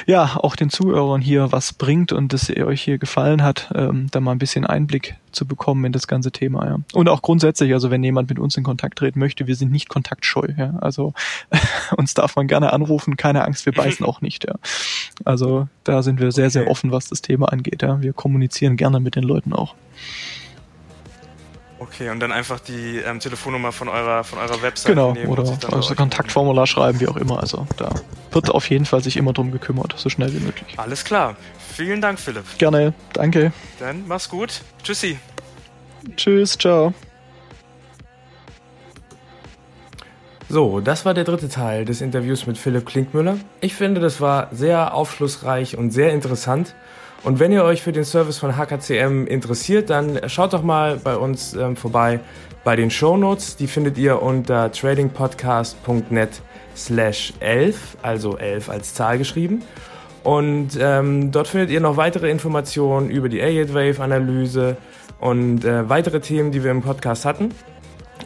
ja, 0.07 0.37
auch 0.37 0.57
den 0.57 0.71
Zuhörern 0.71 1.21
hier 1.21 1.53
was 1.53 1.73
bringt 1.73 2.13
und 2.13 2.33
dass 2.33 2.49
ihr 2.49 2.67
euch 2.67 2.83
hier 2.83 2.99
gefallen 2.99 3.43
hat, 3.43 3.71
ähm, 3.75 4.09
da 4.11 4.21
mal 4.21 4.33
ein 4.33 4.39
bisschen 4.39 4.67
Einblick 4.67 5.17
zu 5.33 5.47
bekommen 5.47 5.85
in 5.85 5.93
das 5.93 6.07
ganze 6.07 6.33
Thema. 6.33 6.67
Ja. 6.67 6.79
Und 6.93 7.09
auch 7.09 7.23
grundsätzlich, 7.23 7.73
also 7.73 7.91
wenn 7.91 8.03
jemand 8.03 8.29
mit 8.29 8.39
uns 8.39 8.57
in 8.57 8.65
Kontakt 8.65 8.99
treten 8.99 9.19
möchte, 9.19 9.47
wir 9.47 9.57
sind 9.57 9.73
nicht 9.73 9.89
kontaktscheu. 9.89 10.49
Ja. 10.57 10.75
Also 10.81 11.15
uns 11.97 12.15
darf 12.15 12.37
man 12.37 12.47
gerne 12.47 12.73
anrufen, 12.73 13.17
keine 13.17 13.45
Angst, 13.45 13.67
wir 13.67 13.73
beißen 13.73 14.05
auch 14.05 14.21
nicht. 14.21 14.47
Ja. 14.47 14.55
Also 15.25 15.69
da 15.85 16.03
sind 16.03 16.21
wir 16.21 16.33
sehr, 16.33 16.51
sehr 16.51 16.69
offen, 16.69 16.93
was 16.93 17.09
das 17.09 17.23
Thema 17.23 17.53
angeht. 17.53 17.83
Ja. 17.83 18.03
Wir 18.03 18.13
kommunizieren 18.13 18.77
gerne 18.77 19.01
mit 19.01 19.17
den 19.17 19.25
Leuten 19.25 19.53
auch. 19.53 19.75
Okay, 21.81 22.11
und 22.11 22.19
dann 22.21 22.33
einfach 22.33 22.59
die 22.59 22.99
ähm, 22.99 23.21
Telefonnummer 23.21 23.71
von 23.71 23.89
eurer, 23.89 24.25
von 24.25 24.39
eurer 24.39 24.61
Website 24.63 24.95
genau, 24.95 25.13
nehmen. 25.13 25.29
Oder 25.29 25.57
also 25.71 25.95
Kontaktformular 25.95 26.67
schreiben, 26.67 26.99
wie 26.99 27.07
auch 27.07 27.17
immer. 27.17 27.41
Also 27.41 27.67
da 27.77 27.91
wird 28.33 28.51
auf 28.51 28.69
jeden 28.69 28.85
Fall 28.85 29.03
sich 29.03 29.17
immer 29.17 29.33
drum 29.33 29.53
gekümmert, 29.53 29.95
so 29.97 30.09
schnell 30.09 30.33
wie 30.33 30.41
möglich. 30.41 30.75
Alles 30.77 31.05
klar. 31.05 31.37
Vielen 31.75 32.01
Dank, 32.01 32.19
Philipp. 32.19 32.45
Gerne, 32.59 32.95
danke. 33.13 33.53
Dann 33.79 34.05
mach's 34.09 34.29
gut. 34.29 34.63
Tschüssi. 34.83 35.19
Tschüss, 36.17 36.59
ciao. 36.59 36.93
So, 40.49 40.81
das 40.81 41.05
war 41.05 41.13
der 41.13 41.25
dritte 41.25 41.49
Teil 41.49 41.85
des 41.85 42.01
Interviews 42.01 42.47
mit 42.47 42.57
Philipp 42.57 42.87
Klinkmüller. 42.87 43.37
Ich 43.61 43.75
finde, 43.75 44.01
das 44.01 44.21
war 44.21 44.49
sehr 44.51 44.95
aufschlussreich 44.95 45.77
und 45.77 45.91
sehr 45.91 46.13
interessant. 46.13 46.75
Und 47.25 47.41
wenn 47.41 47.53
ihr 47.53 47.65
euch 47.65 47.83
für 47.83 47.93
den 47.93 48.05
Service 48.05 48.39
von 48.39 48.57
HKCM 48.57 49.27
interessiert, 49.27 49.91
dann 49.91 50.21
schaut 50.29 50.53
doch 50.53 50.63
mal 50.63 50.99
bei 51.03 51.17
uns 51.17 51.55
ähm, 51.55 51.77
vorbei 51.77 52.21
bei 52.65 52.77
den 52.77 52.91
Shownotes. 52.91 53.57
Die 53.57 53.67
findet 53.67 53.99
ihr 53.99 54.23
unter 54.23 54.71
tradingpodcast.net 54.71 56.43
slash 56.77 57.33
11, 57.41 57.97
also 58.03 58.39
11 58.39 58.69
als 58.69 58.95
Zahl 58.95 59.19
geschrieben. 59.19 59.63
Und 60.23 60.79
ähm, 60.81 61.33
dort 61.33 61.49
findet 61.49 61.71
ihr 61.71 61.81
noch 61.81 61.97
weitere 61.97 62.31
Informationen 62.31 63.11
über 63.11 63.29
die 63.29 63.41
Elliott 63.41 63.75
Wave 63.75 64.01
Analyse 64.01 64.77
und 65.21 65.65
äh, 65.65 65.89
weitere 65.89 66.21
Themen, 66.21 66.53
die 66.53 66.63
wir 66.63 66.71
im 66.71 66.83
Podcast 66.83 67.25
hatten. 67.25 67.53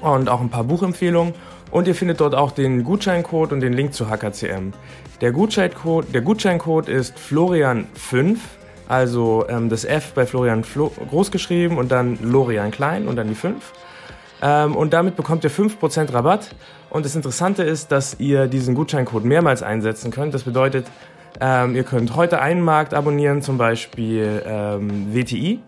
Und 0.00 0.28
auch 0.28 0.40
ein 0.40 0.50
paar 0.50 0.64
Buchempfehlungen. 0.64 1.34
Und 1.70 1.88
ihr 1.88 1.94
findet 1.94 2.20
dort 2.20 2.34
auch 2.34 2.50
den 2.50 2.84
Gutscheincode 2.84 3.52
und 3.52 3.60
den 3.60 3.72
Link 3.72 3.94
zu 3.94 4.10
HKCM. 4.10 4.72
Der 5.22 5.32
Gutscheincode, 5.32 6.12
der 6.12 6.20
Gutscheincode 6.20 6.88
ist 6.88 7.16
Florian5 7.16 8.36
also 8.88 9.46
ähm, 9.48 9.68
das 9.68 9.84
F 9.84 10.12
bei 10.14 10.26
Florian 10.26 10.64
Flo 10.64 10.90
groß 11.10 11.30
geschrieben 11.30 11.78
und 11.78 11.92
dann 11.92 12.18
Lorian 12.22 12.70
klein 12.70 13.08
und 13.08 13.16
dann 13.16 13.28
die 13.28 13.34
5. 13.34 13.72
Ähm, 14.42 14.76
und 14.76 14.92
damit 14.92 15.16
bekommt 15.16 15.44
ihr 15.44 15.50
5% 15.50 16.12
Rabatt. 16.12 16.54
Und 16.90 17.04
das 17.06 17.14
Interessante 17.16 17.62
ist, 17.62 17.92
dass 17.92 18.18
ihr 18.18 18.48
diesen 18.48 18.74
Gutscheincode 18.74 19.24
mehrmals 19.24 19.62
einsetzen 19.62 20.10
könnt. 20.10 20.34
Das 20.34 20.42
bedeutet, 20.42 20.86
ähm, 21.40 21.74
ihr 21.74 21.84
könnt 21.84 22.16
heute 22.16 22.40
einen 22.40 22.60
Markt 22.60 22.92
abonnieren, 22.92 23.40
zum 23.40 23.56
Beispiel 23.56 24.42
ähm, 24.44 25.14
WTI. 25.14 25.60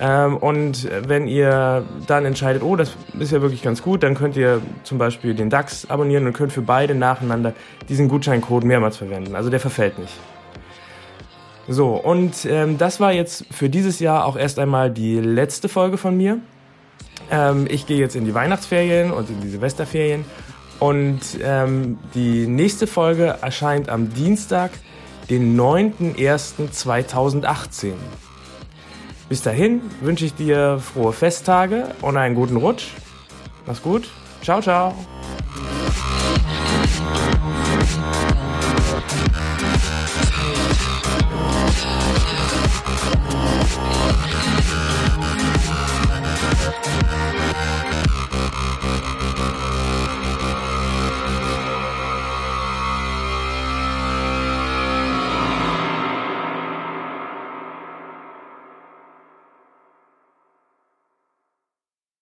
Ähm, 0.00 0.36
und 0.36 0.88
wenn 1.06 1.28
ihr 1.28 1.84
dann 2.06 2.24
entscheidet, 2.24 2.62
oh, 2.62 2.76
das 2.76 2.96
ist 3.18 3.32
ja 3.32 3.42
wirklich 3.42 3.62
ganz 3.62 3.82
gut, 3.82 4.02
dann 4.02 4.14
könnt 4.14 4.36
ihr 4.36 4.60
zum 4.82 4.98
Beispiel 4.98 5.34
den 5.34 5.50
DAX 5.50 5.88
abonnieren 5.88 6.26
und 6.26 6.32
könnt 6.32 6.52
für 6.52 6.62
beide 6.62 6.94
nacheinander 6.94 7.52
diesen 7.88 8.08
Gutscheincode 8.08 8.64
mehrmals 8.64 8.96
verwenden. 8.96 9.36
Also 9.36 9.50
der 9.50 9.60
verfällt 9.60 9.98
nicht. 9.98 10.14
So, 11.68 11.94
und 11.94 12.44
ähm, 12.44 12.78
das 12.78 13.00
war 13.00 13.12
jetzt 13.12 13.46
für 13.50 13.70
dieses 13.70 13.98
Jahr 13.98 14.26
auch 14.26 14.36
erst 14.36 14.58
einmal 14.58 14.90
die 14.90 15.18
letzte 15.18 15.68
Folge 15.68 15.96
von 15.96 16.16
mir. 16.16 16.38
Ähm, 17.30 17.66
ich 17.70 17.86
gehe 17.86 17.98
jetzt 17.98 18.16
in 18.16 18.24
die 18.24 18.34
Weihnachtsferien 18.34 19.12
und 19.12 19.30
in 19.30 19.40
die 19.40 19.48
Silvesterferien. 19.48 20.24
Und 20.78 21.20
ähm, 21.42 21.98
die 22.14 22.46
nächste 22.46 22.86
Folge 22.86 23.38
erscheint 23.40 23.88
am 23.88 24.12
Dienstag, 24.12 24.72
den 25.30 25.58
9.01.2018. 25.58 27.92
Bis 29.28 29.42
dahin 29.42 29.80
wünsche 30.00 30.26
ich 30.26 30.34
dir 30.34 30.78
frohe 30.78 31.14
Festtage 31.14 31.88
und 32.02 32.18
einen 32.18 32.34
guten 32.34 32.56
Rutsch. 32.56 32.88
Mach's 33.66 33.82
gut. 33.82 34.10
Ciao, 34.42 34.60
ciao. 34.60 34.94